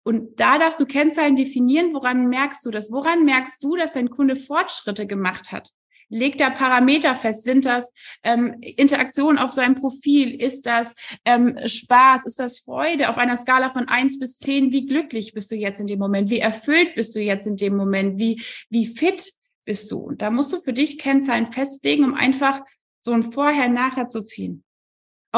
Und 0.02 0.40
da 0.40 0.58
darfst 0.58 0.80
du 0.80 0.86
Kennzahlen 0.86 1.36
definieren, 1.36 1.92
woran 1.92 2.28
merkst 2.28 2.64
du 2.64 2.70
das? 2.70 2.90
Woran 2.90 3.24
merkst 3.24 3.62
du, 3.62 3.76
dass 3.76 3.92
dein 3.92 4.10
Kunde 4.10 4.36
Fortschritte 4.36 5.06
gemacht 5.06 5.52
hat? 5.52 5.70
Legt 6.10 6.40
er 6.40 6.50
Parameter 6.50 7.14
fest? 7.14 7.44
Sind 7.44 7.66
das 7.66 7.92
ähm, 8.22 8.56
Interaktionen 8.62 9.38
auf 9.38 9.52
seinem 9.52 9.74
Profil? 9.74 10.34
Ist 10.40 10.64
das 10.64 10.94
ähm, 11.26 11.58
Spaß? 11.66 12.24
Ist 12.24 12.40
das 12.40 12.60
Freude? 12.60 13.10
Auf 13.10 13.18
einer 13.18 13.36
Skala 13.36 13.68
von 13.68 13.88
eins 13.88 14.18
bis 14.18 14.38
zehn, 14.38 14.72
wie 14.72 14.86
glücklich 14.86 15.34
bist 15.34 15.50
du 15.50 15.56
jetzt 15.56 15.80
in 15.80 15.86
dem 15.86 15.98
Moment? 15.98 16.30
Wie 16.30 16.38
erfüllt 16.38 16.94
bist 16.94 17.14
du 17.14 17.20
jetzt 17.20 17.46
in 17.46 17.56
dem 17.56 17.76
Moment? 17.76 18.18
Wie, 18.18 18.42
wie 18.70 18.86
fit 18.86 19.32
bist 19.66 19.90
du? 19.90 19.98
Und 19.98 20.22
da 20.22 20.30
musst 20.30 20.52
du 20.54 20.60
für 20.62 20.72
dich 20.72 20.98
Kennzahlen 20.98 21.52
festlegen, 21.52 22.04
um 22.04 22.14
einfach 22.14 22.62
so 23.02 23.12
ein 23.12 23.22
Vorher-Nachher 23.22 24.08
zu 24.08 24.22
ziehen 24.22 24.64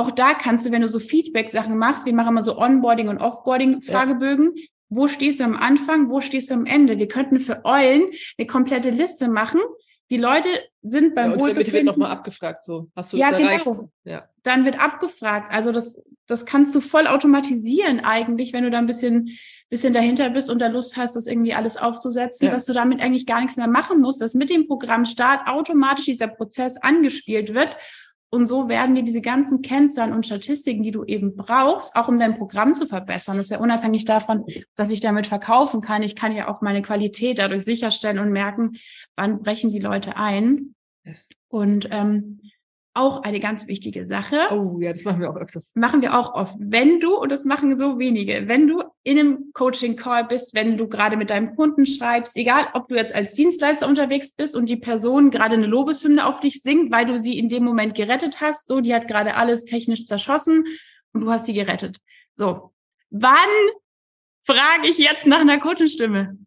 auch 0.00 0.10
da 0.10 0.34
kannst 0.34 0.66
du, 0.66 0.72
wenn 0.72 0.82
du 0.82 0.88
so 0.88 0.98
Feedback-Sachen 0.98 1.76
machst, 1.76 2.06
wir 2.06 2.14
machen 2.14 2.30
immer 2.30 2.42
so 2.42 2.58
Onboarding 2.58 3.08
und 3.08 3.18
Offboarding-Fragebögen, 3.18 4.52
ja. 4.54 4.62
wo 4.88 5.08
stehst 5.08 5.40
du 5.40 5.44
am 5.44 5.56
Anfang, 5.56 6.10
wo 6.10 6.20
stehst 6.20 6.50
du 6.50 6.54
am 6.54 6.66
Ende? 6.66 6.98
Wir 6.98 7.08
könnten 7.08 7.40
für 7.40 7.64
Eulen 7.64 8.04
eine 8.38 8.46
komplette 8.46 8.90
Liste 8.90 9.28
machen. 9.28 9.60
Die 10.10 10.16
Leute 10.16 10.48
sind 10.82 11.14
beim 11.14 11.30
ja, 11.30 11.34
und 11.34 11.40
Wohlbefinden. 11.40 11.72
wird 11.72 11.84
nochmal 11.84 12.10
abgefragt, 12.10 12.64
so. 12.64 12.88
Hast 12.96 13.12
du 13.12 13.16
ja, 13.16 13.30
genau. 13.30 13.50
erreicht? 13.50 13.68
Ja. 14.04 14.28
Dann 14.42 14.64
wird 14.64 14.80
abgefragt. 14.80 15.52
Also 15.52 15.70
das, 15.70 16.02
das 16.26 16.46
kannst 16.46 16.74
du 16.74 16.80
voll 16.80 17.06
automatisieren 17.06 18.00
eigentlich, 18.00 18.52
wenn 18.52 18.64
du 18.64 18.70
da 18.70 18.78
ein 18.78 18.86
bisschen, 18.86 19.38
bisschen 19.68 19.92
dahinter 19.92 20.30
bist 20.30 20.50
und 20.50 20.60
da 20.60 20.66
Lust 20.66 20.96
hast, 20.96 21.14
das 21.14 21.28
irgendwie 21.28 21.54
alles 21.54 21.76
aufzusetzen, 21.76 22.46
ja. 22.46 22.52
dass 22.52 22.66
du 22.66 22.72
damit 22.72 23.00
eigentlich 23.00 23.26
gar 23.26 23.40
nichts 23.40 23.56
mehr 23.56 23.68
machen 23.68 24.00
musst, 24.00 24.20
dass 24.20 24.34
mit 24.34 24.50
dem 24.50 24.66
Programmstart 24.66 25.46
automatisch 25.46 26.06
dieser 26.06 26.26
Prozess 26.26 26.76
angespielt 26.76 27.54
wird 27.54 27.76
und 28.30 28.46
so 28.46 28.68
werden 28.68 28.94
dir 28.94 29.02
diese 29.02 29.20
ganzen 29.20 29.60
Kennzahlen 29.60 30.12
und 30.12 30.24
Statistiken, 30.24 30.84
die 30.84 30.92
du 30.92 31.04
eben 31.04 31.34
brauchst, 31.34 31.96
auch 31.96 32.06
um 32.06 32.18
dein 32.18 32.36
Programm 32.36 32.74
zu 32.74 32.86
verbessern. 32.86 33.36
Das 33.36 33.46
ist 33.46 33.50
ja 33.50 33.58
unabhängig 33.58 34.04
davon, 34.04 34.44
dass 34.76 34.92
ich 34.92 35.00
damit 35.00 35.26
verkaufen 35.26 35.80
kann. 35.80 36.04
Ich 36.04 36.14
kann 36.14 36.32
ja 36.32 36.46
auch 36.46 36.60
meine 36.60 36.82
Qualität 36.82 37.40
dadurch 37.40 37.64
sicherstellen 37.64 38.20
und 38.20 38.30
merken, 38.30 38.76
wann 39.16 39.42
brechen 39.42 39.70
die 39.70 39.80
Leute 39.80 40.16
ein. 40.16 40.76
Yes. 41.04 41.28
Und 41.48 41.88
ähm, 41.90 42.40
auch 42.92 43.22
eine 43.22 43.38
ganz 43.38 43.68
wichtige 43.68 44.04
Sache. 44.04 44.36
Oh 44.50 44.78
ja, 44.80 44.90
das 44.90 45.04
machen 45.04 45.20
wir 45.20 45.30
auch 45.30 45.36
öfters. 45.36 45.72
Machen 45.76 46.02
wir 46.02 46.18
auch 46.18 46.34
oft. 46.34 46.56
Wenn 46.58 46.98
du, 46.98 47.16
und 47.16 47.30
das 47.30 47.44
machen 47.44 47.78
so 47.78 47.98
wenige, 47.98 48.48
wenn 48.48 48.66
du 48.66 48.82
in 49.04 49.18
einem 49.18 49.52
Coaching-Call 49.52 50.24
bist, 50.24 50.54
wenn 50.54 50.76
du 50.76 50.88
gerade 50.88 51.16
mit 51.16 51.30
deinem 51.30 51.54
Kunden 51.54 51.86
schreibst, 51.86 52.36
egal 52.36 52.66
ob 52.74 52.88
du 52.88 52.96
jetzt 52.96 53.14
als 53.14 53.34
Dienstleister 53.34 53.86
unterwegs 53.86 54.32
bist 54.32 54.56
und 54.56 54.68
die 54.68 54.76
Person 54.76 55.30
gerade 55.30 55.54
eine 55.54 55.66
Lobeshymne 55.66 56.26
auf 56.26 56.40
dich 56.40 56.62
singt, 56.62 56.90
weil 56.90 57.06
du 57.06 57.18
sie 57.18 57.38
in 57.38 57.48
dem 57.48 57.64
Moment 57.64 57.94
gerettet 57.94 58.40
hast, 58.40 58.66
so, 58.66 58.80
die 58.80 58.94
hat 58.94 59.06
gerade 59.06 59.34
alles 59.36 59.64
technisch 59.64 60.04
zerschossen 60.04 60.64
und 61.12 61.20
du 61.20 61.30
hast 61.30 61.46
sie 61.46 61.54
gerettet. 61.54 61.98
So. 62.34 62.72
Wann 63.10 63.34
frage 64.44 64.88
ich 64.88 64.98
jetzt 64.98 65.26
nach 65.26 65.40
einer 65.40 65.58
Kundenstimme? 65.58 66.38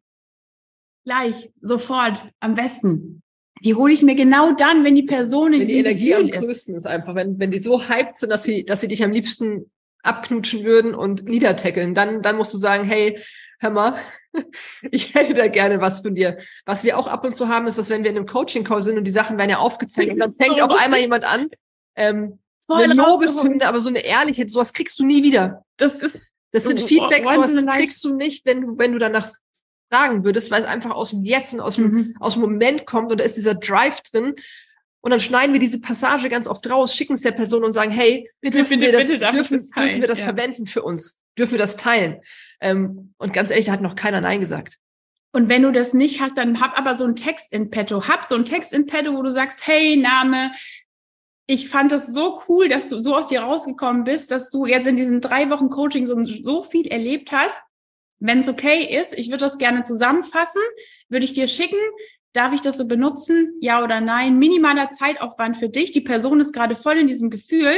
Gleich, 1.05 1.51
sofort, 1.61 2.29
am 2.39 2.55
besten. 2.55 3.22
Die 3.63 3.75
hole 3.75 3.93
ich 3.93 4.03
mir 4.03 4.15
genau 4.15 4.51
dann, 4.51 4.83
wenn 4.83 4.95
die 4.95 5.03
Person 5.03 5.53
in 5.53 5.61
wenn 5.61 5.67
die 5.67 5.79
Energie 5.79 6.15
am 6.15 6.27
größten 6.27 6.75
ist. 6.75 6.81
ist 6.81 6.85
einfach, 6.85 7.15
wenn, 7.15 7.39
wenn 7.39 7.51
die 7.51 7.59
so 7.59 7.87
hyped 7.87 8.17
sind, 8.17 8.29
dass 8.29 8.43
sie, 8.43 8.65
dass 8.65 8.81
sie 8.81 8.87
dich 8.87 9.03
am 9.03 9.11
liebsten 9.11 9.71
abknutschen 10.03 10.63
würden 10.63 10.93
und 10.93 11.23
niedertackeln, 11.25 11.93
dann, 11.93 12.21
dann 12.21 12.35
musst 12.35 12.53
du 12.53 12.57
sagen, 12.57 12.83
hey, 12.83 13.17
hör 13.59 13.69
mal, 13.69 13.95
ich 14.91 15.15
hätte 15.15 15.33
da 15.33 15.47
gerne 15.47 15.79
was 15.79 16.01
von 16.01 16.13
dir. 16.13 16.37
Was 16.65 16.83
wir 16.83 16.97
auch 16.97 17.07
ab 17.07 17.25
und 17.25 17.33
zu 17.33 17.47
haben, 17.47 17.67
ist, 17.67 17.77
dass 17.77 17.89
wenn 17.89 18.03
wir 18.03 18.11
in 18.11 18.17
einem 18.17 18.25
Coaching-Call 18.25 18.83
sind 18.83 18.97
und 18.97 19.05
die 19.05 19.11
Sachen 19.11 19.37
werden 19.37 19.51
ja 19.51 19.59
aufgezeigt 19.59 20.11
und 20.11 20.19
dann 20.19 20.33
fängt 20.41 20.61
auf 20.61 20.77
einmal 20.77 20.99
jemand 20.99 21.23
an, 21.23 21.49
ähm, 21.95 22.39
Voll 22.65 22.83
eine 22.83 22.93
Lobeshymne, 22.93 23.67
aber 23.67 23.79
so 23.79 23.89
eine 23.89 23.99
ehrliche, 23.99 24.47
sowas 24.47 24.71
kriegst 24.71 24.97
du 24.99 25.05
nie 25.05 25.21
wieder. 25.21 25.65
Das 25.77 25.95
ist, 25.95 26.21
das 26.51 26.63
sind 26.63 26.79
Feedbacks, 26.79 27.33
sowas 27.33 27.53
kriegst 27.75 28.03
du 28.05 28.15
nicht, 28.15 28.45
wenn 28.45 28.61
du, 28.61 28.77
wenn 28.77 28.93
du 28.93 28.99
danach 28.99 29.33
fragen 29.93 30.23
würdest, 30.23 30.51
weil 30.51 30.61
es 30.61 30.67
einfach 30.67 30.91
aus 30.91 31.11
dem 31.11 31.23
Jetzt 31.23 31.53
und 31.53 31.61
aus 31.61 31.75
dem, 31.75 31.91
mhm. 31.91 32.15
aus 32.19 32.33
dem 32.33 32.41
Moment 32.41 32.85
kommt 32.85 33.11
und 33.11 33.19
da 33.19 33.23
ist 33.23 33.37
dieser 33.37 33.55
Drive 33.55 34.01
drin. 34.01 34.35
Und 35.01 35.11
dann 35.11 35.19
schneiden 35.19 35.53
wir 35.53 35.59
diese 35.59 35.81
Passage 35.81 36.29
ganz 36.29 36.47
oft 36.47 36.67
raus, 36.69 36.95
schicken 36.95 37.13
es 37.13 37.21
der 37.21 37.31
Person 37.31 37.63
und 37.63 37.73
sagen, 37.73 37.91
hey, 37.91 38.29
bitte, 38.39 38.59
dürfen 38.59 38.79
bitte, 38.79 38.85
wir 38.85 38.91
das, 38.93 39.09
bitte, 39.09 39.19
dürfen, 39.19 39.59
dürfen 39.75 40.01
wir 40.01 40.07
das 40.07 40.19
ja. 40.19 40.25
verwenden 40.25 40.65
für 40.65 40.81
uns? 40.81 41.21
Dürfen 41.37 41.51
wir 41.51 41.59
das 41.59 41.77
teilen? 41.77 42.21
Ähm, 42.61 43.13
und 43.17 43.33
ganz 43.33 43.49
ehrlich, 43.49 43.65
da 43.65 43.73
hat 43.73 43.81
noch 43.81 43.95
keiner 43.95 44.21
Nein 44.21 44.39
gesagt. 44.39 44.77
Und 45.33 45.49
wenn 45.49 45.63
du 45.63 45.71
das 45.71 45.93
nicht 45.93 46.21
hast, 46.21 46.37
dann 46.37 46.61
hab 46.61 46.79
aber 46.79 46.95
so 46.95 47.03
einen 47.03 47.15
Text 47.15 47.51
in 47.51 47.69
petto. 47.69 48.07
Hab 48.07 48.23
so 48.23 48.35
einen 48.35 48.45
Text 48.45 48.71
in 48.71 48.85
petto, 48.85 49.13
wo 49.13 49.23
du 49.23 49.31
sagst, 49.31 49.67
hey, 49.67 49.97
Name, 49.97 50.51
ich 51.47 51.67
fand 51.67 51.91
das 51.91 52.07
so 52.07 52.41
cool, 52.47 52.69
dass 52.69 52.87
du 52.87 53.01
so 53.01 53.15
aus 53.15 53.27
dir 53.27 53.41
rausgekommen 53.41 54.05
bist, 54.05 54.31
dass 54.31 54.49
du 54.51 54.65
jetzt 54.65 54.87
in 54.87 54.95
diesen 54.95 55.21
drei 55.21 55.49
Wochen 55.49 55.69
Coaching 55.69 56.05
so, 56.05 56.23
so 56.23 56.63
viel 56.63 56.87
erlebt 56.87 57.31
hast. 57.31 57.61
Wenn 58.25 58.39
es 58.39 58.47
okay 58.47 58.85
ist, 58.85 59.13
ich 59.17 59.27
würde 59.27 59.43
das 59.43 59.57
gerne 59.57 59.83
zusammenfassen, 59.83 60.61
würde 61.09 61.25
ich 61.25 61.33
dir 61.33 61.49
schicken. 61.49 61.77
Darf 62.31 62.53
ich 62.53 62.61
das 62.61 62.77
so 62.77 62.87
benutzen? 62.87 63.57
Ja 63.59 63.83
oder 63.83 63.99
nein? 63.99 64.39
Minimaler 64.39 64.91
Zeitaufwand 64.91 65.57
für 65.57 65.67
dich. 65.67 65.91
Die 65.91 65.99
Person 65.99 66.39
ist 66.39 66.53
gerade 66.53 66.77
voll 66.77 66.97
in 66.99 67.07
diesem 67.07 67.29
Gefühl. 67.29 67.75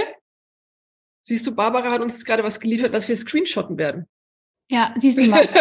Siehst 1.24 1.48
du, 1.48 1.56
Barbara 1.56 1.90
hat 1.90 2.02
uns 2.02 2.24
gerade 2.24 2.44
was 2.44 2.60
geliefert, 2.60 2.94
was 2.94 3.10
wir 3.10 3.18
screenshotten 3.18 3.80
werden. 3.80 4.08
Ja, 4.70 4.94
siehst 5.00 5.18
du 5.18 5.26
mal. 5.26 5.50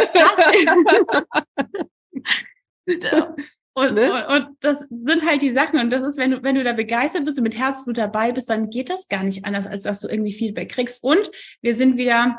Und, 3.77 3.95
ne? 3.95 4.13
und, 4.13 4.27
und, 4.33 4.57
das 4.61 4.87
sind 4.89 5.27
halt 5.27 5.43
die 5.43 5.51
Sachen. 5.51 5.81
Und 5.81 5.91
das 5.91 6.03
ist, 6.03 6.17
wenn 6.17 6.31
du, 6.31 6.45
wenn 6.45 6.55
du 6.55 6.63
da 6.63 6.73
begeistert 6.73 7.25
bist 7.25 7.39
und 7.39 7.43
mit 7.43 7.59
Herzblut 7.59 7.99
dabei 7.99 8.31
bist, 8.31 8.49
dann 8.49 8.71
geht 8.71 8.89
das 8.89 9.09
gar 9.09 9.25
nicht 9.25 9.45
anders, 9.45 9.67
als 9.67 9.83
dass 9.83 10.01
du 10.01 10.07
irgendwie 10.07 10.33
Feedback 10.33 10.71
kriegst. 10.71 11.03
Und 11.03 11.29
wir 11.61 11.75
sind 11.75 11.97
wieder 11.97 12.39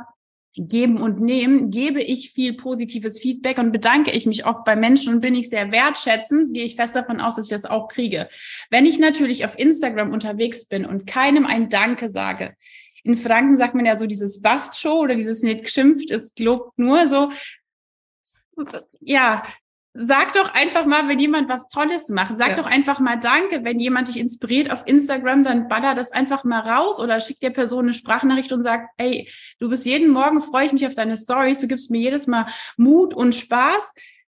geben 0.56 0.98
und 0.98 1.20
nehmen. 1.20 1.70
Gebe 1.70 2.02
ich 2.02 2.32
viel 2.32 2.54
positives 2.54 3.20
Feedback 3.20 3.58
und 3.58 3.72
bedanke 3.72 4.12
ich 4.12 4.26
mich 4.26 4.46
oft 4.46 4.64
bei 4.64 4.76
Menschen 4.76 5.14
und 5.14 5.22
bin 5.22 5.36
ich 5.36 5.50
sehr 5.50 5.72
wertschätzend, 5.72 6.54
gehe 6.54 6.64
ich 6.64 6.76
fest 6.76 6.96
davon 6.96 7.20
aus, 7.20 7.36
dass 7.36 7.46
ich 7.46 7.52
das 7.52 7.66
auch 7.66 7.88
kriege. 7.88 8.30
Wenn 8.70 8.86
ich 8.86 9.00
natürlich 9.00 9.46
auf 9.46 9.58
Instagram 9.60 10.12
unterwegs 10.12 10.66
bin 10.66 10.86
und 10.86 11.06
keinem 11.06 11.46
ein 11.46 11.70
Danke 11.70 12.10
sage, 12.12 12.56
in 13.04 13.18
Franken 13.18 13.58
sagt 13.58 13.76
man 13.76 13.86
ja 13.86 13.98
so 13.98 14.08
dieses 14.08 14.42
Bast-Show 14.42 15.02
oder 15.02 15.16
dieses 15.16 15.44
nicht 15.44 15.66
geschimpft, 15.66 16.10
es 16.10 16.34
gelobt 16.34 16.80
nur 16.80 17.08
so. 17.08 17.32
Ja, 19.00 19.44
Sag 19.98 20.34
doch 20.34 20.54
einfach 20.54 20.86
mal, 20.86 21.08
wenn 21.08 21.20
jemand 21.20 21.48
was 21.48 21.70
Tolles 21.70 22.10
macht. 22.10 22.38
Sag 22.38 22.50
ja. 22.50 22.56
doch 22.58 22.66
einfach 22.66 23.00
mal 23.00 23.16
Danke. 23.16 23.64
Wenn 23.64 23.80
jemand 23.80 24.10
dich 24.10 24.20
inspiriert 24.20 24.70
auf 24.70 24.84
Instagram, 24.86 25.46
dann 25.46 25.70
baller 25.70 25.96
das 25.96 26.12
einfach 26.12 26.44
mal 26.44 26.60
raus 26.60 27.00
oder 27.00 27.22
schick 27.22 27.40
der 27.40 27.52
Person 27.52 27.86
eine 27.86 27.94
Sprachnachricht 27.94 28.52
und 28.52 28.64
sag, 28.64 28.90
ey, 28.98 29.32
du 29.60 29.70
bist 29.70 29.86
jeden 29.86 30.10
Morgen, 30.10 30.42
freue 30.42 30.66
ich 30.66 30.74
mich 30.74 30.86
auf 30.86 30.96
deine 30.96 31.16
Stories, 31.16 31.62
du 31.62 31.68
gibst 31.68 31.92
mir 31.92 32.02
jedes 32.02 32.28
Mal 32.28 32.46
Mut 32.76 33.14
und 33.14 33.36
Spaß. 33.36 33.94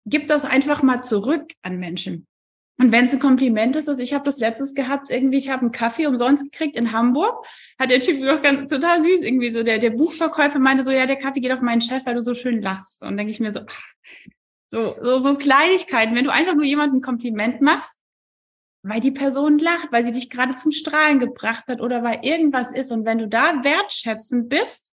Gib 0.05 0.27
das 0.27 0.45
einfach 0.45 0.83
mal 0.83 1.01
zurück 1.01 1.51
an 1.63 1.79
Menschen. 1.79 2.27
Und 2.79 2.91
wenn 2.91 3.05
es 3.05 3.13
ein 3.13 3.19
Kompliment 3.19 3.75
ist, 3.75 3.89
also 3.89 4.03
ich 4.03 4.13
habe 4.13 4.25
das 4.25 4.37
letztes 4.37 4.75
gehabt, 4.75 5.09
irgendwie, 5.09 5.39
ich 5.39 5.49
habe 5.49 5.61
einen 5.61 5.71
Kaffee 5.71 6.05
umsonst 6.05 6.51
gekriegt 6.51 6.75
in 6.75 6.91
Hamburg, 6.91 7.43
hat 7.79 7.89
der 7.89 8.01
Typ 8.01 8.19
noch 8.21 8.43
ganz 8.43 8.71
total 8.71 9.01
süß 9.01 9.23
irgendwie 9.23 9.51
so, 9.51 9.63
der, 9.63 9.79
der 9.79 9.89
Buchverkäufer 9.89 10.59
meinte 10.59 10.83
so, 10.83 10.91
ja, 10.91 11.07
der 11.07 11.15
Kaffee 11.15 11.39
geht 11.39 11.51
auf 11.51 11.61
meinen 11.61 11.81
Chef, 11.81 12.05
weil 12.05 12.13
du 12.13 12.21
so 12.21 12.35
schön 12.35 12.61
lachst. 12.61 13.03
Und 13.03 13.17
denke 13.17 13.31
ich 13.31 13.39
mir 13.39 13.51
so, 13.51 13.61
ach, 13.67 13.81
so, 14.69 14.95
so, 15.01 15.19
so 15.19 15.35
Kleinigkeiten, 15.35 16.15
wenn 16.15 16.25
du 16.25 16.33
einfach 16.33 16.55
nur 16.55 16.65
jemandem 16.65 16.97
ein 16.97 17.01
Kompliment 17.01 17.61
machst, 17.61 17.97
weil 18.83 18.99
die 18.99 19.11
Person 19.11 19.57
lacht, 19.59 19.91
weil 19.91 20.05
sie 20.05 20.11
dich 20.11 20.29
gerade 20.29 20.55
zum 20.55 20.71
Strahlen 20.71 21.19
gebracht 21.19 21.67
hat 21.67 21.81
oder 21.81 22.03
weil 22.03 22.19
irgendwas 22.23 22.71
ist. 22.71 22.91
Und 22.91 23.05
wenn 23.05 23.17
du 23.17 23.27
da 23.27 23.63
wertschätzend 23.63 24.49
bist, 24.49 24.93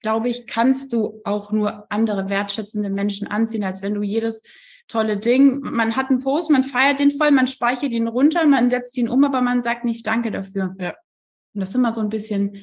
glaube 0.00 0.28
ich, 0.28 0.46
kannst 0.46 0.92
du 0.92 1.20
auch 1.24 1.50
nur 1.50 1.90
andere 1.90 2.28
wertschätzende 2.28 2.90
Menschen 2.90 3.26
anziehen, 3.26 3.64
als 3.64 3.82
wenn 3.82 3.94
du 3.94 4.02
jedes 4.02 4.42
tolle 4.88 5.16
Ding, 5.16 5.60
man 5.60 5.96
hat 5.96 6.10
einen 6.10 6.22
Post, 6.22 6.50
man 6.50 6.64
feiert 6.64 7.00
den 7.00 7.10
voll, 7.10 7.30
man 7.30 7.46
speichert 7.46 7.90
ihn 7.90 8.08
runter, 8.08 8.46
man 8.46 8.70
setzt 8.70 8.96
ihn 8.98 9.08
um, 9.08 9.24
aber 9.24 9.40
man 9.40 9.62
sagt 9.62 9.84
nicht 9.84 10.06
Danke 10.06 10.30
dafür. 10.30 10.74
Ja. 10.78 10.94
Und 11.54 11.60
das 11.60 11.70
ist 11.70 11.76
immer 11.76 11.92
so 11.92 12.02
ein 12.02 12.10
bisschen, 12.10 12.62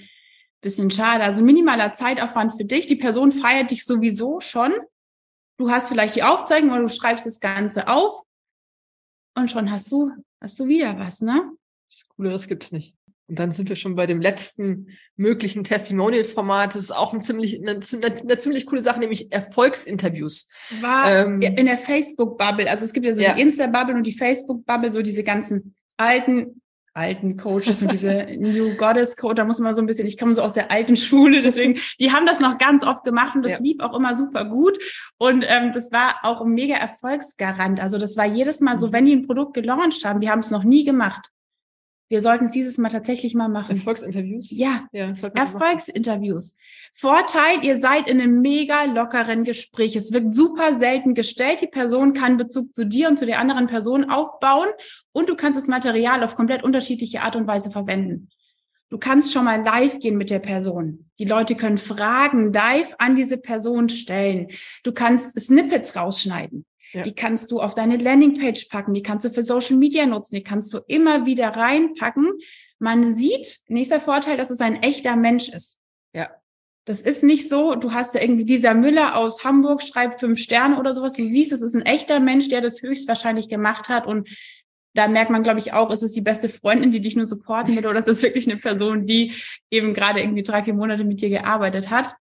bisschen 0.61 0.91
schade. 0.91 1.23
Also 1.23 1.43
minimaler 1.43 1.93
Zeitaufwand 1.93 2.53
für 2.55 2.65
dich. 2.65 2.85
Die 2.85 2.95
Person 2.95 3.31
feiert 3.31 3.71
dich 3.71 3.85
sowieso 3.85 4.39
schon. 4.39 4.73
Du 5.61 5.69
hast 5.69 5.89
vielleicht 5.89 6.15
die 6.15 6.23
Aufzeichnung 6.23 6.71
oder 6.71 6.81
du 6.81 6.89
schreibst 6.89 7.27
das 7.27 7.39
Ganze 7.39 7.87
auf 7.87 8.23
und 9.37 9.51
schon 9.51 9.69
hast 9.69 9.91
du, 9.91 10.09
hast 10.41 10.59
du 10.59 10.67
wieder 10.67 10.97
was, 10.97 11.21
ne? 11.21 11.51
Das 11.87 12.07
Cooleres 12.07 12.47
gibt's 12.47 12.71
nicht. 12.71 12.95
Und 13.27 13.37
dann 13.37 13.51
sind 13.51 13.69
wir 13.69 13.75
schon 13.75 13.93
bei 13.93 14.07
dem 14.07 14.21
letzten 14.21 14.87
möglichen 15.17 15.63
Testimonial-Format. 15.63 16.73
Das 16.73 16.81
ist 16.81 16.91
auch 16.91 17.13
ein 17.13 17.21
ziemlich, 17.21 17.61
eine, 17.61 17.79
eine, 17.79 18.37
ziemlich 18.39 18.65
coole 18.65 18.81
Sache, 18.81 18.99
nämlich 19.01 19.31
Erfolgsinterviews. 19.31 20.49
War 20.81 21.27
ähm, 21.27 21.41
in 21.41 21.67
der 21.67 21.77
Facebook-Bubble. 21.77 22.67
Also 22.67 22.83
es 22.83 22.91
gibt 22.91 23.05
ja 23.05 23.13
so 23.13 23.21
ja. 23.21 23.35
die 23.35 23.41
Insta-Bubble 23.41 23.93
und 23.93 24.03
die 24.03 24.17
Facebook-Bubble, 24.17 24.91
so 24.91 25.03
diese 25.03 25.23
ganzen 25.23 25.75
alten 25.95 26.60
alten 26.93 27.37
Coaches 27.37 27.81
und 27.81 27.91
diese 27.91 28.27
New 28.37 28.75
Goddess 28.75 29.15
Coach, 29.15 29.35
da 29.35 29.45
muss 29.45 29.59
man 29.59 29.73
so 29.73 29.81
ein 29.81 29.87
bisschen, 29.87 30.07
ich 30.07 30.17
komme 30.17 30.33
so 30.33 30.41
aus 30.41 30.53
der 30.53 30.71
alten 30.71 30.95
Schule, 30.95 31.41
deswegen, 31.41 31.79
die 31.99 32.11
haben 32.11 32.25
das 32.25 32.39
noch 32.39 32.57
ganz 32.57 32.85
oft 32.85 33.03
gemacht 33.03 33.35
und 33.35 33.43
das 33.43 33.53
ja. 33.53 33.59
lief 33.59 33.79
auch 33.79 33.95
immer 33.95 34.15
super 34.15 34.45
gut. 34.45 34.77
Und 35.17 35.45
ähm, 35.47 35.71
das 35.73 35.91
war 35.91 36.15
auch 36.23 36.41
ein 36.41 36.51
mega 36.51 36.75
Erfolgsgarant. 36.75 37.79
Also 37.79 37.97
das 37.97 38.17
war 38.17 38.25
jedes 38.25 38.59
Mal 38.59 38.77
so, 38.77 38.87
mhm. 38.87 38.93
wenn 38.93 39.05
die 39.05 39.15
ein 39.15 39.27
Produkt 39.27 39.53
gelauncht 39.53 40.03
haben, 40.05 40.21
wir 40.21 40.31
haben 40.31 40.39
es 40.39 40.51
noch 40.51 40.63
nie 40.63 40.83
gemacht. 40.83 41.29
Wir 42.11 42.19
sollten 42.19 42.43
es 42.43 42.51
dieses 42.51 42.77
Mal 42.77 42.89
tatsächlich 42.89 43.35
mal 43.35 43.47
machen. 43.47 43.77
Erfolgsinterviews? 43.77 44.51
Ja, 44.51 44.85
ja 44.91 45.13
Erfolgsinterviews. 45.33 46.57
Vorteil, 46.91 47.63
ihr 47.63 47.79
seid 47.79 48.09
in 48.09 48.19
einem 48.19 48.41
mega 48.41 48.83
lockeren 48.83 49.45
Gespräch. 49.45 49.95
Es 49.95 50.11
wird 50.11 50.33
super 50.33 50.77
selten 50.77 51.13
gestellt. 51.13 51.61
Die 51.61 51.67
Person 51.67 52.11
kann 52.11 52.35
Bezug 52.35 52.75
zu 52.75 52.85
dir 52.85 53.07
und 53.07 53.17
zu 53.17 53.25
der 53.25 53.39
anderen 53.39 53.67
Person 53.67 54.09
aufbauen 54.09 54.67
und 55.13 55.29
du 55.29 55.37
kannst 55.37 55.57
das 55.57 55.69
Material 55.69 56.21
auf 56.25 56.35
komplett 56.35 56.63
unterschiedliche 56.63 57.21
Art 57.21 57.37
und 57.37 57.47
Weise 57.47 57.71
verwenden. 57.71 58.27
Du 58.89 58.97
kannst 58.97 59.31
schon 59.31 59.45
mal 59.45 59.63
live 59.63 59.99
gehen 59.99 60.17
mit 60.17 60.29
der 60.29 60.39
Person. 60.39 61.09
Die 61.17 61.23
Leute 61.23 61.55
können 61.55 61.77
Fragen 61.77 62.51
live 62.51 62.93
an 62.97 63.15
diese 63.15 63.37
Person 63.37 63.87
stellen. 63.87 64.49
Du 64.83 64.91
kannst 64.91 65.39
Snippets 65.39 65.95
rausschneiden. 65.95 66.65
Ja. 66.93 67.03
Die 67.03 67.13
kannst 67.13 67.51
du 67.51 67.61
auf 67.61 67.75
deine 67.75 67.97
Landingpage 67.97 68.65
packen, 68.69 68.93
die 68.93 69.03
kannst 69.03 69.25
du 69.25 69.29
für 69.29 69.43
Social 69.43 69.77
Media 69.77 70.05
nutzen, 70.05 70.35
die 70.35 70.43
kannst 70.43 70.73
du 70.73 70.79
immer 70.87 71.25
wieder 71.25 71.49
reinpacken. 71.49 72.31
Man 72.79 73.15
sieht, 73.15 73.59
nächster 73.67 73.99
Vorteil, 73.99 74.37
dass 74.37 74.49
es 74.49 74.59
ein 74.59 74.81
echter 74.81 75.15
Mensch 75.15 75.49
ist. 75.49 75.79
Ja. 76.13 76.29
Das 76.85 76.99
ist 77.01 77.23
nicht 77.23 77.47
so, 77.47 77.75
du 77.75 77.93
hast 77.93 78.15
ja 78.15 78.21
irgendwie 78.21 78.45
dieser 78.45 78.73
Müller 78.73 79.15
aus 79.15 79.43
Hamburg 79.43 79.83
schreibt 79.83 80.19
fünf 80.19 80.39
Sterne 80.39 80.79
oder 80.79 80.93
sowas. 80.93 81.13
Du 81.13 81.23
siehst, 81.23 81.51
es 81.51 81.61
ist 81.61 81.75
ein 81.75 81.85
echter 81.85 82.19
Mensch, 82.19 82.49
der 82.49 82.61
das 82.61 82.81
höchstwahrscheinlich 82.81 83.49
gemacht 83.49 83.87
hat 83.87 84.07
und 84.07 84.29
da 84.93 85.07
merkt 85.07 85.31
man, 85.31 85.43
glaube 85.43 85.59
ich, 85.59 85.73
auch, 85.73 85.89
ist 85.89 86.03
es 86.03 86.13
die 86.13 86.21
beste 86.21 86.49
Freundin, 86.49 86.91
die 86.91 86.99
dich 86.99 87.15
nur 87.15 87.25
supporten 87.25 87.77
will, 87.77 87.87
oder 87.87 87.99
ist 87.99 88.09
es 88.09 88.23
wirklich 88.23 88.49
eine 88.49 88.59
Person, 88.59 89.05
die 89.05 89.33
eben 89.69 89.93
gerade 89.93 90.19
irgendwie 90.19 90.43
drei, 90.43 90.63
vier 90.63 90.73
Monate 90.73 91.03
mit 91.03 91.21
dir 91.21 91.29
gearbeitet 91.29 91.89
hat. 91.89 92.15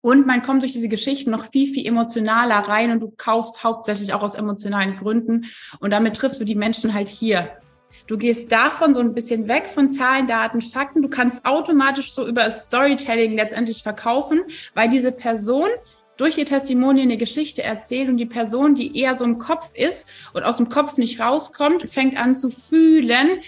Und 0.00 0.26
man 0.26 0.42
kommt 0.42 0.62
durch 0.62 0.72
diese 0.72 0.88
Geschichten 0.88 1.30
noch 1.30 1.46
viel, 1.46 1.72
viel 1.72 1.86
emotionaler 1.86 2.56
rein 2.68 2.90
und 2.90 3.00
du 3.00 3.12
kaufst 3.16 3.64
hauptsächlich 3.64 4.12
auch 4.12 4.22
aus 4.22 4.34
emotionalen 4.34 4.96
Gründen. 4.96 5.46
Und 5.80 5.90
damit 5.90 6.16
triffst 6.16 6.40
du 6.40 6.44
die 6.44 6.54
Menschen 6.54 6.94
halt 6.94 7.08
hier. 7.08 7.58
Du 8.06 8.16
gehst 8.16 8.52
davon 8.52 8.94
so 8.94 9.00
ein 9.00 9.14
bisschen 9.14 9.48
weg 9.48 9.66
von 9.66 9.90
Zahlen, 9.90 10.26
Daten, 10.26 10.60
Fakten. 10.60 11.02
Du 11.02 11.08
kannst 11.08 11.44
automatisch 11.44 12.12
so 12.12 12.26
über 12.26 12.50
Storytelling 12.50 13.36
letztendlich 13.36 13.82
verkaufen, 13.82 14.42
weil 14.74 14.88
diese 14.88 15.12
Person 15.12 15.68
durch 16.16 16.38
ihr 16.38 16.46
Testimonial 16.46 17.04
eine 17.04 17.16
Geschichte 17.16 17.62
erzählt 17.62 18.08
und 18.08 18.16
die 18.16 18.26
Person, 18.26 18.74
die 18.74 18.98
eher 18.98 19.16
so 19.16 19.24
im 19.24 19.38
Kopf 19.38 19.70
ist 19.74 20.08
und 20.32 20.44
aus 20.44 20.56
dem 20.58 20.68
Kopf 20.68 20.96
nicht 20.96 21.20
rauskommt, 21.20 21.90
fängt 21.90 22.16
an 22.16 22.34
zu 22.34 22.50
fühlen, 22.50 23.40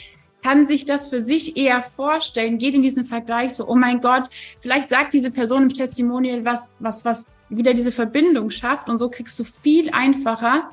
kann 0.49 0.67
sich 0.67 0.87
das 0.87 1.09
für 1.09 1.21
sich 1.21 1.59
eher 1.59 1.83
vorstellen, 1.83 2.57
geht 2.57 2.75
in 2.75 2.81
diesen 2.81 3.05
Vergleich 3.05 3.55
so, 3.55 3.69
oh 3.69 3.75
mein 3.75 4.01
Gott, 4.01 4.31
vielleicht 4.61 4.89
sagt 4.89 5.13
diese 5.13 5.31
Person 5.31 5.65
im 5.65 5.69
Testimonial 5.69 6.43
was, 6.43 6.75
was, 6.79 7.05
was 7.05 7.27
wieder 7.51 7.75
diese 7.75 7.93
Verbindung 7.93 8.49
schafft 8.49 8.89
und 8.89 8.99
so 8.99 9.11
kriegst 9.11 9.39
du 9.39 9.45
viel 9.45 9.91
einfacher 9.91 10.71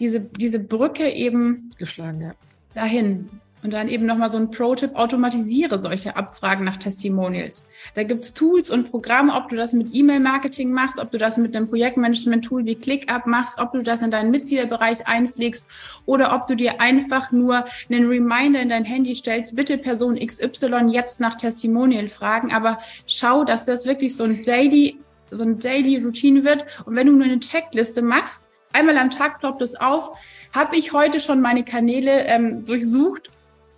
diese, 0.00 0.20
diese 0.20 0.60
Brücke 0.60 1.10
eben 1.10 1.74
geschlagen, 1.76 2.22
ja. 2.22 2.32
dahin. 2.72 3.28
Und 3.62 3.72
dann 3.72 3.88
eben 3.88 4.06
nochmal 4.06 4.30
so 4.30 4.38
ein 4.38 4.50
Pro-Tipp, 4.50 4.94
automatisiere 4.94 5.80
solche 5.80 6.16
Abfragen 6.16 6.64
nach 6.64 6.76
Testimonials. 6.76 7.66
Da 7.94 8.04
gibt's 8.04 8.32
Tools 8.32 8.70
und 8.70 8.90
Programme, 8.90 9.34
ob 9.34 9.48
du 9.48 9.56
das 9.56 9.72
mit 9.72 9.92
E-Mail-Marketing 9.92 10.70
machst, 10.70 10.98
ob 10.98 11.10
du 11.10 11.18
das 11.18 11.38
mit 11.38 11.56
einem 11.56 11.68
Projektmanagement-Tool 11.68 12.64
wie 12.64 12.76
ClickUp 12.76 13.26
machst, 13.26 13.58
ob 13.58 13.72
du 13.72 13.82
das 13.82 14.02
in 14.02 14.10
deinen 14.10 14.30
Mitgliederbereich 14.30 15.06
einpflegst 15.06 15.68
oder 16.06 16.34
ob 16.34 16.46
du 16.46 16.54
dir 16.54 16.80
einfach 16.80 17.32
nur 17.32 17.64
einen 17.90 18.06
Reminder 18.06 18.60
in 18.60 18.68
dein 18.68 18.84
Handy 18.84 19.14
stellst, 19.14 19.56
bitte 19.56 19.76
Person 19.76 20.18
XY 20.18 20.90
jetzt 20.90 21.18
nach 21.18 21.34
Testimonial 21.34 22.08
fragen, 22.08 22.52
aber 22.52 22.78
schau, 23.06 23.44
dass 23.44 23.64
das 23.64 23.86
wirklich 23.86 24.14
so 24.14 24.24
ein 24.24 24.42
Daily, 24.42 24.98
so 25.32 25.42
ein 25.42 25.58
Daily 25.58 26.02
Routine 26.02 26.44
wird. 26.44 26.64
Und 26.84 26.94
wenn 26.94 27.08
du 27.08 27.14
nur 27.14 27.24
eine 27.24 27.40
Checkliste 27.40 28.02
machst, 28.02 28.48
einmal 28.72 28.96
am 28.98 29.10
Tag 29.10 29.40
ploppt 29.40 29.62
es 29.62 29.74
auf, 29.74 30.12
habe 30.54 30.76
ich 30.76 30.92
heute 30.92 31.18
schon 31.18 31.40
meine 31.40 31.64
Kanäle 31.64 32.24
ähm, 32.24 32.64
durchsucht 32.64 33.30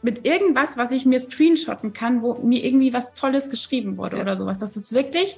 mit 0.03 0.27
irgendwas, 0.27 0.77
was 0.77 0.93
ich 0.93 1.05
mir 1.05 1.21
screenshotten 1.21 1.93
kann, 1.93 2.23
wo 2.23 2.35
mir 2.35 2.65
irgendwie 2.65 2.93
was 2.93 3.13
Tolles 3.13 3.51
geschrieben 3.51 3.97
wurde 3.97 4.17
ja. 4.17 4.23
oder 4.23 4.37
sowas. 4.37 4.59
Dass 4.59 4.77
es 4.77 4.93
wirklich 4.93 5.37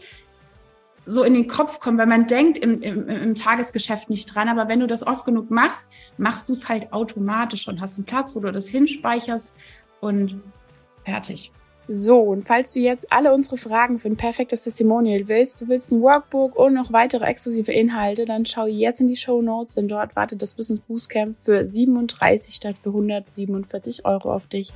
so 1.05 1.25
in 1.25 1.35
den 1.35 1.49
Kopf 1.49 1.81
kommt, 1.81 1.99
weil 1.99 2.07
man 2.07 2.27
denkt 2.27 2.59
im, 2.59 2.81
im, 2.81 3.09
im 3.09 3.35
Tagesgeschäft 3.35 4.09
nicht 4.09 4.33
dran. 4.33 4.49
Aber 4.49 4.69
wenn 4.69 4.81
du 4.81 4.87
das 4.87 5.05
oft 5.05 5.25
genug 5.25 5.51
machst, 5.51 5.91
machst 6.17 6.49
du 6.49 6.53
es 6.53 6.69
halt 6.69 6.93
automatisch 6.93 7.67
und 7.67 7.81
hast 7.81 7.99
einen 7.99 8.07
Platz, 8.07 8.37
wo 8.37 8.41
du 8.41 8.53
das 8.53 8.69
hinspeicherst 8.69 9.55
und 10.01 10.41
fertig. 11.05 11.53
So, 11.89 12.20
und 12.20 12.47
falls 12.47 12.72
du 12.72 12.80
jetzt 12.80 13.12
alle 13.12 13.35
unsere 13.35 13.57
Fragen 13.57 13.99
für 13.99 14.09
ein 14.09 14.16
perfektes 14.16 14.64
Testimonial 14.64 15.26
willst, 15.26 15.61
du 15.61 15.68
willst 15.68 15.91
ein 15.91 16.01
Workbook 16.01 16.57
und 16.57 16.74
noch 16.74 16.93
weitere 16.93 17.24
exklusive 17.24 17.72
Inhalte, 17.72 18.24
dann 18.24 18.47
schau 18.47 18.66
jetzt 18.66 19.01
in 19.01 19.09
die 19.09 19.16
Show 19.16 19.43
Notes, 19.43 19.74
denn 19.74 19.89
dort 19.89 20.14
wartet 20.14 20.43
das 20.43 20.55
Business 20.55 20.80
Boostcamp 20.80 21.39
für 21.41 21.66
37 21.66 22.55
statt 22.55 22.78
für 22.78 22.91
147 22.91 24.05
Euro 24.05 24.33
auf 24.33 24.47
dich. 24.47 24.72